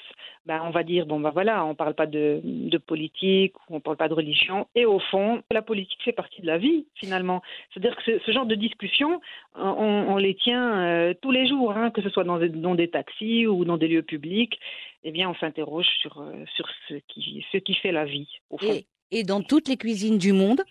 ben, 0.46 0.62
on 0.64 0.70
va 0.70 0.82
dire, 0.82 1.06
bon, 1.06 1.20
ben 1.20 1.30
voilà, 1.30 1.64
on 1.64 1.70
ne 1.70 1.74
parle 1.74 1.94
pas 1.94 2.06
de, 2.06 2.40
de 2.42 2.78
politique, 2.78 3.54
on 3.68 3.74
ne 3.74 3.80
parle 3.80 3.98
pas 3.98 4.08
de 4.08 4.14
religion. 4.14 4.66
Et 4.74 4.86
au 4.86 4.98
fond, 4.98 5.42
la 5.50 5.62
politique 5.62 6.02
fait 6.02 6.12
partie 6.12 6.40
de 6.40 6.46
la 6.46 6.58
vie, 6.58 6.86
finalement. 6.94 7.42
C'est-à-dire 7.72 7.96
que 7.96 8.18
ce, 8.18 8.32
genre 8.32 8.46
de 8.46 8.54
discussion, 8.54 9.20
on, 9.54 10.06
on 10.08 10.16
les 10.16 10.34
tient 10.34 10.80
euh, 10.80 11.14
tous 11.20 11.30
les 11.30 11.46
jours, 11.46 11.72
hein, 11.72 11.90
que 11.90 12.00
ce 12.00 12.08
soit 12.08 12.24
dans, 12.24 12.38
dans, 12.38 12.74
des 12.74 12.88
taxis 12.88 13.46
ou 13.46 13.64
dans 13.64 13.76
des 13.76 13.88
lieux 13.88 14.02
publics. 14.02 14.58
Eh 15.04 15.12
bien, 15.12 15.28
on 15.28 15.34
s'interroge 15.34 15.88
sur, 16.00 16.20
euh, 16.20 16.44
sur 16.54 16.66
ce, 16.88 16.94
qui, 17.08 17.44
ce 17.52 17.58
qui 17.58 17.74
fait 17.74 17.92
la 17.92 18.06
vie, 18.06 18.28
au 18.48 18.56
fond. 18.56 18.72
Et, 18.72 18.86
et 19.10 19.24
dans 19.24 19.42
toutes 19.42 19.68
les 19.68 19.76
cuisines 19.76 20.18
du 20.18 20.32
monde, 20.32 20.62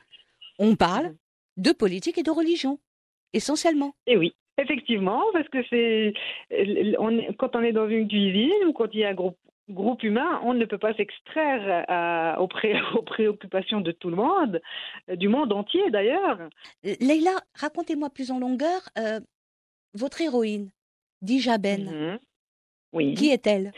on 0.57 0.75
parle 0.75 1.13
de 1.57 1.71
politique 1.71 2.17
et 2.17 2.23
de 2.23 2.31
religion, 2.31 2.79
essentiellement. 3.33 3.93
Et 4.07 4.17
oui, 4.17 4.33
effectivement, 4.57 5.21
parce 5.33 5.47
que 5.49 5.59
c'est 5.69 6.13
quand 7.37 7.55
on 7.55 7.61
est 7.63 7.71
dans 7.71 7.89
une 7.89 8.07
cuisine 8.07 8.65
ou 8.67 8.73
quand 8.73 8.93
il 8.93 8.99
y 9.01 9.03
a 9.05 9.09
un 9.09 9.13
groupe 9.13 9.37
groupe 9.69 10.01
humain, 10.01 10.39
on 10.43 10.55
ne 10.55 10.65
peut 10.65 10.79
pas 10.79 10.95
s'extraire 10.95 11.85
aux, 12.39 12.47
pré- 12.47 12.81
aux 12.97 13.03
préoccupations 13.03 13.81
de 13.81 13.91
tout 13.91 14.09
le 14.09 14.15
monde, 14.15 14.59
du 15.15 15.27
monde 15.27 15.53
entier 15.53 15.91
d'ailleurs. 15.91 16.39
Euh, 16.87 16.95
Leïla, 16.99 17.35
racontez-moi 17.53 18.09
plus 18.09 18.31
en 18.31 18.39
longueur 18.39 18.81
euh, 18.97 19.19
votre 19.93 20.21
héroïne, 20.21 20.71
Dija 21.21 21.59
Ben. 21.59 21.83
Mhm. 21.85 22.19
Oui. 22.93 23.13
Qui 23.13 23.29
est-elle? 23.29 23.71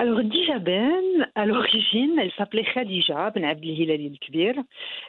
Alors, 0.00 0.22
Dija 0.24 0.58
Ben, 0.58 1.28
à 1.34 1.44
l'origine, 1.44 2.18
elle 2.18 2.32
s'appelait 2.38 2.64
Khadija 2.64 3.32
Ben 3.32 3.44
Abdelhilali 3.44 4.06
el-Kbir. 4.06 4.54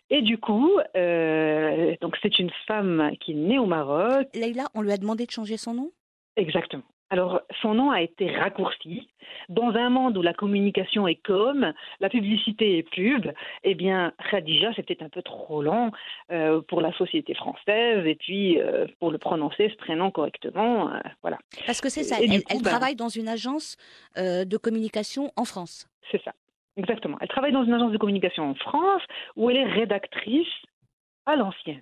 Et 0.10 0.22
du 0.22 0.38
coup, 0.38 0.70
euh, 0.98 1.96
donc 2.02 2.18
c'est 2.22 2.40
une 2.40 2.52
femme 2.68 3.14
qui 3.22 3.32
est 3.32 3.36
née 3.36 3.58
au 3.58 3.66
Maroc. 3.66 4.28
Leïla, 4.34 4.66
on 4.76 4.82
lui 4.82 4.92
a 4.92 4.98
demandé 4.98 5.26
de 5.26 5.32
changer 5.32 5.56
son 5.56 5.76
nom? 5.76 5.92
Exactement. 6.36 6.84
Alors, 7.12 7.42
son 7.62 7.74
nom 7.74 7.92
a 7.92 8.02
été 8.02 8.32
raccourci. 8.36 9.10
Dans 9.50 9.72
un 9.76 9.90
monde 9.90 10.18
où 10.18 10.22
la 10.22 10.34
communication 10.34 11.10
est 11.10 11.22
com, 11.22 11.74
la 12.00 12.10
publicité 12.10 12.78
est 12.78 12.84
pub, 12.90 13.30
eh 13.64 13.76
bien, 13.76 14.14
Khadija, 14.30 14.74
c'était 14.78 15.04
un 15.04 15.10
peu 15.10 15.22
trop 15.22 15.62
long 15.62 15.92
euh, 16.32 16.62
pour 16.62 16.80
la 16.80 16.94
société 16.94 17.34
française. 17.34 18.06
Et 18.08 18.16
puis, 18.16 18.62
euh, 18.62 18.88
pour 19.00 19.12
le 19.12 19.18
prononcer, 19.18 19.70
ce 19.70 19.76
prénom 19.76 20.10
correctement, 20.10 20.90
euh, 20.90 21.00
voilà. 21.22 21.38
Parce 21.66 21.82
que 21.82 21.90
c'est 21.90 22.04
ça, 22.04 22.22
Et 22.22 22.28
du 22.30 22.36
elle, 22.36 22.44
coup, 22.44 22.54
elle 22.56 22.64
ben- 22.64 22.70
travaille 22.70 22.96
dans 22.96 23.10
une 23.10 23.28
agence 23.28 23.76
euh, 24.18 24.46
de 24.46 24.56
communication 24.56 25.32
en 25.36 25.44
France. 25.44 25.90
C'est 26.12 26.24
ça, 26.24 26.32
exactement. 26.78 27.18
Elle 27.20 27.28
travaille 27.28 27.52
dans 27.52 27.66
une 27.66 27.74
agence 27.74 27.92
de 27.92 27.98
communication 27.98 28.50
en 28.50 28.56
France 28.56 29.02
où 29.36 29.50
elle 29.50 29.58
est 29.58 29.66
rédactrice 29.66 30.48
à 31.26 31.36
l'ancienne. 31.36 31.82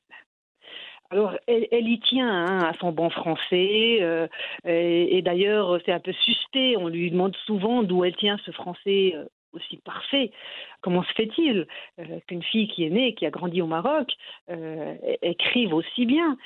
Alors, 1.11 1.35
elle, 1.47 1.87
y 1.89 1.99
tient 1.99 2.29
hein, 2.29 2.59
à 2.59 2.73
son 2.79 2.91
bon 2.91 3.09
français, 3.09 3.97
euh, 4.01 4.27
et, 4.63 5.21
d'ailleurs, 5.23 5.79
c'est 5.83 5.91
un 5.91 5.99
peu 5.99 6.13
suspect. 6.13 6.77
On 6.77 6.87
lui 6.87 7.09
demande 7.09 7.35
souvent 7.47 7.81
d'où 7.81 8.03
elle 8.03 8.15
tient 8.15 8.37
ce 8.45 8.51
français 8.51 9.13
euh, 9.15 9.25
aussi 9.53 9.77
parfait. 9.77 10.31
Comment 10.81 11.01
se 11.01 11.11
fait-il 11.13 11.65
euh, 11.99 12.19
qu'une 12.27 12.43
fille 12.43 12.67
qui 12.67 12.83
est 12.83 12.91
née, 12.91 13.15
qui 13.15 13.25
a 13.25 13.31
grandi 13.31 13.59
au 13.59 13.65
Maroc, 13.65 14.11
écrive 15.23 15.73
aussi 15.73 16.05
bien 16.05 16.37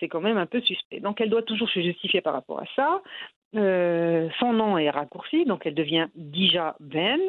C'est 0.00 0.08
quand 0.08 0.20
même 0.20 0.38
un 0.38 0.46
peu 0.46 0.60
suspect. 0.60 0.98
Donc, 0.98 1.20
elle 1.20 1.30
doit 1.30 1.42
toujours 1.42 1.70
se 1.70 1.80
justifier 1.80 2.20
par 2.20 2.32
rapport 2.32 2.60
à 2.60 2.66
ça. 2.74 3.02
Son 3.52 4.52
nom 4.52 4.76
est 4.76 4.90
raccourci, 4.90 5.44
donc 5.44 5.66
elle 5.66 5.74
devient 5.74 6.08
Dija 6.16 6.74
Ben. 6.80 7.20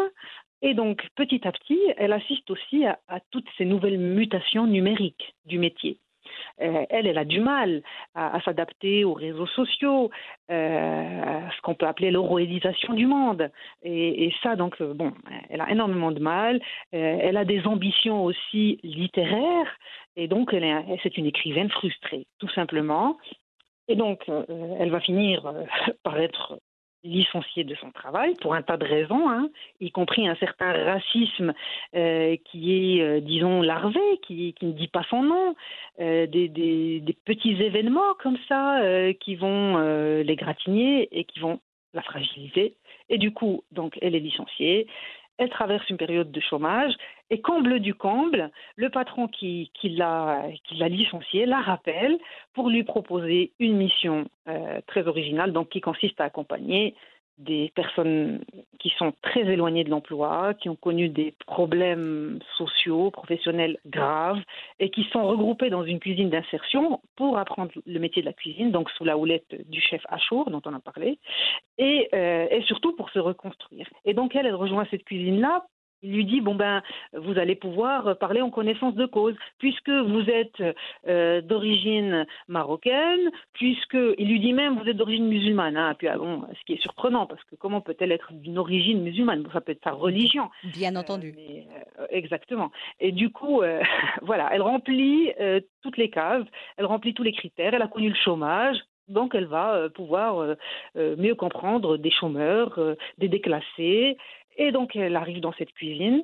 Et 0.63 0.73
donc, 0.73 1.07
petit 1.15 1.47
à 1.47 1.51
petit, 1.51 1.79
elle 1.97 2.13
assiste 2.13 2.49
aussi 2.49 2.85
à 2.85 3.19
toutes 3.29 3.49
ces 3.59 3.65
nouvelles 3.65 3.99
mutations 3.99 4.65
numériques 4.65 5.35
du 5.45 5.59
métier. 5.59 5.99
Euh, 6.61 6.85
elle, 6.89 7.07
elle 7.07 7.17
a 7.17 7.25
du 7.25 7.39
mal 7.39 7.81
à, 8.15 8.39
s'adapter 8.41 9.03
aux 9.03 9.13
réseaux 9.13 9.47
sociaux, 9.47 10.09
euh, 10.51 11.21
à 11.21 11.51
ce 11.55 11.61
qu'on 11.61 11.75
peut 11.75 11.87
appeler 11.87 12.11
l'euroédisation 12.11 12.93
du 12.93 13.05
monde. 13.05 13.49
Et, 13.83 14.33
ça, 14.43 14.55
donc, 14.55 14.79
euh, 14.81 14.93
bon, 14.93 15.13
elle 15.49 15.61
a 15.61 15.69
énormément 15.69 16.11
de 16.11 16.19
mal. 16.19 16.61
Euh, 16.93 17.17
elle 17.21 17.37
a 17.37 17.45
des 17.45 17.65
ambitions 17.67 18.23
aussi 18.23 18.79
littéraires. 18.83 19.77
Et 20.15 20.27
donc, 20.27 20.53
c'est 21.03 21.17
une 21.17 21.25
écrivaine 21.25 21.69
frustrée, 21.69 22.25
tout 22.39 22.49
simplement. 22.49 23.17
Et 23.91 23.95
donc, 23.95 24.23
euh, 24.29 24.45
elle 24.79 24.89
va 24.89 25.01
finir 25.01 25.45
euh, 25.45 25.63
par 26.03 26.17
être 26.17 26.59
licenciée 27.03 27.63
de 27.63 27.75
son 27.75 27.91
travail 27.91 28.35
pour 28.41 28.53
un 28.53 28.61
tas 28.61 28.77
de 28.77 28.85
raisons, 28.85 29.29
hein, 29.29 29.49
y 29.79 29.91
compris 29.91 30.27
un 30.27 30.35
certain 30.35 30.71
racisme 30.71 31.53
euh, 31.95 32.35
qui 32.45 32.99
est, 32.99 33.01
euh, 33.01 33.19
disons, 33.19 33.61
larvé, 33.61 33.99
qui, 34.23 34.53
ne 34.61 34.71
dit 34.71 34.87
pas 34.87 35.03
son 35.09 35.23
nom, 35.23 35.55
euh, 35.99 36.27
des, 36.27 37.03
petits 37.25 37.61
événements 37.61 38.13
comme 38.19 38.37
ça 38.47 38.81
qui 39.19 39.35
vont 39.35 39.77
les 40.23 40.35
gratigner 40.35 41.07
et 41.11 41.23
qui 41.23 41.39
vont 41.39 41.59
la 41.93 42.01
fragiliser. 42.01 42.75
Et 43.09 43.17
du 43.17 43.31
coup, 43.31 43.63
donc, 43.71 43.97
elle 44.01 44.15
est 44.15 44.19
licenciée. 44.19 44.87
Elle 45.41 45.49
traverse 45.49 45.89
une 45.89 45.97
période 45.97 46.31
de 46.31 46.39
chômage 46.39 46.93
et 47.31 47.41
comble 47.41 47.79
du 47.79 47.95
comble, 47.95 48.51
le 48.75 48.91
patron 48.91 49.27
qui, 49.27 49.71
l'a 49.83 50.51
licenciée 50.69 51.47
la 51.47 51.59
rappelle 51.59 52.19
pour 52.53 52.69
lui 52.69 52.83
proposer 52.83 53.51
une 53.57 53.75
mission 53.75 54.27
euh, 54.47 54.81
très 54.85 55.07
originale, 55.07 55.51
donc 55.51 55.69
qui 55.69 55.81
consiste 55.81 56.21
à 56.21 56.25
accompagner 56.25 56.93
des 57.43 57.71
personnes 57.75 58.43
qui 58.79 58.89
sont 58.97 59.13
très 59.21 59.41
éloignées 59.41 59.83
de 59.83 59.89
l'emploi, 59.89 60.53
qui 60.53 60.69
ont 60.69 60.75
connu 60.75 61.09
des 61.09 61.33
problèmes 61.45 62.39
sociaux, 62.57 63.11
professionnels 63.11 63.77
graves, 63.85 64.39
et 64.79 64.89
qui 64.89 65.03
sont 65.11 65.27
regroupées 65.27 65.69
dans 65.69 65.83
une 65.83 65.99
cuisine 65.99 66.29
d'insertion 66.29 67.01
pour 67.15 67.37
apprendre 67.37 67.71
le 67.85 67.99
métier 67.99 68.21
de 68.21 68.27
la 68.27 68.33
cuisine, 68.33 68.71
donc 68.71 68.89
sous 68.91 69.03
la 69.03 69.17
houlette 69.17 69.69
du 69.69 69.81
chef 69.81 70.01
Achour, 70.09 70.49
dont 70.49 70.61
on 70.65 70.73
a 70.73 70.79
parlé, 70.79 71.19
et, 71.77 72.09
euh, 72.13 72.47
et 72.49 72.61
surtout 72.63 72.95
pour 72.95 73.09
se 73.09 73.19
reconstruire. 73.19 73.87
Et 74.05 74.13
donc 74.13 74.35
elle, 74.35 74.45
elle 74.45 74.55
rejoint 74.55 74.85
cette 74.91 75.03
cuisine-là 75.03 75.65
il 76.03 76.13
lui 76.13 76.25
dit 76.25 76.41
bon 76.41 76.55
ben 76.55 76.81
vous 77.13 77.37
allez 77.37 77.55
pouvoir 77.55 78.17
parler 78.17 78.41
en 78.41 78.49
connaissance 78.49 78.95
de 78.95 79.05
cause 79.05 79.35
puisque 79.57 79.89
vous 79.89 80.29
êtes 80.29 80.61
euh, 81.07 81.41
d'origine 81.41 82.25
marocaine 82.47 83.31
puisque 83.53 83.97
il 84.17 84.27
lui 84.27 84.39
dit 84.39 84.53
même 84.53 84.77
vous 84.77 84.89
êtes 84.89 84.97
d'origine 84.97 85.27
musulmane 85.27 85.77
hein, 85.77 85.95
puis 85.97 86.07
ah 86.07 86.17
bon 86.17 86.43
ce 86.59 86.65
qui 86.65 86.73
est 86.73 86.81
surprenant 86.81 87.25
parce 87.25 87.43
que 87.45 87.55
comment 87.55 87.81
peut-elle 87.81 88.11
être 88.11 88.33
d'une 88.33 88.57
origine 88.57 89.01
musulmane? 89.01 89.43
Ça 89.53 89.61
peut 89.61 89.71
être 89.71 89.83
sa 89.83 89.91
religion 89.91 90.49
Bien 90.63 90.95
entendu. 90.95 91.29
euh, 91.29 91.33
mais, 91.35 91.67
euh, 91.99 92.07
exactement. 92.09 92.71
Et 92.99 93.11
du 93.11 93.29
coup, 93.29 93.61
voilà, 94.21 94.49
elle 94.51 94.61
remplit 94.61 95.31
toutes 95.81 95.97
les 95.97 96.09
cases, 96.09 96.45
elle 96.77 96.85
remplit 96.85 97.13
tous 97.13 97.23
les 97.23 97.33
critères, 97.33 97.73
elle 97.73 97.81
a 97.81 97.87
connu 97.87 98.09
le 98.09 98.15
chômage. 98.15 98.77
Donc, 99.07 99.35
elle 99.35 99.45
va 99.45 99.89
pouvoir 99.89 100.55
mieux 100.95 101.35
comprendre 101.35 101.97
des 101.97 102.11
chômeurs, 102.11 102.79
des 103.17 103.27
déclassés. 103.27 104.17
Et 104.57 104.71
donc, 104.71 104.95
elle 104.95 105.15
arrive 105.15 105.41
dans 105.41 105.53
cette 105.53 105.73
cuisine, 105.73 106.23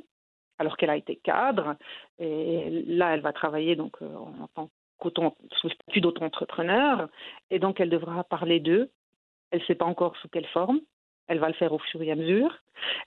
alors 0.59 0.77
qu'elle 0.77 0.89
a 0.89 0.97
été 0.97 1.15
cadre. 1.17 1.75
Et 2.19 2.83
là, 2.87 3.13
elle 3.13 3.21
va 3.21 3.33
travailler 3.33 3.75
donc 3.75 3.97
euh, 4.01 4.15
en 4.15 4.47
tant 4.47 4.69
sous 5.61 5.69
statut 5.69 6.01
d'auto-entrepreneur. 6.01 7.07
Et 7.49 7.59
donc, 7.59 7.79
elle 7.79 7.89
devra 7.89 8.23
parler 8.23 8.59
d'eux. 8.59 8.89
Elle 9.51 9.59
ne 9.59 9.65
sait 9.65 9.75
pas 9.75 9.85
encore 9.85 10.15
sous 10.17 10.27
quelle 10.29 10.47
forme. 10.47 10.81
Elle 11.27 11.39
va 11.39 11.47
le 11.47 11.53
faire 11.53 11.73
au 11.73 11.79
fur 11.79 12.01
et 12.01 12.11
à 12.11 12.15
mesure. 12.15 12.57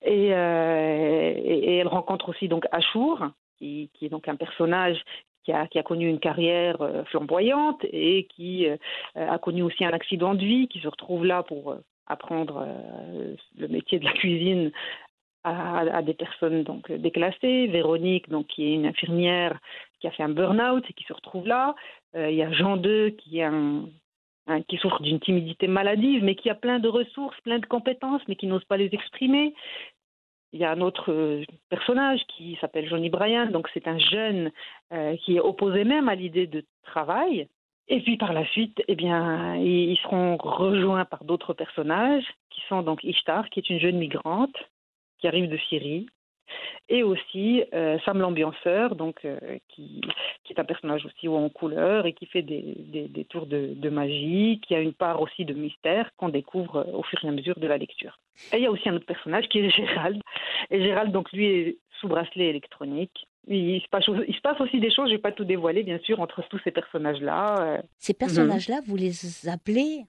Et, 0.03 0.33
euh, 0.35 1.81
elle 1.81 1.89
rencontre 1.89 2.29
aussi 2.31 2.49
donc 2.49 2.67
Achour, 2.71 3.27
qui, 3.59 3.91
est 4.01 4.09
donc 4.09 4.29
un 4.29 4.37
personnage 4.37 5.03
qui 5.45 5.53
a, 5.53 5.67
connu 5.83 6.09
une 6.09 6.21
carrière 6.21 6.81
euh, 6.83 7.03
flamboyante 7.05 7.81
et 7.85 8.25
qui 8.25 8.67
a 9.15 9.39
connu 9.39 9.63
aussi 9.63 9.85
un 9.85 9.93
accident 9.93 10.35
de 10.35 10.45
vie, 10.45 10.69
qui 10.69 10.81
se 10.81 10.89
retrouve 10.89 11.25
là 11.25 11.43
pour 11.43 11.77
apprendre 12.07 12.67
le 13.57 13.69
métier 13.69 13.99
de 13.99 14.05
la 14.05 14.13
cuisine 14.13 14.71
à, 15.45 16.03
des 16.03 16.15
personnes 16.15 16.63
donc 16.65 16.91
déclassées. 16.91 17.67
Véronique, 17.69 18.29
donc 18.29 18.47
qui 18.49 18.65
est 18.65 18.75
une 18.75 18.87
infirmière 18.87 19.59
qui 20.01 20.07
a 20.07 20.11
fait 20.11 20.23
un 20.23 20.29
burn-out 20.29 20.85
et 20.89 20.93
qui 20.93 21.05
se 21.05 21.13
retrouve 21.13 21.47
là. 21.47 21.75
Euh, 22.17 22.31
il 22.31 22.37
y 22.37 22.43
a 22.43 22.53
Jean 22.53 22.77
II 22.83 23.15
qui 23.17 23.43
qui 24.67 24.79
souffre 24.79 25.01
d'une 25.01 25.21
timidité 25.21 25.69
maladive, 25.69 26.25
mais 26.25 26.35
qui 26.35 26.51
a 26.51 26.57
plein 26.57 26.81
de 26.81 26.89
ressources, 26.89 27.41
plein 27.43 27.61
de 27.61 27.67
compétences, 27.67 28.23
mais 28.27 28.35
qui 28.35 28.49
n'ose 28.49 28.65
pas 28.65 28.77
les 28.77 28.93
exprimer. 28.93 29.55
Il 30.53 30.59
y 30.59 30.65
a 30.65 30.73
un 30.73 30.81
autre 30.81 31.13
euh, 31.13 31.45
personnage 31.69 32.21
qui 32.27 32.59
s'appelle 32.61 32.89
Johnny 32.89 33.11
Bryan, 33.11 33.53
donc 33.53 33.69
c'est 33.73 33.87
un 33.87 33.99
jeune 33.99 34.51
euh, 34.93 35.17
qui 35.19 35.37
est 35.37 35.41
opposé 35.41 35.85
même 35.85 36.09
à 36.09 36.17
l'idée 36.17 36.49
de 36.49 36.65
travail. 36.83 37.47
Et 37.87 38.01
puis 38.01 38.17
par 38.17 38.33
la 38.33 38.45
suite, 38.47 38.83
eh 38.89 38.97
bien, 38.97 39.57
ils 39.57 39.91
ils 39.91 39.99
seront 39.99 40.37
rejoints 40.37 41.05
par 41.05 41.25
d'autres 41.25 41.55
personnages 41.55 42.27
qui 42.51 42.63
sont 42.69 42.83
donc 42.83 43.05
Ishtar, 43.05 43.49
qui 43.51 43.61
est 43.61 43.71
une 43.71 43.79
jeune 43.79 43.99
migrante 43.99 44.57
qui 45.21 45.29
arrive 45.29 45.49
de 45.49 45.59
Syrie, 45.69 46.07
et 46.89 47.03
aussi 47.03 47.63
euh, 47.73 47.99
Sam 48.05 48.19
l'ambianceur, 48.19 48.97
donc 48.97 49.25
euh, 49.25 49.39
qui, 49.69 50.01
qui 50.45 50.53
est 50.53 50.61
un 50.61 50.65
personnage 50.65 51.07
aussi 51.07 51.29
haut 51.29 51.37
en 51.37 51.49
couleur 51.49 52.07
et 52.07 52.13
qui 52.13 52.27
fait 52.27 52.43
des, 52.43 52.75
des, 53.09 53.25
tours 53.25 53.47
de, 53.47 53.75
de 53.75 53.91
magie, 53.91 54.61
qui 54.67 54.75
a 54.75 54.81
une 54.81 54.93
part 54.93 55.21
aussi 55.21 55.45
de 55.45 55.55
mystère 55.55 56.11
qu'on 56.17 56.29
découvre 56.29 56.77
euh, 56.77 56.93
au 56.97 57.03
fur 57.03 57.25
et 57.25 57.29
à 57.29 57.33
mesure 57.33 57.59
de 57.59 57.67
la 57.67 57.79
lecture. 57.79 58.19
Et 58.53 58.57
il 58.57 58.63
y 58.63 58.67
a 58.67 58.71
aussi 58.71 58.89
un 58.89 58.95
autre 58.95 59.07
personnage 59.07 59.49
qui 59.49 59.59
est 59.59 59.71
Gérald. 59.77 60.21
Et 60.71 60.83
Gérald, 60.83 61.13
donc 61.13 61.31
lui, 61.33 61.47
est 61.47 61.77
sous 62.01 62.09
bracelet 62.09 62.49
électronique. 62.49 63.27
Il 63.47 63.81
se, 63.81 63.89
passe, 63.89 64.05
il 64.29 64.35
se 64.35 64.41
passe 64.41 64.61
aussi 64.61 64.81
des 64.81 64.91
choses, 64.91 65.07
je 65.07 65.13
ne 65.13 65.17
vais 65.17 65.23
pas 65.23 65.33
tout 65.33 65.45
dévoiler, 65.45 65.83
bien 65.83 65.99
sûr, 66.01 66.21
entre 66.21 66.43
tous 66.49 66.61
ces 66.63 66.71
personnages-là. 66.71 67.83
Ces 67.99 68.15
personnages-là, 68.15 68.81
vous 68.87 68.97
les 68.97 69.49
appelez 69.49 70.05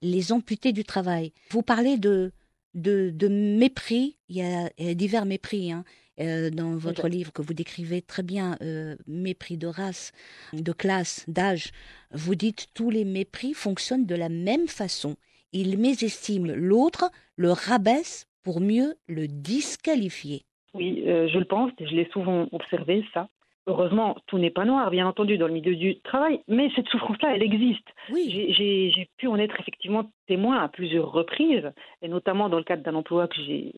les 0.00 0.32
amputés 0.32 0.72
du 0.72 0.84
travail. 0.84 1.32
Vous 1.50 1.62
parlez 1.62 1.98
de, 1.98 2.32
de, 2.74 3.10
de 3.10 3.28
mépris, 3.28 4.16
il 4.28 4.36
y, 4.36 4.42
a, 4.42 4.70
il 4.78 4.86
y 4.86 4.90
a 4.90 4.94
divers 4.94 5.24
mépris 5.24 5.72
hein, 5.72 5.84
euh, 6.20 6.50
dans 6.50 6.76
votre 6.76 7.06
Exact. 7.06 7.14
livre 7.14 7.32
que 7.32 7.42
vous 7.42 7.54
décrivez 7.54 8.02
très 8.02 8.22
bien, 8.22 8.56
euh, 8.62 8.96
mépris 9.06 9.56
de 9.56 9.66
race, 9.66 10.12
de 10.52 10.72
classe, 10.72 11.24
d'âge. 11.28 11.70
Vous 12.12 12.34
dites 12.34 12.68
tous 12.74 12.90
les 12.90 13.04
mépris 13.04 13.54
fonctionnent 13.54 14.06
de 14.06 14.14
la 14.14 14.28
même 14.28 14.68
façon. 14.68 15.16
Ils 15.52 15.78
mésestiment 15.78 16.52
l'autre, 16.54 17.10
le 17.36 17.52
rabaissent 17.52 18.26
pour 18.42 18.60
mieux 18.60 18.94
le 19.06 19.26
disqualifier. 19.28 20.42
Oui, 20.74 21.04
euh, 21.06 21.28
je 21.32 21.38
le 21.38 21.44
pense, 21.46 21.72
je 21.80 21.94
l'ai 21.94 22.08
souvent 22.12 22.46
observé, 22.52 23.04
ça. 23.14 23.28
Heureusement, 23.68 24.16
tout 24.26 24.38
n'est 24.38 24.50
pas 24.50 24.64
noir, 24.64 24.90
bien 24.90 25.06
entendu, 25.06 25.36
dans 25.36 25.46
le 25.46 25.52
milieu 25.52 25.76
du 25.76 26.00
travail, 26.00 26.40
mais 26.48 26.70
cette 26.74 26.88
souffrance-là, 26.88 27.34
elle 27.36 27.42
existe. 27.42 27.86
Oui, 28.10 28.30
J'ai- 28.56 29.08
pu 29.18 29.26
en 29.26 29.36
être 29.36 29.60
effectivement 29.60 30.10
témoin 30.26 30.58
à 30.58 30.68
plusieurs 30.68 31.12
reprises, 31.12 31.70
et 32.00 32.08
notamment 32.08 32.48
dans 32.48 32.56
le 32.56 32.64
cadre 32.64 32.82
d'un 32.82 32.94
emploi 32.94 33.28
que 33.28 33.36
j'ai 33.42 33.74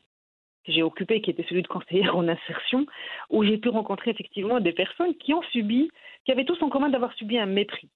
que 0.64 0.72
j'ai 0.72 0.82
occupé, 0.82 1.22
qui 1.22 1.30
était 1.30 1.44
celui 1.48 1.62
de 1.62 1.66
conseillère 1.68 2.14
en 2.16 2.28
insertion, 2.28 2.84
où 3.30 3.42
j'ai 3.42 3.56
pu 3.56 3.70
rencontrer 3.70 4.10
effectivement 4.10 4.60
des 4.60 4.72
personnes 4.72 5.14
qui 5.14 5.32
ont 5.32 5.42
subi, 5.50 5.90
qui 6.26 6.32
avaient 6.32 6.44
tous 6.44 6.62
en 6.62 6.68
commun 6.68 6.90
d'avoir 6.90 7.14
subi 7.14 7.38
un 7.38 7.46
mépris, 7.46 7.88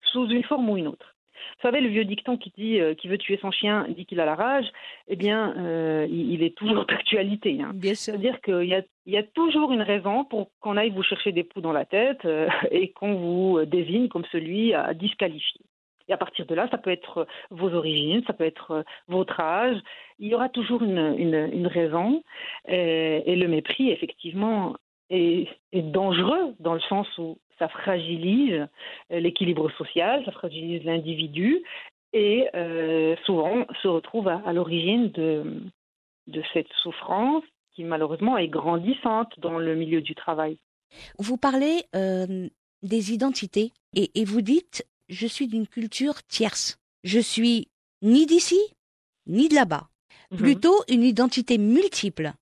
sous 0.00 0.26
une 0.28 0.42
forme 0.42 0.68
ou 0.70 0.78
une 0.78 0.88
autre. 0.88 1.14
Vous 1.56 1.62
savez, 1.62 1.80
le 1.80 1.88
vieux 1.88 2.04
dicton 2.04 2.36
qui 2.36 2.52
dit 2.56 2.80
euh, 2.80 2.94
qui 2.94 3.08
veut 3.08 3.18
tuer 3.18 3.38
son 3.40 3.50
chien 3.50 3.86
dit 3.88 4.06
qu'il 4.06 4.20
a 4.20 4.24
la 4.24 4.34
rage, 4.34 4.66
eh 5.08 5.16
bien, 5.16 5.54
euh, 5.56 6.06
il, 6.10 6.42
est 6.42 6.56
toujours 6.56 6.86
d'actualité. 6.86 7.58
Hein. 7.62 7.72
C'est-à-dire 7.94 8.40
qu'il 8.40 8.64
y 8.64 8.74
a, 8.74 8.82
il 9.06 9.12
y 9.12 9.16
a 9.16 9.22
toujours 9.22 9.72
une 9.72 9.82
raison 9.82 10.24
pour 10.24 10.50
qu'on 10.60 10.76
aille 10.76 10.90
vous 10.90 11.02
chercher 11.02 11.32
des 11.32 11.44
poux 11.44 11.60
dans 11.60 11.72
la 11.72 11.84
tête 11.84 12.24
euh, 12.24 12.48
et 12.70 12.92
qu'on 12.92 13.14
vous 13.14 13.64
désigne 13.64 14.08
comme 14.08 14.24
celui 14.32 14.74
à 14.74 14.94
disqualifier. 14.94 15.60
Et 16.08 16.12
à 16.12 16.16
partir 16.16 16.46
de 16.46 16.54
là, 16.54 16.68
ça 16.70 16.78
peut 16.78 16.90
être 16.90 17.26
vos 17.50 17.72
origines, 17.74 18.22
ça 18.26 18.32
peut 18.32 18.44
être 18.44 18.84
votre 19.08 19.40
âge. 19.40 19.76
Il 20.20 20.28
y 20.28 20.34
aura 20.36 20.48
toujours 20.48 20.82
une, 20.82 21.16
une, 21.18 21.66
raison. 21.66 22.22
Et, 22.68 23.24
et, 23.26 23.34
le 23.34 23.48
mépris, 23.48 23.90
effectivement, 23.90 24.76
est, 25.10 25.48
est 25.72 25.82
dangereux 25.82 26.54
dans 26.60 26.74
le 26.74 26.80
sens 26.80 27.08
où 27.18 27.38
ça 27.58 27.68
fragilise 27.68 28.66
euh, 29.12 29.20
l'équilibre 29.20 29.70
social, 29.72 30.24
ça 30.24 30.32
fragilise 30.32 30.84
l'individu 30.84 31.62
et 32.12 32.48
euh, 32.54 33.16
souvent 33.24 33.66
se 33.82 33.88
retrouve 33.88 34.28
à, 34.28 34.52
l'origine 34.52 35.10
de, 35.10 35.62
de 36.26 36.42
cette 36.52 36.72
souffrance 36.82 37.44
qui 37.74 37.84
malheureusement 37.84 38.38
est 38.38 38.48
grandissante 38.48 39.32
dans 39.38 39.58
le 39.58 39.74
milieu 39.74 40.00
du 40.00 40.14
travail. 40.14 40.56
Vous 41.18 41.36
parlez 41.36 41.84
euh, 41.94 42.48
des 42.82 43.12
identités 43.12 43.72
et, 43.94 44.10
et, 44.14 44.24
vous 44.24 44.40
dites 44.40 44.86
je 45.08 45.26
suis 45.26 45.46
d'une 45.46 45.66
culture 45.66 46.22
tierce. 46.24 46.78
Je 47.04 47.20
suis 47.20 47.68
ni 48.02 48.26
d'ici 48.26 48.58
ni 49.26 49.48
de 49.48 49.54
là-bas. 49.54 49.88
Mhm. 50.30 50.38
Plutôt 50.38 50.76
une 50.88 51.02
identité 51.02 51.58
multiple. 51.58 52.32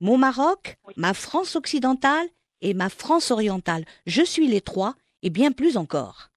Mon 0.00 0.18
Maroc, 0.18 0.76
ma 0.96 1.14
France 1.14 1.56
occidentale 1.56 2.26
et 2.60 2.74
ma 2.74 2.88
France 2.88 3.30
orientale. 3.30 3.84
Je 4.06 4.22
suis 4.22 4.46
les 4.46 4.60
trois 4.60 4.94
et 5.22 5.30
bien 5.30 5.52
plus 5.52 5.76
encore. 5.76 6.30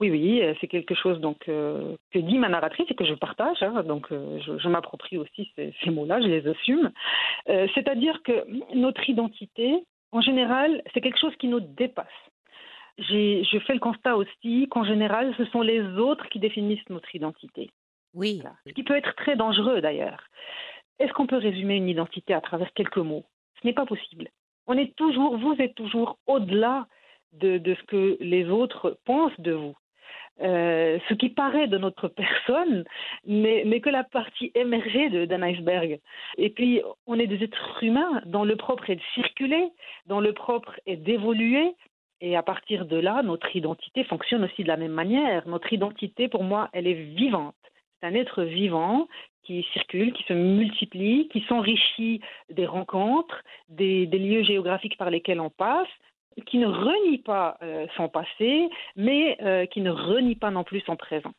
Oui, 0.00 0.10
oui, 0.10 0.42
euh, 0.42 0.54
c'est 0.60 0.66
quelque 0.66 0.94
chose 0.96 1.20
donc 1.20 1.48
euh, 1.48 1.96
que 2.10 2.18
dit 2.18 2.36
ma 2.36 2.48
narratrice 2.48 2.90
et 2.90 2.94
que 2.94 3.04
je 3.04 3.14
partage. 3.14 3.62
Hein, 3.62 3.84
donc, 3.84 4.10
euh, 4.10 4.40
je, 4.40 4.68
m'approprie 4.68 5.16
aussi 5.16 5.48
ces, 5.54 5.90
mots-là, 5.90 6.20
je 6.20 6.26
les 6.26 6.46
assume. 6.48 6.90
C'est-à-dire 7.46 8.20
que 8.24 8.44
notre 8.74 9.08
identité, 9.08 9.84
en 10.10 10.20
général, 10.20 10.82
c'est 10.92 11.00
quelque 11.00 11.20
chose 11.20 11.36
qui 11.36 11.48
nous 11.48 11.60
dépasse. 11.60 12.06
Je 12.98 13.58
fais 13.66 13.74
le 13.74 13.80
constat 13.80 14.16
aussi 14.16 14.68
qu'en 14.68 14.84
général, 14.84 15.34
ce 15.38 15.44
sont 15.46 15.62
les 15.62 15.80
autres 15.80 16.28
qui 16.28 16.38
définissent 16.38 16.88
notre 16.90 17.14
identité. 17.14 17.70
Oui. 18.14 18.42
Ce 18.66 18.72
qui 18.72 18.82
peut 18.82 18.96
être 18.96 19.14
très 19.14 19.36
dangereux 19.36 19.80
d'ailleurs. 19.80 20.24
Est-ce 20.98 21.12
qu'on 21.12 21.26
peut 21.26 21.36
résumer 21.36 21.76
une 21.76 21.88
identité 21.88 22.34
à 22.34 22.40
travers 22.40 22.72
quelques 22.74 22.98
mots? 22.98 23.24
Ce 23.60 23.66
n'est 23.66 23.72
pas 23.72 23.86
possible 23.86 24.28
on 24.66 24.76
est 24.76 24.94
toujours, 24.96 25.36
vous 25.36 25.56
êtes 25.58 25.74
toujours 25.74 26.18
au-delà 26.26 26.86
de, 27.32 27.60
ce 27.64 27.82
que 27.84 28.16
les 28.20 28.48
autres 28.48 28.98
pensent 29.04 29.38
de 29.38 29.52
vous. 29.52 29.74
Euh, 30.40 30.98
ce 31.08 31.14
qui 31.14 31.28
paraît 31.28 31.68
de 31.68 31.76
notre 31.76 32.08
personne 32.48 32.84
mais 33.26 33.80
que 33.80 33.90
la 33.90 34.02
partie 34.02 34.50
émergée 34.54 35.26
d'un 35.26 35.42
iceberg. 35.42 36.00
Et 36.38 36.50
puis, 36.50 36.80
on 37.06 37.18
est 37.18 37.26
des 37.26 37.44
êtres 37.44 37.82
humains 37.82 38.22
dont 38.24 38.44
le 38.44 38.56
propre 38.56 38.88
est 38.90 38.96
de 38.96 39.02
circuler, 39.14 39.68
dont 40.06 40.20
le 40.20 40.32
propre 40.32 40.80
est 40.86 40.96
d'évoluer. 40.96 41.74
Et 42.20 42.36
à 42.36 42.42
partir 42.42 42.86
de 42.86 42.96
là, 42.96 43.22
notre 43.22 43.54
identité 43.54 44.04
fonctionne 44.04 44.44
aussi 44.44 44.62
de 44.62 44.68
la 44.68 44.76
même 44.76 44.92
manière. 44.92 45.46
Notre 45.46 45.72
identité, 45.72 46.28
pour 46.28 46.44
moi, 46.44 46.70
elle 46.72 46.86
est 46.86 46.94
vivante. 46.94 47.54
C'est 48.00 48.06
un 48.06 48.14
être 48.14 48.42
vivant 48.42 49.08
qui 49.42 49.66
circule, 49.72 50.12
qui 50.12 50.22
se 50.24 50.32
multiplie, 50.32 51.28
qui 51.28 51.40
s'enrichit 51.48 52.20
des 52.50 52.66
rencontres, 52.66 53.42
des, 53.68 54.06
lieux 54.06 54.42
géographiques 54.42 54.96
par 54.96 55.10
lesquels 55.10 55.40
on 55.40 55.50
passe, 55.50 55.88
qui 56.46 56.58
ne 56.58 56.66
renie 56.66 57.18
pas 57.18 57.58
euh, 57.62 57.86
son 57.96 58.08
passé, 58.08 58.68
mais 58.96 59.36
euh, 59.42 59.66
qui 59.66 59.80
ne 59.80 59.90
renie 59.90 60.36
pas 60.36 60.50
non 60.50 60.64
plus 60.64 60.80
son 60.80 60.96
présent. 60.96 61.32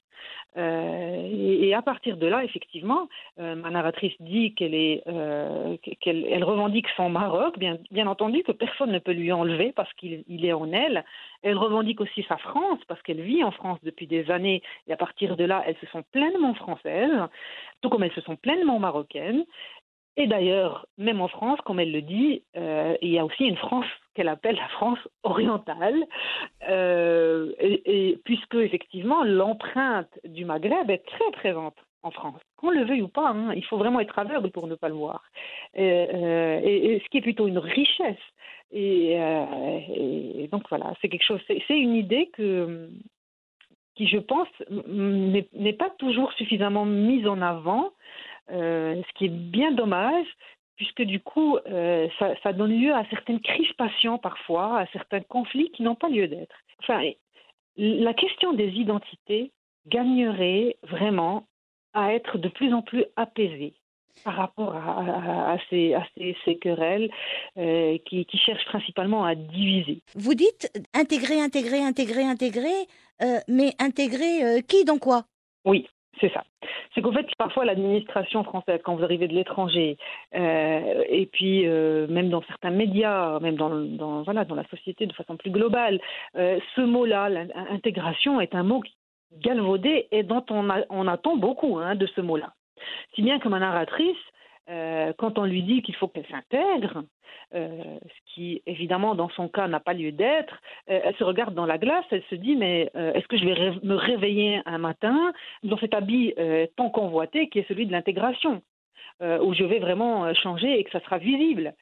Euh, 0.58 1.30
et, 1.32 1.74
à 1.74 1.82
partir 1.82 2.18
de 2.18 2.28
là, 2.28 2.44
effectivement, 2.44 3.08
ma 3.38 3.70
narratrice 3.70 4.14
dit 4.20 4.54
qu'elle 4.54 4.74
elle 4.76 6.44
revendique 6.44 6.88
son 6.96 7.10
Maroc, 7.10 7.58
bien, 7.58 7.78
bien 7.92 8.08
entendu 8.08 8.44
que 8.44 8.52
personne 8.52 8.92
ne 8.92 9.00
peut 9.00 9.14
lui 9.14 9.32
enlever 9.32 9.72
parce 9.76 9.92
qu'il 9.94 10.46
est 10.46 10.54
en 10.54 10.72
elle. 10.72 11.04
Elle 11.42 11.58
revendique 11.58 12.02
aussi 12.02 12.24
sa 12.28 12.38
France 12.38 12.80
parce 12.88 13.02
qu'elle 13.02 13.22
vit 13.22 13.44
en 13.44 13.52
France 13.52 13.80
depuis 13.84 14.08
des 14.08 14.30
années 14.30 14.62
et 14.88 14.94
à 14.94 14.98
partir 14.98 15.36
de 15.36 15.44
là, 15.44 15.64
elles 15.66 15.78
se 15.82 15.88
sont 15.88 16.04
pleinement 16.12 16.54
françaises, 16.54 17.12
tout 17.82 17.90
comme 17.90 18.04
elles 18.04 18.14
se 18.14 18.22
sont 18.22 18.36
pleinement 18.36 18.80
marocaines. 18.80 19.44
Et 20.16 20.28
d'ailleurs, 20.28 20.86
même 20.98 21.22
en 21.22 21.28
France, 21.28 21.60
comme 21.66 21.80
elle 21.80 21.92
le 21.92 22.02
dit, 22.02 22.44
euh, 22.56 22.96
il 23.02 23.10
y 23.10 23.18
a 23.18 23.26
aussi 23.26 23.46
une 23.46 23.58
France 23.58 23.86
qu'elle 24.14 24.28
appelle 24.28 24.56
la 24.56 24.68
France 24.68 25.00
orientale, 25.24 26.06
euh, 26.70 27.52
puisque 28.24 28.56
effectivement 28.56 29.24
l'empreinte 29.24 30.20
du 30.24 30.46
Maghreb 30.46 30.92
est 30.92 31.04
très 31.06 31.32
présente 31.32 31.76
en 32.04 32.12
France. 32.12 32.40
Qu'on 32.58 32.70
le 32.70 32.84
veuille 32.84 33.02
ou 33.02 33.08
pas, 33.08 33.30
hein, 33.30 33.54
il 33.56 33.66
faut 33.66 33.78
vraiment 33.78 34.02
être 34.02 34.20
aveugle 34.20 34.52
pour 34.52 34.68
ne 34.68 34.76
pas 34.76 34.90
le 34.90 34.94
voir. 34.94 35.24
Euh, 35.80 36.62
et, 36.64 37.02
ce 37.04 37.10
qui 37.10 37.18
est 37.18 37.22
plutôt 37.22 37.48
une 37.48 37.58
richesse. 37.58 38.18
Et, 38.72 39.18
donc 40.52 40.64
voilà, 40.70 40.94
c'est 41.02 41.10
quelque 41.10 41.26
chose, 41.26 41.42
c'est 41.48 41.80
une 41.80 41.96
idée 41.96 42.30
qui, 43.96 44.08
je 44.08 44.18
pense, 44.18 44.48
n'est 44.70 45.74
pas 45.74 45.90
toujours 45.98 46.34
suffisamment 46.34 46.86
mise 46.86 47.28
en 47.28 47.42
avant 47.42 47.86
euh, 47.86 47.90
ce 48.50 49.14
qui 49.16 49.26
est 49.26 49.30
bien 49.30 49.72
dommage, 49.72 50.28
puisque 50.76 51.04
du 51.04 51.20
coup, 51.20 51.58
euh, 51.68 52.08
ça, 52.44 52.54
donne 52.54 52.78
lieu 52.80 52.94
à 52.94 53.06
certaines 53.10 53.42
crispations 53.42 54.18
parfois, 54.18 54.80
à 54.80 54.88
certains 54.88 55.22
conflits 55.22 55.72
qui 55.72 55.84
n'ont 55.84 55.96
pas 55.96 56.10
lieu 56.10 56.28
d'être. 56.28 56.56
Enfin, 56.80 57.02
la 57.78 58.14
question 58.14 58.54
des 58.54 58.70
identités 58.70 59.52
gagnerait 59.88 60.78
vraiment 60.84 61.46
à 61.94 62.14
être 62.14 62.38
de 62.38 62.50
plus 62.50 62.74
en 62.74 62.82
plus 62.82 63.06
apaisée 63.16 63.74
par 64.24 64.36
rapport 64.36 64.76
à, 64.76 65.58
ces, 65.70 65.96
querelles 66.62 67.10
euh, 67.58 67.98
qui, 68.06 68.26
cherchent 68.34 68.66
principalement 68.66 69.26
à 69.26 69.34
diviser. 69.36 70.02
Vous 70.16 70.36
dites 70.36 70.72
intégrer, 70.94 71.42
intégrer, 71.42 71.82
intégrer, 71.82 72.24
intégrer, 72.24 72.88
mais 73.48 73.72
intégrer 73.80 74.62
qui 74.68 74.86
dans 74.86 75.00
quoi? 75.00 75.24
Oui, 75.66 75.88
c'est 76.20 76.32
ça. 76.32 76.44
C'est 76.94 77.02
qu'en 77.02 77.12
fait, 77.12 77.28
parfois, 77.38 77.66
l'administration 77.66 78.44
française, 78.44 78.80
quand 78.84 78.96
vous 78.96 79.04
arrivez 79.04 79.28
de 79.28 79.34
l'étranger, 79.34 79.98
euh, 80.36 81.04
et 81.10 81.26
puis 81.26 81.68
euh, 81.68 82.08
même 82.08 82.30
dans 82.30 82.44
certains 82.44 82.70
médias, 82.70 83.40
même 83.40 83.56
dans, 83.56 83.70
dans, 83.70 84.22
voilà, 84.24 84.46
dans 84.46 84.56
la 84.56 84.68
société 84.68 85.06
de 85.06 85.14
façon 85.14 85.38
plus 85.38 85.52
globale, 85.52 86.00
euh, 86.36 86.60
ce 86.76 86.82
mot-là, 86.82 87.30
l'intégration, 87.30 88.40
est 88.42 88.56
un 88.56 88.64
mot 88.64 88.84
galvaudé 89.40 90.08
et 90.12 90.24
dont 90.24 90.46
on, 90.50 90.70
on 90.90 91.08
attend 91.08 91.36
beaucoup 91.36 91.80
hein, 91.80 91.96
de 91.96 92.06
ce 92.06 92.22
mot-là. 92.22 92.54
Si 93.16 93.22
bien 93.22 93.40
que 93.40 93.48
ma 93.50 93.60
narratrice, 93.60 94.18
quand 94.68 95.38
on 95.38 95.46
lui 95.46 95.64
dit 95.64 95.82
qu'il 95.82 95.96
faut 95.96 96.08
qu'elle 96.08 96.28
s'intègre, 96.28 97.04
euh, 97.56 98.00
ce 98.04 98.34
qui 98.34 98.64
évidemment 98.66 99.14
dans 99.14 99.30
son 99.30 99.48
cas 99.48 99.68
n'a 99.68 99.80
pas 99.80 99.94
lieu 99.94 100.12
d'être. 100.12 100.60
Euh, 100.90 101.02
elle 101.04 101.16
se 101.16 101.24
regarde 101.24 101.54
dans 101.54 101.68
la 101.68 101.78
glace, 101.78 102.06
elle 102.10 102.24
se 102.30 102.36
dit 102.36 102.56
mais 102.56 102.90
euh, 102.96 103.14
est-ce 103.14 103.28
que 103.28 103.38
je 103.38 103.46
vais 103.46 103.72
me 103.84 103.94
réveiller 103.94 104.62
un 104.66 104.80
matin 104.80 105.34
dans 105.62 105.78
cet 105.78 105.94
habit 105.94 106.34
tant 106.76 106.90
convoité 106.90 107.50
qui 107.50 107.60
est 107.60 107.68
celui 107.68 107.86
de 107.86 107.92
l'intégration 107.92 108.62
où 109.22 109.54
je 109.54 109.64
vais 109.64 109.80
vraiment 109.80 110.34
changer 110.34 110.80
et 110.80 110.84
que 110.84 110.92
ça 110.92 111.00
sera 111.00 111.18
visible. 111.18 111.74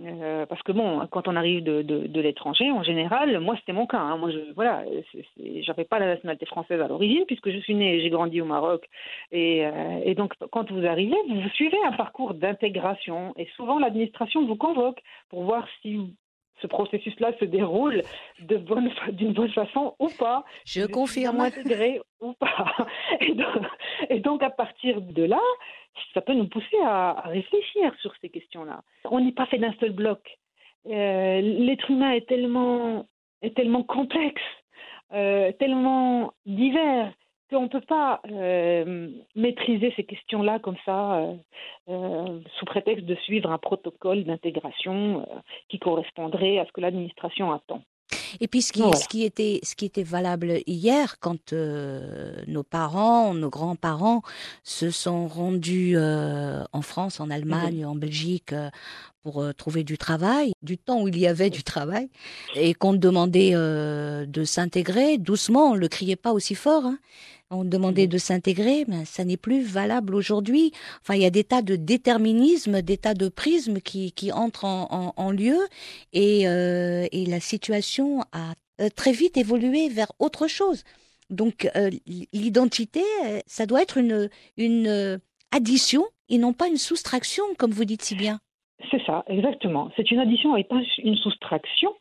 Euh, 0.00 0.44
parce 0.46 0.60
que 0.62 0.72
bon, 0.72 1.06
quand 1.10 1.28
on 1.28 1.36
arrive 1.36 1.62
de, 1.62 1.82
de, 1.82 2.20
l'étranger, 2.20 2.70
en 2.72 2.82
général, 2.82 3.38
moi 3.38 3.54
c'était 3.60 3.72
mon 3.72 3.86
cas. 3.86 4.00
Hein. 4.00 4.16
moi, 4.16 4.30
je, 4.30 4.52
voilà, 4.54 4.84
j'avais 5.62 5.84
pas 5.84 6.00
la 6.00 6.06
nationalité 6.06 6.46
française 6.46 6.80
à 6.80 6.88
l'origine 6.88 7.24
puisque 7.26 7.50
je 7.50 7.58
suis 7.58 7.76
née, 7.76 8.00
j'ai 8.00 8.10
grandi 8.10 8.40
au 8.40 8.44
Maroc, 8.44 8.88
et, 9.30 9.64
euh, 9.64 10.00
et, 10.04 10.16
donc 10.16 10.34
quand 10.50 10.72
vous 10.72 10.84
arrivez, 10.84 11.16
vous 11.28 11.48
suivez 11.50 11.78
un 11.86 11.92
parcours 11.92 12.34
d'intégration, 12.34 13.34
et 13.36 13.46
souvent 13.54 13.78
l'administration 13.78 14.44
vous 14.44 14.56
convoque 14.56 15.00
pour 15.28 15.44
voir 15.44 15.64
si 15.80 16.00
ce 16.60 16.66
processus-là 16.66 17.32
se 17.38 17.44
déroule 17.44 18.02
de 18.40 18.56
bonne, 18.56 18.90
d'une 19.12 19.32
bonne 19.32 19.50
façon 19.50 19.94
ou 19.98 20.08
pas. 20.18 20.44
Je 20.64 20.86
confirme. 20.86 21.40
Intégré 21.40 22.00
ou 22.20 22.32
pas. 22.32 22.74
Et 23.20 23.34
donc, 23.34 23.66
et 24.08 24.20
donc, 24.20 24.42
à 24.42 24.50
partir 24.50 25.00
de 25.00 25.24
là, 25.24 25.40
ça 26.12 26.20
peut 26.20 26.34
nous 26.34 26.48
pousser 26.48 26.78
à, 26.82 27.22
réfléchir 27.26 27.94
sur 28.00 28.14
ces 28.20 28.30
questions-là. 28.30 28.82
On 29.10 29.20
n'est 29.20 29.32
pas 29.32 29.46
fait 29.46 29.58
d'un 29.58 29.74
seul 29.80 29.92
bloc. 29.92 30.38
Euh, 30.86 31.40
l'être 31.40 31.90
humain 31.90 32.12
est 32.12 32.26
tellement, 32.26 33.06
est 33.42 33.56
tellement 33.56 33.82
complexe, 33.82 34.42
euh, 35.12 35.52
tellement 35.52 36.32
divers 36.46 37.12
qu'on 37.50 37.62
ne 37.62 37.68
peut 37.68 37.80
pas 37.80 38.20
euh, 38.30 39.10
maîtriser 39.34 39.92
ces 39.96 40.04
questions-là 40.04 40.58
comme 40.58 40.78
ça, 40.84 41.22
sous 41.86 42.64
prétexte 42.64 43.04
de 43.04 43.14
suivre 43.16 43.50
un 43.50 43.58
protocole 43.58 44.24
d'intégration 44.24 45.26
qui 45.68 45.78
correspondrait 45.78 46.58
à 46.58 46.66
ce 46.66 46.72
que 46.72 46.80
l'administration 46.80 47.52
attend. 47.52 47.82
Et 48.40 48.48
puis 48.48 48.62
ce 48.62 48.72
qui, 48.72 48.80
Voilà. 48.80 48.96
ce 48.96 49.08
qui 49.08 49.24
était, 49.24 49.60
ce 49.62 49.74
qui 49.74 49.84
était 49.84 50.02
valable 50.02 50.60
hier, 50.66 51.16
quand 51.20 51.52
euh, 51.52 52.34
nos 52.46 52.62
parents, 52.62 53.34
nos 53.34 53.50
grands-parents 53.50 54.22
se 54.62 54.90
sont 54.90 55.28
rendus 55.28 55.94
euh, 55.96 56.62
en 56.72 56.82
France, 56.82 57.20
en 57.20 57.30
Allemagne, 57.30 57.84
en 57.86 57.94
Belgique 57.94 58.52
euh, 58.52 58.70
pour 59.22 59.40
euh, 59.42 59.52
trouver 59.52 59.84
du 59.84 59.96
travail, 59.98 60.52
du 60.62 60.76
temps 60.76 61.00
où 61.02 61.08
il 61.08 61.18
y 61.18 61.26
avait 61.26 61.50
du 61.50 61.62
travail, 61.62 62.08
et 62.54 62.74
qu'on 62.74 62.92
demandait 62.92 63.52
euh, 63.54 64.26
de 64.26 64.44
s'intégrer 64.44 65.16
doucement, 65.18 65.70
on 65.70 65.74
le 65.74 65.88
criait 65.88 66.16
pas 66.16 66.32
aussi 66.32 66.54
fort. 66.54 66.84
Hein. 66.84 66.98
On 67.54 67.64
demandait 67.64 68.02
Mhm. 68.06 68.08
de 68.08 68.18
s'intégrer, 68.18 68.84
mais 68.88 69.04
ça 69.04 69.24
n'est 69.24 69.36
plus 69.36 69.62
valable 69.62 70.14
aujourd'hui. 70.14 70.72
Enfin, 71.02 71.14
il 71.14 71.22
y 71.22 71.26
a 71.26 71.30
des 71.30 71.44
tas 71.44 71.62
de 71.62 71.76
déterminismes, 71.76 72.82
des 72.82 72.96
tas 72.98 73.14
de 73.14 73.28
prismes 73.28 73.80
qui, 73.80 74.12
qui 74.12 74.32
entrent 74.32 74.64
en, 74.64 74.88
en, 74.90 75.12
en 75.16 75.30
lieu, 75.30 75.56
et, 76.12 76.48
euh, 76.48 77.06
et 77.12 77.26
la 77.26 77.40
situation 77.40 78.20
a 78.32 78.52
euh, 78.80 78.88
très 78.94 79.12
vite 79.12 79.36
évolué 79.36 79.88
vers 79.88 80.10
autre 80.18 80.48
chose. 80.48 80.82
Donc, 81.30 81.70
euh, 81.76 81.90
l'identité, 82.32 83.02
ça 83.46 83.66
doit 83.66 83.82
être 83.82 83.96
une, 83.98 84.28
une 84.56 85.20
addition 85.52 86.04
et 86.28 86.38
non 86.38 86.52
pas 86.52 86.68
une 86.68 86.76
soustraction, 86.76 87.44
comme 87.58 87.70
vous 87.70 87.84
dites 87.84 88.02
si 88.02 88.14
bien. 88.14 88.40
C'est 88.90 89.02
ça, 89.06 89.24
exactement. 89.28 89.90
C'est 89.96 90.10
une 90.10 90.18
addition 90.18 90.56
et 90.56 90.64
pas 90.64 90.80
une 90.98 91.16
soustraction. 91.16 91.92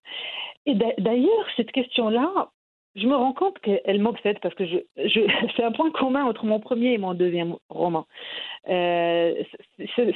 Et 0.65 0.75
d'a- 0.75 0.95
d'ailleurs, 0.97 1.45
cette 1.55 1.71
question-là, 1.71 2.49
je 2.95 3.07
me 3.07 3.15
rends 3.15 3.33
compte 3.33 3.57
qu'elle 3.59 3.99
m'obsède 3.99 4.39
parce 4.39 4.53
que 4.55 4.65
je, 4.65 4.77
je, 4.97 5.21
c'est 5.55 5.63
un 5.63 5.71
point 5.71 5.91
commun 5.91 6.25
entre 6.25 6.45
mon 6.45 6.59
premier 6.59 6.93
et 6.93 6.97
mon 6.97 7.13
deuxième 7.13 7.55
roman. 7.69 8.05
Euh, 8.69 9.43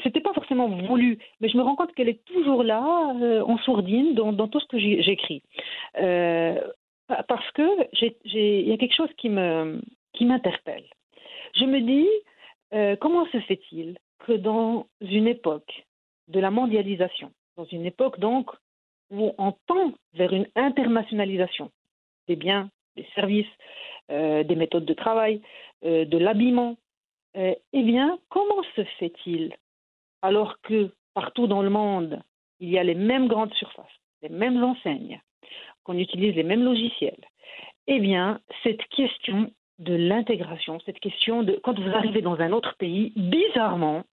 C'était 0.03 0.21
pas 0.21 0.33
forcément 0.33 0.69
voulu, 0.69 1.17
mais 1.41 1.49
je 1.49 1.57
me 1.57 1.63
rends 1.63 1.75
compte 1.75 1.93
qu'elle 1.93 2.09
est 2.09 2.23
toujours 2.25 2.63
là, 2.63 3.13
euh, 3.21 3.41
en 3.43 3.57
sourdine, 3.59 4.13
dans, 4.15 4.31
dans 4.33 4.47
tout 4.47 4.59
ce 4.59 4.67
que 4.67 4.77
j'écris. 4.79 5.41
Euh, 5.99 6.59
pa- 7.07 7.23
parce 7.23 7.49
que 7.51 7.67
il 7.93 8.67
y 8.67 8.71
a 8.71 8.77
quelque 8.77 8.95
chose 8.95 9.13
qui 9.17 9.29
me 9.29 9.81
qui 10.13 10.25
m'interpelle. 10.25 10.85
Je 11.55 11.65
me 11.65 11.79
dis, 11.81 12.07
euh, 12.73 12.95
comment 12.95 13.25
se 13.27 13.39
fait-il 13.41 13.97
que 14.19 14.33
dans 14.33 14.87
une 15.01 15.27
époque 15.27 15.85
de 16.27 16.39
la 16.39 16.51
mondialisation, 16.51 17.31
dans 17.55 17.65
une 17.65 17.85
époque 17.85 18.19
donc 18.19 18.49
où 19.11 19.31
on 19.37 19.53
tend 19.67 19.93
vers 20.13 20.33
une 20.33 20.47
internationalisation 20.55 21.71
des 22.27 22.35
biens, 22.35 22.69
des 22.95 23.05
services, 23.15 23.45
euh, 24.11 24.43
des 24.43 24.55
méthodes 24.55 24.85
de 24.85 24.93
travail, 24.93 25.41
euh, 25.85 26.05
de 26.05 26.17
l'habillement, 26.17 26.77
euh, 27.35 27.53
eh 27.73 27.83
bien, 27.83 28.19
comment 28.29 28.63
se 28.75 28.83
fait-il, 28.99 29.53
alors 30.21 30.59
que 30.61 30.91
partout 31.13 31.47
dans 31.47 31.61
le 31.61 31.69
monde, 31.69 32.21
il 32.59 32.69
y 32.69 32.77
a 32.77 32.83
les 32.83 32.95
mêmes 32.95 33.27
grandes 33.27 33.53
surfaces, 33.53 33.85
les 34.21 34.29
mêmes 34.29 34.63
enseignes, 34.63 35.21
qu'on 35.83 35.97
utilise 35.97 36.35
les 36.35 36.43
mêmes 36.43 36.63
logiciels, 36.63 37.23
eh 37.87 37.99
bien, 37.99 38.39
cette 38.63 38.83
question 38.87 39.51
de 39.79 39.93
l'intégration, 39.93 40.79
cette 40.85 40.99
question 40.99 41.43
de 41.43 41.59
quand 41.63 41.79
vous 41.79 41.89
arrivez 41.89 42.21
dans 42.21 42.39
un 42.39 42.51
autre 42.51 42.75
pays, 42.77 43.13
bizarrement, 43.15 44.03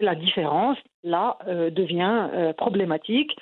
la 0.00 0.14
différence, 0.14 0.78
là, 1.02 1.38
euh, 1.46 1.70
devient 1.70 2.28
euh, 2.32 2.52
problématique 2.52 3.36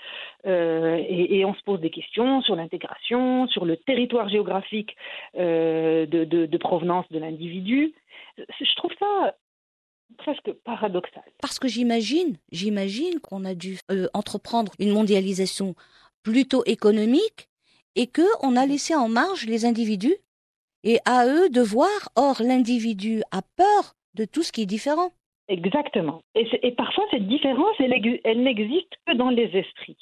euh, 0.47 1.03
et, 1.09 1.45
on 1.45 1.55
se 1.55 1.63
pose 1.63 1.81
des 1.81 1.91
questions 1.91 2.43
sur 2.43 2.55
l'intégration, 2.57 3.49
sur 3.49 3.65
le 3.65 3.77
territoire 3.77 4.29
géographique 4.29 4.97
de, 5.35 6.57
provenance 6.59 7.07
de 7.11 7.19
l'individu. 7.19 7.93
Je 8.37 8.77
trouve 8.77 8.93
ça 8.99 9.35
presque 10.19 10.53
paradoxal. 10.65 11.23
Parce 11.41 11.59
que 11.59 11.69
j'imagine, 11.69 12.37
j'imagine 12.53 13.21
qu'on 13.21 13.45
a 13.45 13.55
dû 13.55 13.79
entreprendre 14.13 14.73
une 14.79 14.93
mondialisation 14.93 15.75
plutôt 16.23 16.63
économique 16.67 17.49
et 17.97 18.07
que 18.07 18.23
on 18.43 18.57
a 18.57 18.67
laissé 18.67 18.95
en 18.95 19.09
marge 19.09 19.47
les 19.47 19.65
individus 19.65 20.17
et 20.85 20.99
à 21.05 21.27
eux 21.27 21.49
de 21.51 21.61
voir. 21.61 21.91
Or, 22.17 22.37
l'individu 22.41 23.23
a 23.31 23.43
peur 23.57 23.97
de 24.15 24.25
tout 24.25 24.43
ce 24.43 24.53
qui 24.53 24.63
est 24.63 24.67
différent. 24.67 25.13
Exactement. 25.49 26.20
Et, 26.34 26.72
parfois, 26.72 27.05
cette 27.11 27.26
différence, 27.28 27.74
elle, 27.78 27.92
ex- 27.92 28.20
elle 28.24 28.42
n'existe 28.42 28.92
que 29.07 29.14
dans 29.14 29.30
les 29.30 29.51
esprits, 29.57 29.97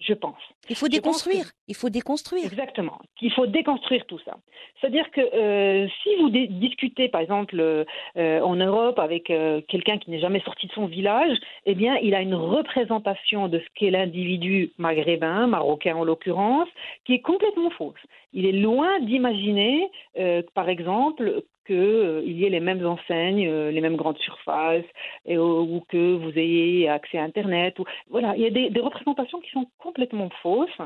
je 0.00 0.12
pense. 0.14 0.38
Il 0.68 0.76
faut 0.76 0.88
déconstruire. 0.88 1.44
que- 1.46 1.56
Il 1.68 1.74
faut 1.76 1.88
déconstruire. 1.90 2.46
Exactement. 2.46 2.98
Il 3.20 3.32
faut 3.32 3.46
déconstruire 3.46 4.04
tout 4.06 4.18
ça. 4.24 4.36
C'est-à-dire 4.80 5.10
que 5.10 5.20
euh, 5.20 5.88
si 6.02 6.10
vous 6.20 6.30
discutez, 6.30 7.08
par 7.08 7.20
exemple, 7.20 7.58
euh, 7.58 7.84
euh, 8.16 8.40
en 8.40 8.54
Europe 8.56 8.98
avec 8.98 9.28
euh, 9.30 9.60
quelqu'un 9.68 9.98
qui 9.98 10.10
n'est 10.10 10.20
jamais 10.20 10.40
sorti 10.40 10.66
de 10.68 10.72
son 10.72 10.86
village, 10.86 11.36
eh 11.66 11.74
bien, 11.74 11.96
il 11.96 12.14
a 12.14 12.20
une 12.22 12.34
représentation 12.34 13.48
de 13.48 13.58
ce 13.58 13.64
qu'est 13.74 13.90
l'individu 13.90 14.72
maghrébin, 14.78 15.46
marocain 15.46 15.96
en 15.96 16.04
l'occurrence, 16.04 16.68
qui 17.04 17.14
est 17.14 17.20
complètement 17.20 17.70
fausse. 17.70 18.00
Il 18.32 18.46
est 18.46 18.52
loin 18.52 19.00
d'imaginer, 19.00 19.90
euh, 20.18 20.42
par 20.54 20.68
exemple, 20.68 21.42
qu'il 21.66 22.32
y 22.32 22.44
ait 22.44 22.50
les 22.50 22.60
mêmes 22.60 22.84
enseignes, 22.86 23.46
euh, 23.46 23.70
les 23.70 23.80
mêmes 23.80 23.96
grandes 23.96 24.18
surfaces, 24.18 24.84
euh, 25.28 25.36
ou 25.36 25.82
que 25.88 26.14
vous 26.14 26.30
ayez 26.38 26.88
accès 26.88 27.18
à 27.18 27.24
Internet. 27.24 27.76
Voilà, 28.08 28.34
il 28.36 28.42
y 28.42 28.46
a 28.46 28.50
des, 28.50 28.80
représentations 28.80 29.40
qui 29.40 29.50
sont 29.50 29.66
complètement 29.78 30.30
fausses, 30.42 30.78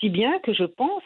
si 0.00 0.08
bien 0.08 0.38
que 0.40 0.52
je 0.52 0.64
pense 0.64 1.02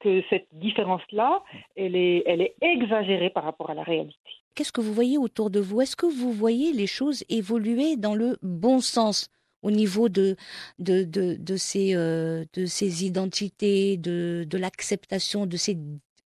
que, 0.00 0.22
cette 0.28 0.48
différence-là, 0.52 1.42
elle 1.76 1.94
est 1.94 2.54
exagérée 2.60 3.30
par 3.30 3.44
rapport 3.44 3.70
à 3.70 3.74
la 3.74 3.84
réalité. 3.84 4.18
Qu'est-ce 4.54 4.72
que 4.72 4.80
vous 4.80 4.92
voyez 4.92 5.18
autour 5.18 5.50
de 5.50 5.60
vous? 5.60 5.80
Est-ce 5.82 5.94
que 5.94 6.06
vous 6.06 6.32
voyez 6.32 6.72
les 6.72 6.88
choses 6.88 7.24
évoluer 7.28 7.96
dans 7.96 8.16
le 8.16 8.36
bon 8.42 8.80
sens? 8.80 9.30
Au 9.62 9.70
niveau 9.70 10.08
de, 10.08 10.36
de, 10.78 11.04
de, 11.04 11.36
de, 11.38 11.56
ces, 11.56 11.94
euh, 11.94 12.44
de 12.54 12.66
ces 12.66 13.04
identités, 13.04 13.96
de, 13.96 14.44
de 14.48 14.58
l'acceptation 14.58 15.46
de 15.46 15.56
ces 15.56 15.76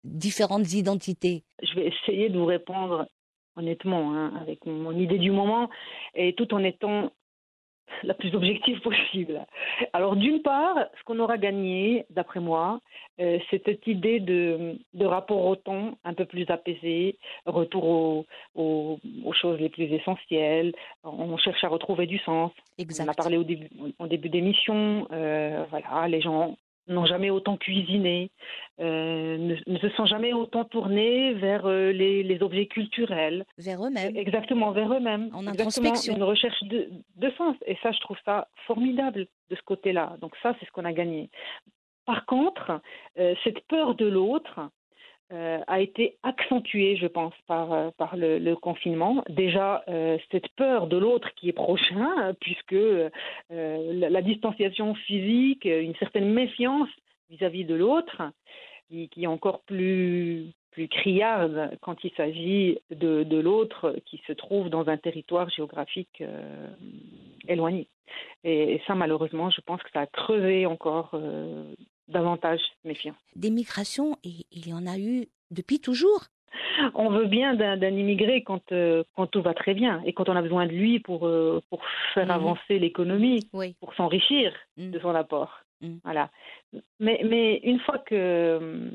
différentes 0.05 0.73
identités. 0.73 1.45
Je 1.63 1.75
vais 1.75 1.89
essayer 1.89 2.29
de 2.29 2.39
vous 2.39 2.47
répondre 2.47 3.07
honnêtement, 3.57 4.15
hein, 4.15 4.33
avec 4.41 4.65
mon 4.67 4.97
idée 4.99 5.19
du 5.19 5.31
moment, 5.31 5.69
et 6.15 6.35
tout 6.35 6.53
en 6.55 6.65
étant 6.65 7.13
la 8.03 8.15
plus 8.15 8.35
objective 8.35 8.81
possible. 8.89 9.45
Alors 9.93 10.17
d'une 10.17 10.43
part, 10.43 10.77
ce 10.99 11.05
qu'on 11.05 11.19
aura 11.19 11.39
gagné, 11.39 12.05
d'après 12.11 12.41
moi, 12.41 12.81
euh, 13.21 13.39
c'est 13.51 13.63
cette 13.65 13.87
idée 13.87 14.21
de, 14.21 14.77
de 14.95 15.05
rapport 15.07 15.45
au 15.45 15.57
temps 15.57 15.93
un 16.05 16.15
peu 16.15 16.25
plus 16.25 16.47
apaisé, 16.49 17.17
retour 17.47 17.85
au- 17.85 18.27
au- 18.55 18.99
aux 19.25 19.33
choses 19.33 19.61
les 19.61 19.69
plus 19.69 19.85
essentielles, 19.93 20.73
on 21.05 21.37
cherche 21.37 21.63
à 21.65 21.69
retrouver 21.69 22.07
du 22.07 22.19
sens. 22.19 22.53
Exact. 22.79 23.05
On 23.05 23.09
en 23.09 23.13
a 23.13 23.15
parlé 23.15 23.37
au 23.37 23.45
début, 23.45 23.69
au 23.99 24.07
début 24.07 24.29
d'émission, 24.31 25.07
euh, 25.13 25.65
voilà, 25.71 26.09
les 26.09 26.21
gens 26.21 26.57
n'ont 26.89 27.07
jamais 27.07 27.31
autant 27.31 27.57
cuisiné, 27.57 28.31
euh, 28.81 29.37
ne, 29.39 29.55
ne 29.67 29.79
se 29.79 29.89
sont 29.91 30.07
jamais 30.07 30.33
autant 30.33 30.65
tournés 30.65 31.33
vers 31.35 31.67
euh, 31.67 31.93
les, 31.93 32.23
les 32.23 32.43
objets 32.43 32.67
culturels, 32.67 33.45
Vers 33.59 33.85
eux-mêmes. 33.87 34.17
exactement 34.17 34.73
vers 34.73 34.93
eux-mêmes. 34.93 35.31
En 35.33 35.47
introspection. 35.47 36.17
Une 36.17 36.23
recherche 36.23 36.63
de, 36.65 36.89
de 37.17 37.31
sens. 37.39 37.57
Et 37.67 37.77
ça, 37.83 37.93
je 37.93 38.01
trouve 38.01 38.19
ça 38.25 38.49
formidable 38.67 39.27
de 39.51 39.57
ce 39.57 39.63
côté-là. 39.63 40.17
Donc 40.21 40.35
ça, 40.43 40.55
c'est 40.59 40.67
ce 40.67 40.71
qu'on 40.73 40.85
a 40.85 40.93
gagné. 40.93 41.31
Par 42.05 42.27
contre, 42.27 42.81
euh, 43.19 43.35
cette 43.45 43.61
peur 43.69 43.95
de 43.95 44.07
l'autre 44.07 44.61
euh, 45.33 45.61
a 45.67 45.81
été 45.81 46.19
accentuée, 46.23 46.97
je 46.97 47.07
pense, 47.07 47.33
par, 47.47 47.73
euh, 47.73 47.91
le, 48.17 48.55
confinement. 48.55 49.25
Déjà, 49.31 49.83
euh, 49.89 50.19
cette 50.31 50.49
peur 50.57 50.89
de 50.89 50.99
l'autre 50.99 51.33
qui 51.37 51.49
est 51.49 51.55
prochain, 51.55 52.35
puisque 52.39 52.77
la, 53.49 54.23
distanciation 54.23 54.95
physique, 54.95 55.65
une 55.65 55.95
certaine 55.97 56.31
méfiance 56.31 56.91
vis-à-vis 57.31 57.65
de 57.65 57.75
l'autre, 57.75 58.23
qui, 58.91 59.09
est 59.23 59.27
encore 59.27 59.61
plus, 59.61 60.53
criarde 60.91 61.79
quand 61.81 62.05
il 62.05 62.11
s'agit 62.15 62.79
de, 62.91 63.41
l'autre 63.41 63.97
qui 64.05 64.21
se 64.27 64.35
trouve 64.35 64.69
dans 64.69 64.89
un 64.89 64.99
territoire 64.99 65.49
géographique 65.49 66.23
éloigné. 67.49 67.89
Et, 68.45 68.83
ça, 68.87 68.95
malheureusement, 68.95 69.49
je 69.49 69.63
pense 69.63 69.83
que 69.83 69.91
ça 69.93 70.01
a 70.01 70.07
creusé 70.07 70.67
encore 70.67 71.19
davantage 72.09 72.61
méfiance. 72.85 73.17
Des 73.37 73.51
migrations, 73.51 74.17
et 74.25 74.47
il 74.53 74.69
y 74.69 74.73
en 74.75 74.87
a 74.87 74.99
eu 74.99 75.27
depuis 75.51 75.81
toujours. 75.81 76.25
On 76.95 77.09
veut 77.11 77.27
bien 77.27 77.55
d'un 77.55 77.97
immigré 77.97 78.43
quand, 78.43 78.73
euh, 78.73 79.05
quand 79.17 79.27
tout 79.27 79.41
va 79.43 79.55
très 79.55 79.73
bien 79.75 80.03
et 80.05 80.13
quand 80.13 80.29
on 80.29 80.37
a 80.37 80.43
besoin 80.43 80.67
de 80.67 80.73
lui 80.73 81.01
pour, 81.01 81.27
euh, 81.27 81.61
pour 81.71 81.81
faire 82.15 82.27
Mhm. 82.27 82.31
avancer 82.33 82.79
l'économie, 82.79 83.49
Oui. 83.53 83.75
pour 83.81 83.95
s'enrichir 83.95 84.53
Mm. 84.77 84.91
de 84.91 84.99
son 84.99 85.15
apport. 85.15 85.61
Mm. 85.81 85.97
Voilà. 86.05 86.31
Mais, 87.01 87.21
mais 87.25 87.57
une 87.65 87.79
fois 87.81 87.99
que 87.99 88.91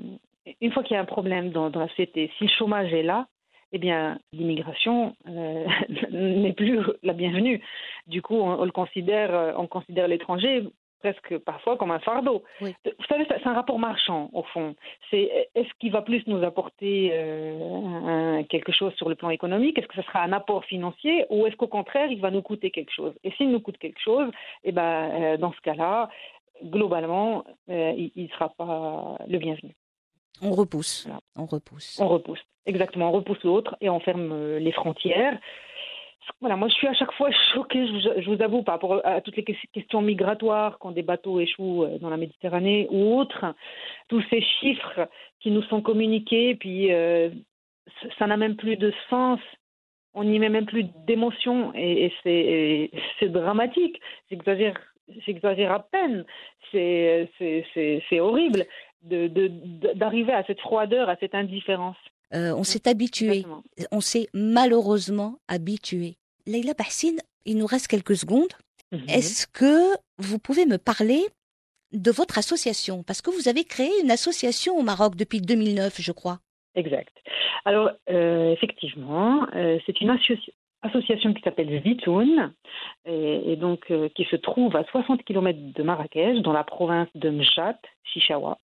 une 0.62 0.72
fois 0.72 0.84
qu'il 0.84 0.93
y 0.95 0.97
a 0.97 1.01
un 1.01 1.05
problème 1.05 1.49
dans, 1.51 1.70
dans 1.70 1.80
la 1.82 1.89
société, 1.89 2.32
si 2.38 2.45
le 2.45 2.49
chômage 2.49 2.93
est 2.93 3.03
là, 3.03 3.28
eh 3.74 3.80
bien 3.80 4.18
l'immigration 4.32 5.16
euh, 5.28 5.66
n'est 6.12 6.53
plus 6.53 6.80
la 7.03 7.14
bienvenue. 7.14 7.62
Du 8.08 8.22
coup, 8.22 8.36
on, 8.36 8.62
on 8.62 8.66
le 8.66 8.72
considère, 8.72 9.55
on 9.58 9.68
considère 9.68 10.08
l'étranger 10.08 10.64
presque 11.00 11.38
parfois 11.39 11.78
comme 11.78 11.91
un 11.91 12.00
fardeau. 12.00 12.43
Oui. 12.62 12.74
Vous 12.86 13.06
savez, 13.08 13.26
c'est 13.28 13.45
un 13.48 13.54
rapport 13.54 13.80
marchand 13.80 14.30
au 14.34 14.43
fond. 14.43 14.76
C'est 15.10 15.50
est-ce 15.56 15.70
qu'il 15.80 15.91
va 15.91 16.02
plus 16.02 16.26
nous 16.28 16.43
apporter 16.43 17.12
euh, 17.14 18.39
un- 18.39 18.43
quelque 18.43 18.72
chose 18.72 18.93
sur 18.95 19.08
le 19.10 19.16
plan 19.16 19.30
économique? 19.30 19.78
Est-ce 19.78 19.88
que 19.88 19.95
ce 19.95 20.02
sera 20.02 20.22
un 20.24 20.34
apport 20.34 20.66
financier? 20.66 21.26
Ou 21.30 21.45
est-ce 21.45 21.56
qu'au 21.56 21.68
contraire 21.68 22.12
il 22.12 22.20
va 22.22 22.32
nous 22.32 22.41
coûter 22.41 22.72
quelque 22.72 22.91
chose? 22.91 23.14
Et 23.24 23.32
s'il 23.32 23.52
nous 23.52 23.60
coûte 23.60 23.78
quelque 23.78 24.00
chose, 24.02 24.30
eh 24.64 24.72
ben 24.72 25.12
euh, 25.22 25.38
dans 25.38 25.54
ce 25.54 25.62
cas-là, 25.62 26.10
globalement, 26.64 27.43
euh, 27.70 27.93
il 27.95 28.24
ne 28.24 28.28
sera 28.30 28.50
pas 28.50 29.18
le 29.28 29.38
bienvenu. 29.38 29.76
On 30.41 30.52
repousse. 30.52 31.06
Voilà. 31.06 31.22
On 31.36 31.45
repousse. 31.45 32.00
On 32.02 32.08
repousse. 32.08 32.43
Exactement, 32.66 33.10
on 33.10 33.12
repousse 33.14 33.43
l'autre 33.43 33.76
et 33.82 33.89
on 33.89 34.00
ferme 34.00 34.32
euh, 34.32 34.60
les 34.60 34.72
frontières. 34.72 35.39
Voilà, 36.39 36.55
moi 36.55 36.67
je 36.67 36.73
suis 36.73 36.88
à 36.88 36.93
chaque 36.93 37.11
fois 37.13 37.30
choquée, 37.53 37.88
je 37.88 38.30
vous, 38.30 38.41
avoue, 38.41 38.61
par 38.61 38.75
rapport 38.75 39.01
à 39.03 39.21
toutes 39.21 39.38
les 39.38 39.43
ques- 39.43 39.71
questions 39.73 40.01
migratoires 40.01 40.78
quand 40.80 40.91
des 40.91 41.01
bateaux 41.01 41.39
échouent 41.39 41.84
euh, 41.84 41.97
dans 41.99 42.09
la 42.09 42.17
Méditerranée 42.17 42.88
ou 42.91 43.17
autres, 43.17 43.45
tous 44.07 44.21
ces 44.30 44.41
chiffres 44.41 45.09
qui 45.39 45.51
nous 45.51 45.63
sont 45.63 45.82
communiqués, 45.82 46.55
puis 46.55 46.93
euh, 46.93 47.30
ça 48.19 48.28
n'a 48.28 48.38
même 48.38 48.55
plus 48.55 48.75
de 48.78 48.93
sens, 49.09 49.39
on 50.13 50.23
n'y 50.25 50.39
met 50.39 50.49
même 50.49 50.65
plus 50.65 50.86
d'émotion 51.05 51.71
et, 51.75 52.11
c'est 53.19 53.30
dramatique, 53.30 53.99
j'exagère, 54.30 54.75
j'exagère 55.25 55.71
à 55.71 55.80
peine, 55.80 56.25
c'est 56.71 57.30
horrible 58.19 58.65
d'arriver 59.01 60.34
à 60.34 60.43
cette 60.43 60.59
froideur, 60.59 61.09
à 61.09 61.15
cette 61.17 61.36
indifférence. 61.36 61.97
Euh, 62.34 62.53
on 62.55 62.63
s'est 62.63 62.88
habitué. 62.88 63.28
Exactement. 63.38 63.63
On 63.91 64.01
s'est 64.01 64.28
malheureusement 64.34 65.39
habitué. 65.47 66.15
Leïla 66.45 66.73
Bahsine, 66.73 67.19
il 67.45 67.57
nous 67.57 67.65
reste 67.65 67.88
quelques 67.88 68.15
secondes. 68.17 68.53
Mhm. 68.91 69.03
Est-ce 69.09 69.47
que 69.47 69.95
vous 70.17 70.39
pouvez 70.39 70.65
me 70.65 70.78
parler 70.78 71.21
de 71.93 72.11
votre 72.11 72.38
association? 72.38 73.03
Parce 73.03 73.21
que 73.21 73.30
vous 73.32 73.47
avez 73.47 73.63
créé 73.63 73.89
une 74.03 74.11
association 74.11 74.78
au 74.78 74.82
Maroc 74.84 75.15
depuis 75.15 75.41
2009, 75.41 76.01
je 76.01 76.11
crois. 76.11 76.39
Exact. 76.75 77.13
Alors, 77.65 77.89
euh, 78.09 78.51
effectivement, 78.51 79.47
euh, 79.55 79.78
c'est 79.86 79.99
une 80.01 80.09
associ- 80.11 80.51
association 80.84 81.34
qui 81.34 81.41
s'appelle 81.41 81.82
Zitoun, 81.84 82.53
et, 83.05 83.51
et 83.51 83.55
donc 83.55 83.89
euh, 83.89 84.09
qui 84.15 84.25
se 84.25 84.36
trouve 84.36 84.75
à 84.75 84.84
60 84.86 85.23
km 85.23 85.57
de 85.73 85.84
Marrakech, 85.84 86.41
dans 86.43 86.53
la 86.53 86.63
province 86.63 87.09
de 87.15 87.30
Mchat, 87.30 87.78
Chichawa. 88.03 88.57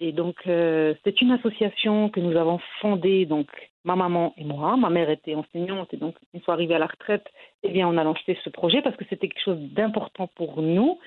Et 0.00 0.12
donc, 0.12 0.36
euh, 0.46 0.94
c'est 1.04 1.20
une 1.20 1.32
association 1.32 2.08
que 2.08 2.20
nous 2.20 2.36
avons 2.36 2.58
fondée, 2.80 3.26
donc 3.26 3.48
ma 3.84 3.96
maman 3.96 4.34
et 4.36 4.44
moi. 4.44 4.76
Ma 4.76 4.90
mère 4.90 5.10
était 5.10 5.34
enseignante, 5.34 5.92
et 5.92 5.96
donc, 5.96 6.16
une 6.34 6.40
fois 6.40 6.54
arrivée 6.54 6.74
à 6.74 6.78
la 6.78 6.86
retraite, 6.86 7.26
eh 7.62 7.70
bien, 7.70 7.88
on 7.88 7.96
a 7.96 8.04
lancé 8.04 8.38
ce 8.44 8.50
projet 8.50 8.82
parce 8.82 8.96
que 8.96 9.04
c'était 9.08 9.28
quelque 9.28 9.42
chose 9.42 9.60
d'important 9.60 10.28
pour 10.34 10.60
nous, 10.62 10.98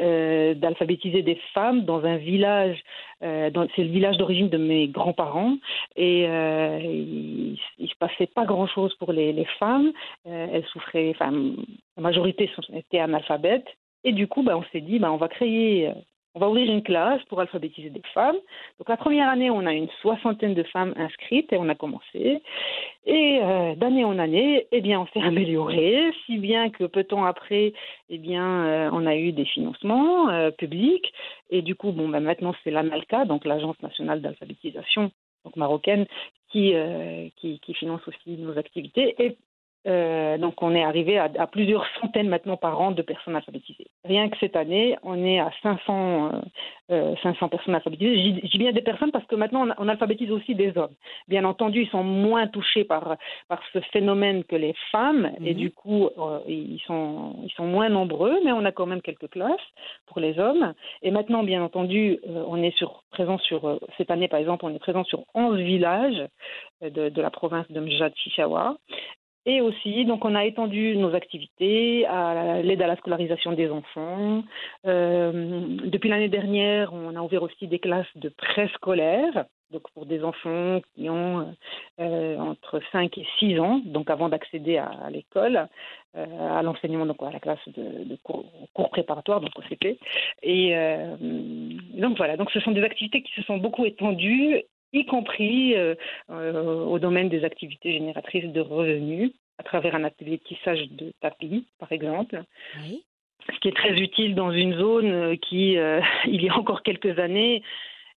euh, 0.00 0.54
d'alphabétiser 0.54 1.22
des 1.22 1.40
femmes 1.54 1.84
dans 1.84 2.04
un 2.04 2.16
village, 2.16 2.82
euh, 3.22 3.50
c'est 3.74 3.84
le 3.84 3.90
village 3.90 4.16
d'origine 4.18 4.48
de 4.48 4.58
mes 4.58 4.88
grands-parents, 4.88 5.56
et 5.96 6.26
euh, 6.28 6.78
il, 6.82 7.58
il 7.78 7.88
se 7.88 7.96
passait 7.98 8.26
pas 8.26 8.44
grand-chose 8.44 8.94
pour 8.96 9.12
les, 9.12 9.46
femmes. 9.58 9.92
Elles 10.24 10.64
souffraient, 10.72 11.10
enfin, 11.10 11.30
la 11.96 12.02
majorité 12.02 12.50
étaient 12.74 12.98
analphabètes. 12.98 13.66
Et 14.04 14.12
du 14.12 14.26
coup, 14.26 14.42
ben, 14.42 14.56
on 14.56 14.64
s'est 14.72 14.80
dit, 14.80 14.98
ben, 14.98 15.10
on 15.10 15.16
va 15.16 15.28
créer, 15.28 15.90
on 16.34 16.40
va 16.40 16.48
ouvrir 16.48 16.70
une 16.70 16.82
classe 16.82 17.22
pour 17.24 17.40
alphabétiser 17.40 17.90
des 17.90 18.02
femmes. 18.14 18.36
Donc 18.78 18.88
la 18.88 18.96
première 18.96 19.28
année, 19.28 19.50
on 19.50 19.66
a 19.66 19.72
une 19.72 19.88
soixantaine 20.00 20.54
de 20.54 20.62
femmes 20.62 20.94
inscrites 20.96 21.52
et 21.52 21.56
on 21.56 21.68
a 21.68 21.74
commencé. 21.74 22.42
Et 23.06 23.40
euh, 23.42 23.74
d'année 23.74 24.04
en 24.04 24.18
année, 24.18 24.66
eh 24.70 24.80
bien, 24.80 25.00
on 25.00 25.06
s'est 25.06 25.20
amélioré, 25.26 26.12
si 26.26 26.38
bien 26.38 26.70
que 26.70 26.84
peu 26.84 27.02
de 27.02 27.08
temps 27.08 27.24
après, 27.24 27.72
eh 28.10 28.18
bien, 28.18 28.66
euh, 28.66 28.90
on 28.92 29.06
a 29.06 29.16
eu 29.16 29.32
des 29.32 29.46
financements 29.46 30.28
euh, 30.28 30.50
publics. 30.50 31.12
Et 31.50 31.62
du 31.62 31.74
coup, 31.74 31.92
bon, 31.92 32.08
ben, 32.08 32.20
maintenant, 32.20 32.54
c'est 32.62 32.70
l'ANALCA, 32.70 33.24
donc 33.24 33.44
l'Agence 33.44 33.80
nationale 33.82 34.20
d'alphabétisation 34.20 35.10
marocaine, 35.56 36.04
qui, 36.50 36.74
qui, 37.36 37.58
qui 37.60 37.74
finance 37.74 38.06
aussi 38.06 38.36
nos 38.36 38.58
activités. 38.58 39.14
Et 39.22 39.36
euh, 39.88 40.36
donc, 40.38 40.62
on 40.62 40.74
est 40.74 40.84
arrivé 40.84 41.18
à, 41.18 41.30
à 41.38 41.46
plusieurs 41.46 41.86
centaines 42.00 42.28
maintenant 42.28 42.56
par 42.56 42.80
an 42.80 42.90
de 42.90 43.02
personnes 43.02 43.34
alphabétisées. 43.36 43.86
Rien 44.04 44.28
que 44.28 44.36
cette 44.38 44.54
année, 44.56 44.96
on 45.02 45.24
est 45.24 45.38
à 45.40 45.50
500, 45.62 46.30
euh, 46.34 46.40
euh, 46.90 47.14
500 47.22 47.48
personnes 47.48 47.74
alphabétisées. 47.74 48.16
Je 48.16 48.28
dis- 48.30 48.40
je 48.44 48.50
dis 48.50 48.58
bien 48.58 48.72
des 48.72 48.82
personnes 48.82 49.10
parce 49.10 49.24
que 49.26 49.34
maintenant, 49.36 49.66
on, 49.78 49.84
on 49.84 49.88
alphabétise 49.88 50.30
aussi 50.30 50.54
des 50.54 50.76
hommes. 50.76 50.94
Bien 51.26 51.44
entendu, 51.44 51.82
ils 51.82 51.88
sont 51.88 52.04
moins 52.04 52.46
touchés 52.48 52.84
par, 52.84 53.16
par 53.48 53.60
ce 53.72 53.80
phénomène 53.92 54.44
que 54.44 54.56
les 54.56 54.74
femmes, 54.92 55.30
et 55.44 55.52
Mhm. 55.54 55.58
du 55.58 55.70
coup, 55.70 56.08
euh, 56.18 56.40
ils, 56.46 56.80
sont, 56.86 57.36
ils 57.44 57.50
sont 57.56 57.66
moins 57.66 57.88
nombreux, 57.88 58.38
mais 58.44 58.52
on 58.52 58.64
a 58.64 58.72
quand 58.72 58.86
même 58.86 59.02
quelques 59.02 59.30
classes 59.30 59.56
pour 60.06 60.20
les 60.20 60.38
hommes. 60.38 60.74
Et 61.02 61.10
maintenant, 61.10 61.42
bien 61.42 61.62
entendu, 61.62 62.18
euh, 62.28 62.44
on 62.46 62.62
est 62.62 62.76
sur, 62.76 63.04
présent 63.10 63.38
sur, 63.38 63.66
euh, 63.66 63.78
cette 63.96 64.10
année 64.10 64.28
par 64.28 64.40
exemple, 64.40 64.64
on 64.64 64.74
est 64.74 64.78
présent 64.78 65.04
sur 65.04 65.24
11 65.34 65.56
villages 65.58 66.22
euh, 66.82 66.90
de, 66.90 67.08
de 67.08 67.22
la 67.22 67.30
province 67.30 67.70
de 67.70 67.80
Mjad 67.80 68.12
Chichawa. 68.16 68.76
Et 69.48 69.62
aussi, 69.62 70.04
donc, 70.04 70.26
on 70.26 70.34
a 70.34 70.44
étendu 70.44 70.94
nos 70.98 71.14
activités 71.14 72.04
à 72.04 72.60
l'aide 72.60 72.82
à 72.82 72.86
la 72.86 72.96
scolarisation 72.96 73.52
des 73.52 73.70
enfants. 73.70 74.44
Euh, 74.86 75.78
depuis 75.86 76.10
l'année 76.10 76.28
dernière, 76.28 76.92
on 76.92 77.16
a 77.16 77.22
ouvert 77.22 77.42
aussi 77.42 77.66
des 77.66 77.78
classes 77.78 78.14
de 78.16 78.28
préscolaire, 78.28 79.46
donc 79.70 79.90
pour 79.94 80.04
des 80.04 80.22
enfants 80.22 80.82
qui 80.94 81.08
ont 81.08 81.54
euh, 81.98 82.36
entre 82.36 82.82
5 82.92 83.16
et 83.16 83.26
6 83.38 83.58
ans, 83.58 83.80
donc 83.86 84.10
avant 84.10 84.28
d'accéder 84.28 84.76
à, 84.76 85.08
l'école, 85.10 85.66
euh, 86.14 86.58
à 86.58 86.62
l'enseignement, 86.62 87.06
donc 87.06 87.22
à 87.22 87.30
la 87.30 87.40
classe 87.40 87.66
de, 87.68 88.16
cours, 88.22 88.44
cours 88.74 88.90
préparatoire, 88.90 89.40
donc 89.40 89.58
au 89.58 89.62
CP. 89.62 89.98
Et 90.42 90.74
donc 91.94 92.18
voilà, 92.18 92.36
donc 92.36 92.50
ce 92.50 92.60
sont 92.60 92.72
des 92.72 92.82
activités 92.82 93.22
qui 93.22 93.32
se 93.32 93.42
sont 93.44 93.56
beaucoup 93.56 93.86
étendues 93.86 94.62
y 94.92 95.04
compris 95.06 95.74
euh, 95.76 95.94
euh, 96.30 96.84
au 96.84 96.98
domaine 96.98 97.28
des 97.28 97.44
activités 97.44 97.92
génératrices 97.92 98.52
de 98.52 98.60
revenus, 98.60 99.32
à 99.58 99.62
travers 99.62 99.94
un 99.94 100.04
atelier 100.04 100.38
de 100.38 100.42
tissage 100.42 100.88
de 100.90 101.12
tapis, 101.20 101.66
par 101.78 101.92
exemple, 101.92 102.42
Oui. 102.80 103.04
ce 103.52 103.58
qui 103.60 103.68
est 103.68 103.76
très 103.76 103.94
utile 103.98 104.34
dans 104.34 104.52
une 104.52 104.74
zone 104.74 105.36
qui, 105.38 105.76
euh, 105.76 106.00
il 106.26 106.42
y 106.42 106.48
a 106.48 106.56
encore 106.56 106.82
quelques 106.82 107.18
années, 107.18 107.62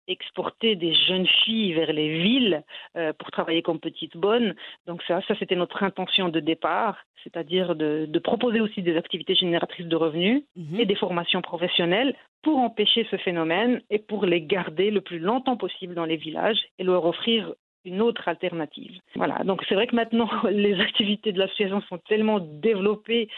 exportait 0.08 0.74
des 0.74 0.94
jeunes 0.94 1.26
filles 1.26 1.72
vers 1.74 1.92
les 1.92 2.18
villes 2.22 2.62
euh, 2.96 3.12
pour 3.12 3.30
travailler 3.30 3.62
comme 3.62 3.78
petites 3.80 4.16
bonnes. 4.16 4.54
Donc 4.86 5.02
ça, 5.04 5.20
ça 5.28 5.34
c'était 5.38 5.56
notre 5.56 5.82
intention 5.82 6.28
de 6.28 6.40
départ, 6.40 6.96
c'est-à-dire 7.22 7.76
de, 7.76 8.06
de 8.08 8.18
proposer 8.18 8.60
aussi 8.60 8.82
des 8.82 8.96
activités 8.96 9.34
génératrices 9.34 9.86
de 9.86 9.96
revenus 9.96 10.42
Mhm. 10.56 10.80
et 10.80 10.86
des 10.86 10.94
formations 10.94 11.42
professionnelles 11.42 12.14
pour 12.42 12.58
empêcher 12.58 13.06
ce 13.10 13.16
phénomène 13.16 13.80
et 13.90 13.98
pour 13.98 14.24
les 14.26 14.42
garder 14.42 14.90
le 14.90 15.00
plus 15.00 15.18
longtemps 15.18 15.56
possible 15.56 15.94
dans 15.94 16.04
les 16.04 16.16
villages 16.16 16.60
et 16.78 16.84
leur 16.84 17.04
offrir 17.04 17.54
une 17.84 18.02
autre 18.02 18.28
alternative. 18.28 18.98
Voilà, 19.14 19.44
donc 19.44 19.64
c'est 19.68 19.74
vrai 19.74 19.86
que 19.86 19.96
maintenant 19.96 20.28
les 20.50 20.80
activités 20.80 21.32
de 21.32 21.38
l'association 21.38 21.80
sont 21.82 21.98
tellement 21.98 22.40
développées 22.40 23.28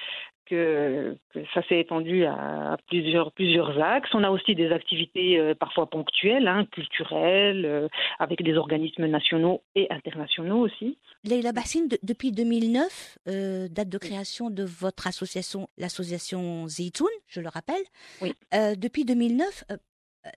que, 0.50 1.16
que 1.32 1.38
ça 1.54 1.62
s'est 1.68 1.80
étendu 1.80 2.24
à, 2.24 2.72
à 2.72 2.76
plusieurs, 2.88 3.32
plusieurs 3.32 3.80
axes. 3.80 4.10
On 4.12 4.24
a 4.24 4.30
aussi 4.30 4.54
des 4.54 4.70
activités 4.72 5.38
euh, 5.38 5.54
parfois 5.54 5.88
ponctuelles, 5.88 6.46
hein, 6.48 6.66
culturelles, 6.72 7.64
euh, 7.64 7.88
avec 8.18 8.42
des 8.42 8.54
organismes 8.56 9.06
nationaux 9.06 9.62
et 9.74 9.86
internationaux 9.90 10.58
aussi. 10.58 10.98
Leïla 11.24 11.52
Bassine, 11.52 11.88
de- 11.88 11.98
depuis 12.02 12.32
2009, 12.32 13.18
euh, 13.28 13.68
date 13.68 13.88
de 13.88 13.98
création 13.98 14.50
de 14.50 14.64
votre 14.64 15.06
association, 15.06 15.68
l'association 15.78 16.66
Zitoun, 16.68 17.08
je 17.28 17.40
le 17.40 17.48
rappelle. 17.48 17.82
Oui. 18.20 18.34
Depuis 18.76 19.04
2009, 19.04 19.64
euh, 19.70 19.76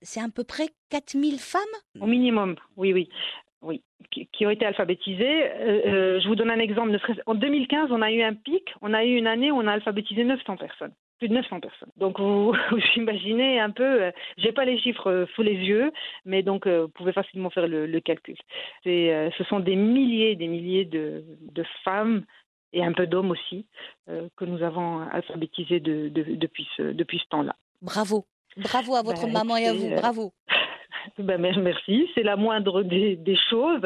c'est 0.01 0.22
à 0.22 0.28
peu 0.34 0.43
près 0.43 0.68
4000 0.89 1.39
femmes? 1.39 1.61
Au 1.99 2.05
minimum, 2.05 2.55
oui, 2.78 2.93
oui. 2.93 3.09
Oui, 3.64 3.82
qui, 4.11 4.45
ont 4.45 4.49
été 4.49 4.66
alphabétisées. 4.66 5.43
Euh, 5.45 5.82
euh, 5.86 6.20
je 6.22 6.28
vous 6.28 6.36
donne 6.36 6.51
un 6.51 6.59
exemple. 6.59 6.95
En 7.26 7.34
2015, 7.36 7.89
on 7.91 8.01
a 8.01 8.11
eu 8.11 8.22
un 8.22 8.34
pic. 8.34 8.74
On 8.82 8.93
a 8.93 9.03
eu 9.05 9.16
une 9.16 9.26
année 9.28 9.51
où 9.51 9.55
on 9.55 9.68
a 9.68 9.72
alphabétisé 9.74 10.24
900 10.24 10.57
personnes. 10.57 10.91
Plus 11.20 11.30
de 11.30 11.34
900 11.36 11.61
personnes. 11.61 11.89
Donc, 11.97 12.20
vous, 12.20 12.51
vous 12.72 12.80
imaginez 12.97 13.59
un 13.61 13.70
peu, 13.72 13.84
euh, 14.03 14.11
j'ai 14.38 14.51
pas 14.51 14.66
les 14.66 14.78
chiffres 14.80 15.09
euh, 15.09 15.26
sous 15.36 15.43
les 15.43 15.55
yeux, 15.55 15.91
mais 16.26 16.43
donc, 16.43 16.68
euh, 16.68 16.82
vous 16.84 16.88
pouvez 16.89 17.14
facilement 17.14 17.49
faire 17.49 17.68
le, 17.68 17.86
le 17.88 17.99
calcul. 18.01 18.36
Ce 18.84 19.43
sont 19.47 19.59
des 19.61 19.76
milliers 19.76 20.36
des 20.36 20.47
milliers 20.47 20.86
de, 20.86 21.24
de 21.51 21.64
femmes 21.84 22.24
et 22.74 22.84
un 22.84 22.91
peu 22.91 23.07
d'hommes 23.07 23.32
aussi 23.32 23.66
que 24.36 24.45
nous 24.45 24.61
avons 24.64 24.99
alphabétisés 25.11 25.80
de- 25.80 26.09
de- 26.09 26.36
depuis, 26.36 26.68
ce, 26.76 26.82
depuis 26.82 27.20
ce 27.20 27.28
temps-là. 27.30 27.55
Bravo. 27.82 28.26
Bravo 28.57 28.95
à 28.95 29.01
votre 29.03 29.26
Bah, 29.28 29.32
maman 29.32 29.57
et 29.57 29.66
à 29.68 29.74
vous. 29.74 29.89
Bravo. 29.95 30.32
Ben, 31.20 31.39
mer- 31.39 31.60
merci, 31.60 32.10
c'est 32.16 32.24
la 32.24 32.36
moindre 32.36 32.84
des, 32.84 33.16
des 33.16 33.36
choses 33.49 33.82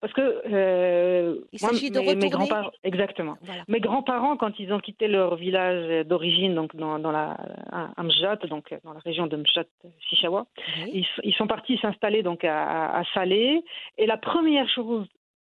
parce 0.00 0.12
que 0.12 0.42
euh, 0.52 1.36
Il 1.52 1.58
s'agit 1.58 1.90
de 1.90 1.98
mes, 1.98 2.04
mes 2.06 2.10
retourner- 2.14 2.30
grands-parents, 2.30 2.70
exactement. 2.84 3.36
Voilà. 3.42 3.62
Mes 3.68 3.80
grands-parents, 3.80 4.36
quand 4.36 4.58
ils 4.58 4.72
ont 4.72 4.78
quitté 4.80 5.08
leur 5.08 5.36
village 5.36 6.06
d'origine, 6.06 6.54
donc 6.54 6.74
dans, 6.76 6.98
dans 6.98 7.10
la 7.10 7.36
à 7.96 8.02
Mjat, 8.02 8.36
donc 8.48 8.72
dans 8.84 8.92
la 8.92 9.00
région 9.00 9.26
de 9.26 9.36
Mjat, 9.36 9.64
Chichawa, 10.00 10.46
Oui. 10.84 11.06
ils, 11.22 11.34
sont 11.34 11.46
partis 11.46 11.78
s'installer 11.78 12.22
donc 12.22 12.44
à, 12.44 12.64
à, 12.64 13.00
à 13.00 13.04
Salé. 13.14 13.62
Et 13.96 14.06
la 14.06 14.16
première 14.16 14.68
chose 14.68 15.06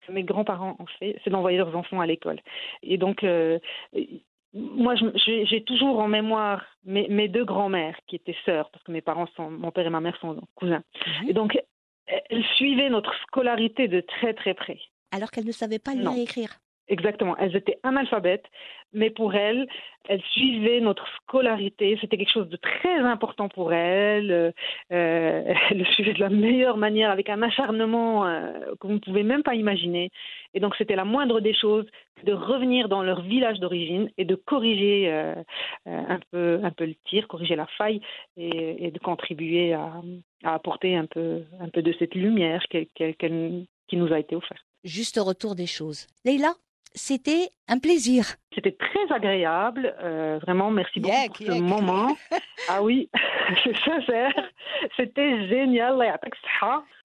que 0.07 0.13
mes 0.13 0.25
grands-parents 0.25 0.77
ont 0.81 0.87
fait, 0.99 1.17
c'est 1.23 1.31
d'envoyer 1.31 1.59
leurs 1.59 1.77
enfants 1.77 2.01
à 2.01 2.07
l'école. 2.07 2.41
Et 2.83 2.99
donc, 2.99 3.23
euh, 3.23 3.59
moi, 4.55 4.95
j'ai 5.25 5.65
toujours 5.65 5.99
en 5.99 6.09
mémoire 6.09 6.63
mes, 6.85 7.09
mes 7.09 7.29
deux 7.29 7.45
grands-mères 7.45 7.99
qui 8.07 8.17
étaient 8.17 8.37
sœurs, 8.45 8.71
parce 8.71 8.85
que 8.85 8.93
mes 8.93 9.01
parents 9.01 9.29
sont, 9.35 9.51
mon 9.51 9.71
père 9.71 9.87
et 9.87 9.91
ma 9.91 10.01
mère 10.01 10.17
sont 10.21 10.41
cousins. 10.55 10.83
Et 11.27 11.33
donc, 11.33 11.59
elles 12.07 12.45
suivaient 12.57 12.91
notre 12.91 13.15
scolarité 13.23 13.89
de 13.89 14.01
très 14.01 14.35
très 14.35 14.55
près. 14.55 14.79
Alors 15.11 15.31
qu'elle 15.31 15.47
ne 15.47 15.53
savait 15.53 15.79
pas 15.79 15.95
lire 15.95 16.13
et 16.13 16.23
écrire. 16.23 16.59
Exactement. 16.89 17.37
Elles 17.37 17.57
étaient 17.57 17.79
analphabètes, 17.85 18.47
mais 18.93 19.11
pour 19.11 19.35
elles, 19.35 19.67
elles 20.09 20.23
suivaient 20.33 20.81
notre 20.81 21.07
scolarité. 21.17 21.97
C'était 22.01 22.17
quelque 22.17 22.33
chose 22.33 22.49
de 22.49 22.57
très 22.57 22.99
important 22.99 23.49
pour 23.49 23.73
elles. 23.73 24.31
Euh, 24.33 24.53
elles 25.71 25.79
le 25.79 25.85
suivaient 25.87 26.13
de 26.13 26.21
la 26.21 26.29
meilleure 26.29 26.77
manière, 26.77 27.11
avec 27.11 27.29
un 27.29 27.41
acharnement 27.43 28.27
euh, 28.27 28.53
que 28.81 28.87
vous 28.87 28.95
ne 28.95 28.99
pouvez 28.99 29.23
même 29.23 29.43
pas 29.43 29.55
imaginer. 29.55 30.11
Et 30.55 30.61
donc, 30.61 30.75
c'était 30.77 30.97
la 30.97 31.05
moindre 31.05 31.41
des 31.41 31.55
choses 31.55 31.87
de 32.25 32.33
revenir 32.33 32.89
dans 32.89 33.03
leur 33.03 33.23
village 33.23 33.61
d'origine 33.61 34.11
et 34.19 34.25
de 34.25 34.35
corriger 34.35 35.11
euh, 35.11 35.35
un, 35.87 36.19
peu, 36.31 36.61
un 36.63 36.71
peu 36.71 36.85
le 36.85 36.95
tir, 37.09 37.29
corriger 37.29 37.57
la 37.57 37.67
faille 37.79 38.01
et, 38.37 38.91
de 38.91 38.99
contribuer 38.99 39.73
à, 39.73 40.03
apporter 40.45 40.97
un 40.97 41.07
peu, 41.07 41.43
un 41.61 41.69
peu 41.69 41.83
de 41.83 41.95
cette 41.99 42.15
lumière 42.15 42.63
qui 42.69 43.97
nous 43.97 44.13
a 44.13 44.19
été 44.19 44.37
offerte. 44.37 44.65
Juste 44.85 45.19
retour 45.19 45.55
des 45.55 45.67
choses. 45.67 46.07
Leïla, 46.25 46.55
c'était 46.95 47.49
un 47.69 47.79
plaisir. 47.79 48.25
C'était 48.55 48.73
très 48.73 49.15
agréable, 49.15 49.95
euh, 50.03 50.39
vraiment 50.43 50.71
merci 50.71 51.01
beaucoup 51.01 51.13
pour 51.13 51.47
ce 51.47 51.61
moment. 51.61 52.17
ah 52.69 52.83
oui, 52.83 53.09
c'est 53.65 53.77
sincère, 53.79 54.33
c'était 54.97 55.49
génial. 55.49 55.97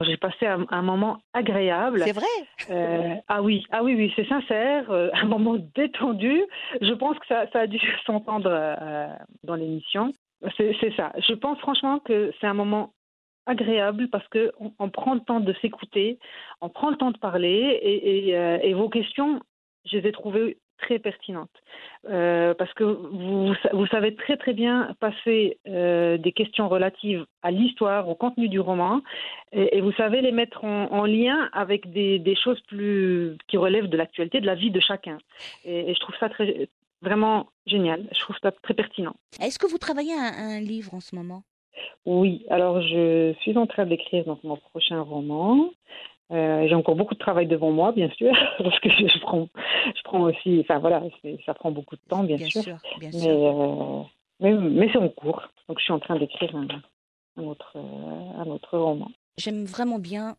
J'ai 0.02 0.18
passé 0.18 0.46
un, 0.46 0.82
moment 0.82 1.20
agréable. 1.34 2.02
C'est 2.04 2.14
vrai. 2.14 2.26
Euh, 2.70 3.16
ah 3.28 3.42
oui, 3.42 3.66
ah 3.72 3.84
oui, 3.84 3.96
oui, 3.96 4.12
c'est 4.16 4.28
sincère, 4.28 4.90
euh, 4.92 5.10
un 5.14 5.26
moment 5.26 5.58
détendu. 5.76 6.44
Je 6.82 6.94
pense 6.94 7.18
que 7.20 7.28
ça, 7.28 7.46
a 7.54 7.68
dû 7.68 7.80
s'entendre 8.06 8.50
dans 9.44 9.56
l'émission. 9.56 10.12
C'est 10.58 10.94
ça. 10.96 11.14
Je 11.18 11.34
pense 11.34 11.58
franchement 11.60 12.00
que 12.00 12.32
c'est 12.40 12.48
un 12.48 12.54
moment 12.54 12.94
agréable 13.46 14.10
parce 14.10 14.28
qu'on 14.28 14.74
on 14.78 14.90
prend 14.90 15.14
le 15.14 15.22
temps 15.22 15.40
de 15.40 15.54
s'écouter, 15.62 16.20
on 16.60 16.68
prend 16.68 16.90
le 16.90 16.98
temps 16.98 17.12
de 17.12 17.18
parler 17.18 17.80
et, 17.82 18.30
et 18.30 18.74
vos 18.74 18.90
questions 18.90 19.40
je 19.90 19.98
les 19.98 20.10
ai 20.10 20.12
trouvées 20.12 20.58
très 20.78 21.00
pertinentes. 21.00 21.50
Euh, 22.10 22.54
parce 22.54 22.74
que 22.74 22.84
vous, 22.84 23.54
vous, 23.74 23.88
savez 23.88 24.16
très 24.16 24.38
très 24.38 24.54
bien 24.54 24.96
passer 25.00 25.58
euh, 25.68 26.18
des 26.18 26.32
questions 26.32 26.70
relatives 26.70 27.26
à 27.42 27.52
l'histoire, 27.52 28.08
au 28.08 28.16
contenu 28.16 28.48
du 28.48 28.60
roman, 28.60 29.02
et, 29.52 29.82
vous 29.82 29.92
savez 29.94 30.22
les 30.22 30.32
mettre 30.32 30.64
en, 30.64 31.06
lien 31.06 31.50
avec 31.54 31.92
des, 31.92 32.20
des, 32.20 32.36
choses 32.36 32.60
plus 32.68 33.38
qui 33.48 33.58
relèvent 33.58 33.88
de 33.88 33.98
l'actualité, 33.98 34.40
de 34.40 34.46
la 34.46 34.56
vie 34.56 34.72
de 34.72 34.80
chacun. 34.80 35.18
Et, 35.66 35.94
je 35.94 36.00
trouve 36.00 36.16
ça 36.20 36.30
très, 36.30 36.70
vraiment 37.02 37.48
génial. 37.66 38.06
Je 38.14 38.20
trouve 38.20 38.36
ça 38.42 38.52
très 38.52 38.74
pertinent. 38.74 39.16
Est-ce 39.42 39.58
que 39.58 39.68
vous 39.68 39.78
travaillez 39.78 40.14
un, 40.14 40.58
un 40.58 40.60
livre 40.60 40.94
en 40.94 41.00
ce 41.00 41.16
moment? 41.16 41.44
Oui, 42.06 42.46
alors 42.50 42.82
je 42.82 43.34
suis 43.42 43.58
en 43.58 43.68
train 43.68 43.86
d'écrire 43.86 44.26
mon 44.44 44.58
prochain 44.58 45.02
roman. 45.02 45.72
Euh, 46.32 46.68
j'ai 46.68 46.76
encore 46.76 46.96
beaucoup 46.96 47.14
de 47.14 47.20
travail 47.20 47.48
devant 47.48 47.72
moi, 47.72 47.94
bien 47.94 48.10
sûr, 48.12 48.32
parce 48.58 48.80
que 48.80 48.90
je 48.90 49.20
prends, 49.22 49.48
je 49.96 50.02
prends 50.04 50.22
aussi, 50.24 50.60
enfin 50.62 50.80
voilà, 50.80 51.02
ça 51.46 51.54
prend 51.54 51.72
beaucoup 51.72 51.96
de 51.96 52.02
temps, 52.10 52.24
bien, 52.24 52.38
sûr. 52.38 52.78
Euh, 53.02 54.04
mais, 54.40 54.54
mais, 54.54 54.90
c'est 54.92 54.98
en 54.98 55.10
cours. 55.10 55.42
Donc 55.70 55.80
je 55.80 55.86
suis 55.86 55.94
en 55.94 56.00
train 56.00 56.18
d'écrire 56.18 56.54
un, 56.56 56.68
un, 57.38 57.44
autre, 57.44 57.74
euh, 57.78 58.42
un 58.42 58.48
autre 58.48 58.78
roman. 58.78 59.10
J'aime 59.38 59.66
vraiment 59.66 60.00
bien 60.00 60.36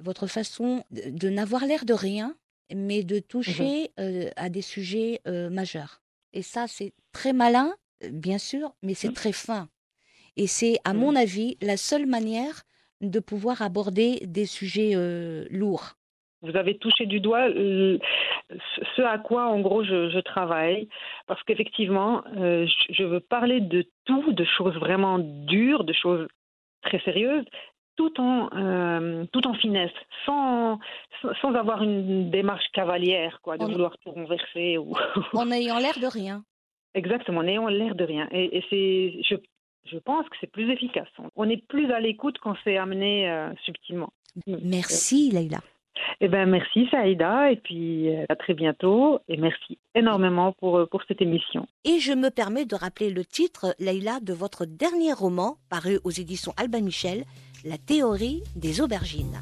votre 0.00 0.26
façon 0.26 0.82
de, 0.90 1.28
n'avoir 1.28 1.64
l'air 1.66 1.84
de 1.84 1.92
rien, 1.92 2.34
mais 2.74 3.02
de 3.04 3.18
toucher 3.18 3.90
mhm. 3.98 4.30
à 4.36 4.48
des 4.48 4.62
sujets 4.62 5.20
majeurs. 5.26 6.00
Et 6.32 6.42
ça, 6.42 6.66
c'est 6.66 6.92
très 7.12 7.32
malin, 7.32 7.74
bien 8.10 8.38
sûr, 8.38 8.72
mais 8.82 8.94
c'est 8.94 9.08
mhm. 9.08 9.14
très 9.14 9.32
fin. 9.32 9.68
Et 10.36 10.46
c'est, 10.46 10.78
à 10.84 10.94
mhm. 10.94 11.00
mon 11.00 11.16
avis, 11.16 11.58
la 11.60 11.76
seule 11.76 12.06
manière 12.06 12.62
de 13.00 13.20
pouvoir 13.20 13.62
aborder 13.62 14.20
des 14.24 14.46
sujets 14.46 14.92
euh, 14.94 15.46
lourds. 15.50 15.94
Vous 16.42 16.56
avez 16.56 16.78
touché 16.78 17.06
du 17.06 17.18
doigt 17.18 17.48
euh, 17.48 17.98
ce 18.96 19.02
à 19.02 19.18
quoi, 19.18 19.48
en 19.48 19.60
gros, 19.60 19.82
je, 19.82 20.20
travaille, 20.20 20.88
parce 21.26 21.42
qu'effectivement, 21.42 22.22
euh, 22.36 22.66
je 22.90 23.02
veux 23.02 23.20
parler 23.20 23.60
de 23.60 23.84
tout, 24.04 24.32
de 24.32 24.44
choses 24.44 24.76
vraiment 24.76 25.18
dures, 25.18 25.82
de 25.82 25.92
choses 25.92 26.28
très 26.82 27.00
sérieuses, 27.00 27.44
tout 27.96 28.20
en, 28.20 29.26
tout 29.32 29.44
en 29.48 29.54
finesse, 29.54 29.90
sans, 30.24 30.78
sans 31.40 31.54
avoir 31.54 31.82
une 31.82 32.30
démarche 32.30 32.66
cavalière, 32.72 33.40
quoi, 33.42 33.58
de 33.58 33.64
vouloir 33.64 33.98
tout 33.98 34.12
renverser. 34.12 34.78
Ou... 34.78 34.94
en 35.32 35.50
ayant 35.50 35.78
l'air 35.80 35.98
de 36.00 36.06
rien. 36.06 36.44
Exactement, 36.94 37.40
en 37.40 37.48
ayant 37.48 37.66
l'air 37.66 37.96
de 37.96 38.04
rien. 38.04 38.28
Et, 38.30 38.58
et 38.58 38.64
c'est, 38.70 39.22
je 39.28 39.34
je 39.90 39.98
pense 39.98 40.28
que 40.28 40.36
c'est 40.40 40.50
plus 40.50 40.70
efficace. 40.70 41.08
On 41.36 41.48
est 41.48 41.64
plus 41.66 41.90
à 41.92 42.00
l'écoute 42.00 42.38
quand 42.42 42.54
c'est 42.64 42.76
amené 42.76 43.30
euh, 43.30 43.50
subtilement. 43.64 44.12
Merci 44.46 45.30
Leïla. 45.30 45.58
Eh 46.20 46.28
ben 46.28 46.46
merci 46.46 46.88
Saïda 46.90 47.50
et 47.50 47.56
puis 47.56 48.08
euh, 48.08 48.24
à 48.28 48.36
très 48.36 48.54
bientôt 48.54 49.20
et 49.28 49.36
merci 49.36 49.78
énormément 49.94 50.52
pour, 50.52 50.78
euh, 50.78 50.86
pour 50.86 51.02
cette 51.06 51.20
émission. 51.20 51.66
Et 51.84 51.98
je 51.98 52.12
me 52.12 52.30
permets 52.30 52.66
de 52.66 52.74
rappeler 52.74 53.10
le 53.10 53.24
titre, 53.24 53.74
Leïla, 53.78 54.20
de 54.20 54.32
votre 54.32 54.64
dernier 54.64 55.12
roman 55.12 55.56
paru 55.70 55.98
aux 56.04 56.10
éditions 56.10 56.52
Albin 56.56 56.82
Michel, 56.82 57.24
La 57.64 57.78
théorie 57.78 58.42
des 58.56 58.80
aubergines. 58.80 59.38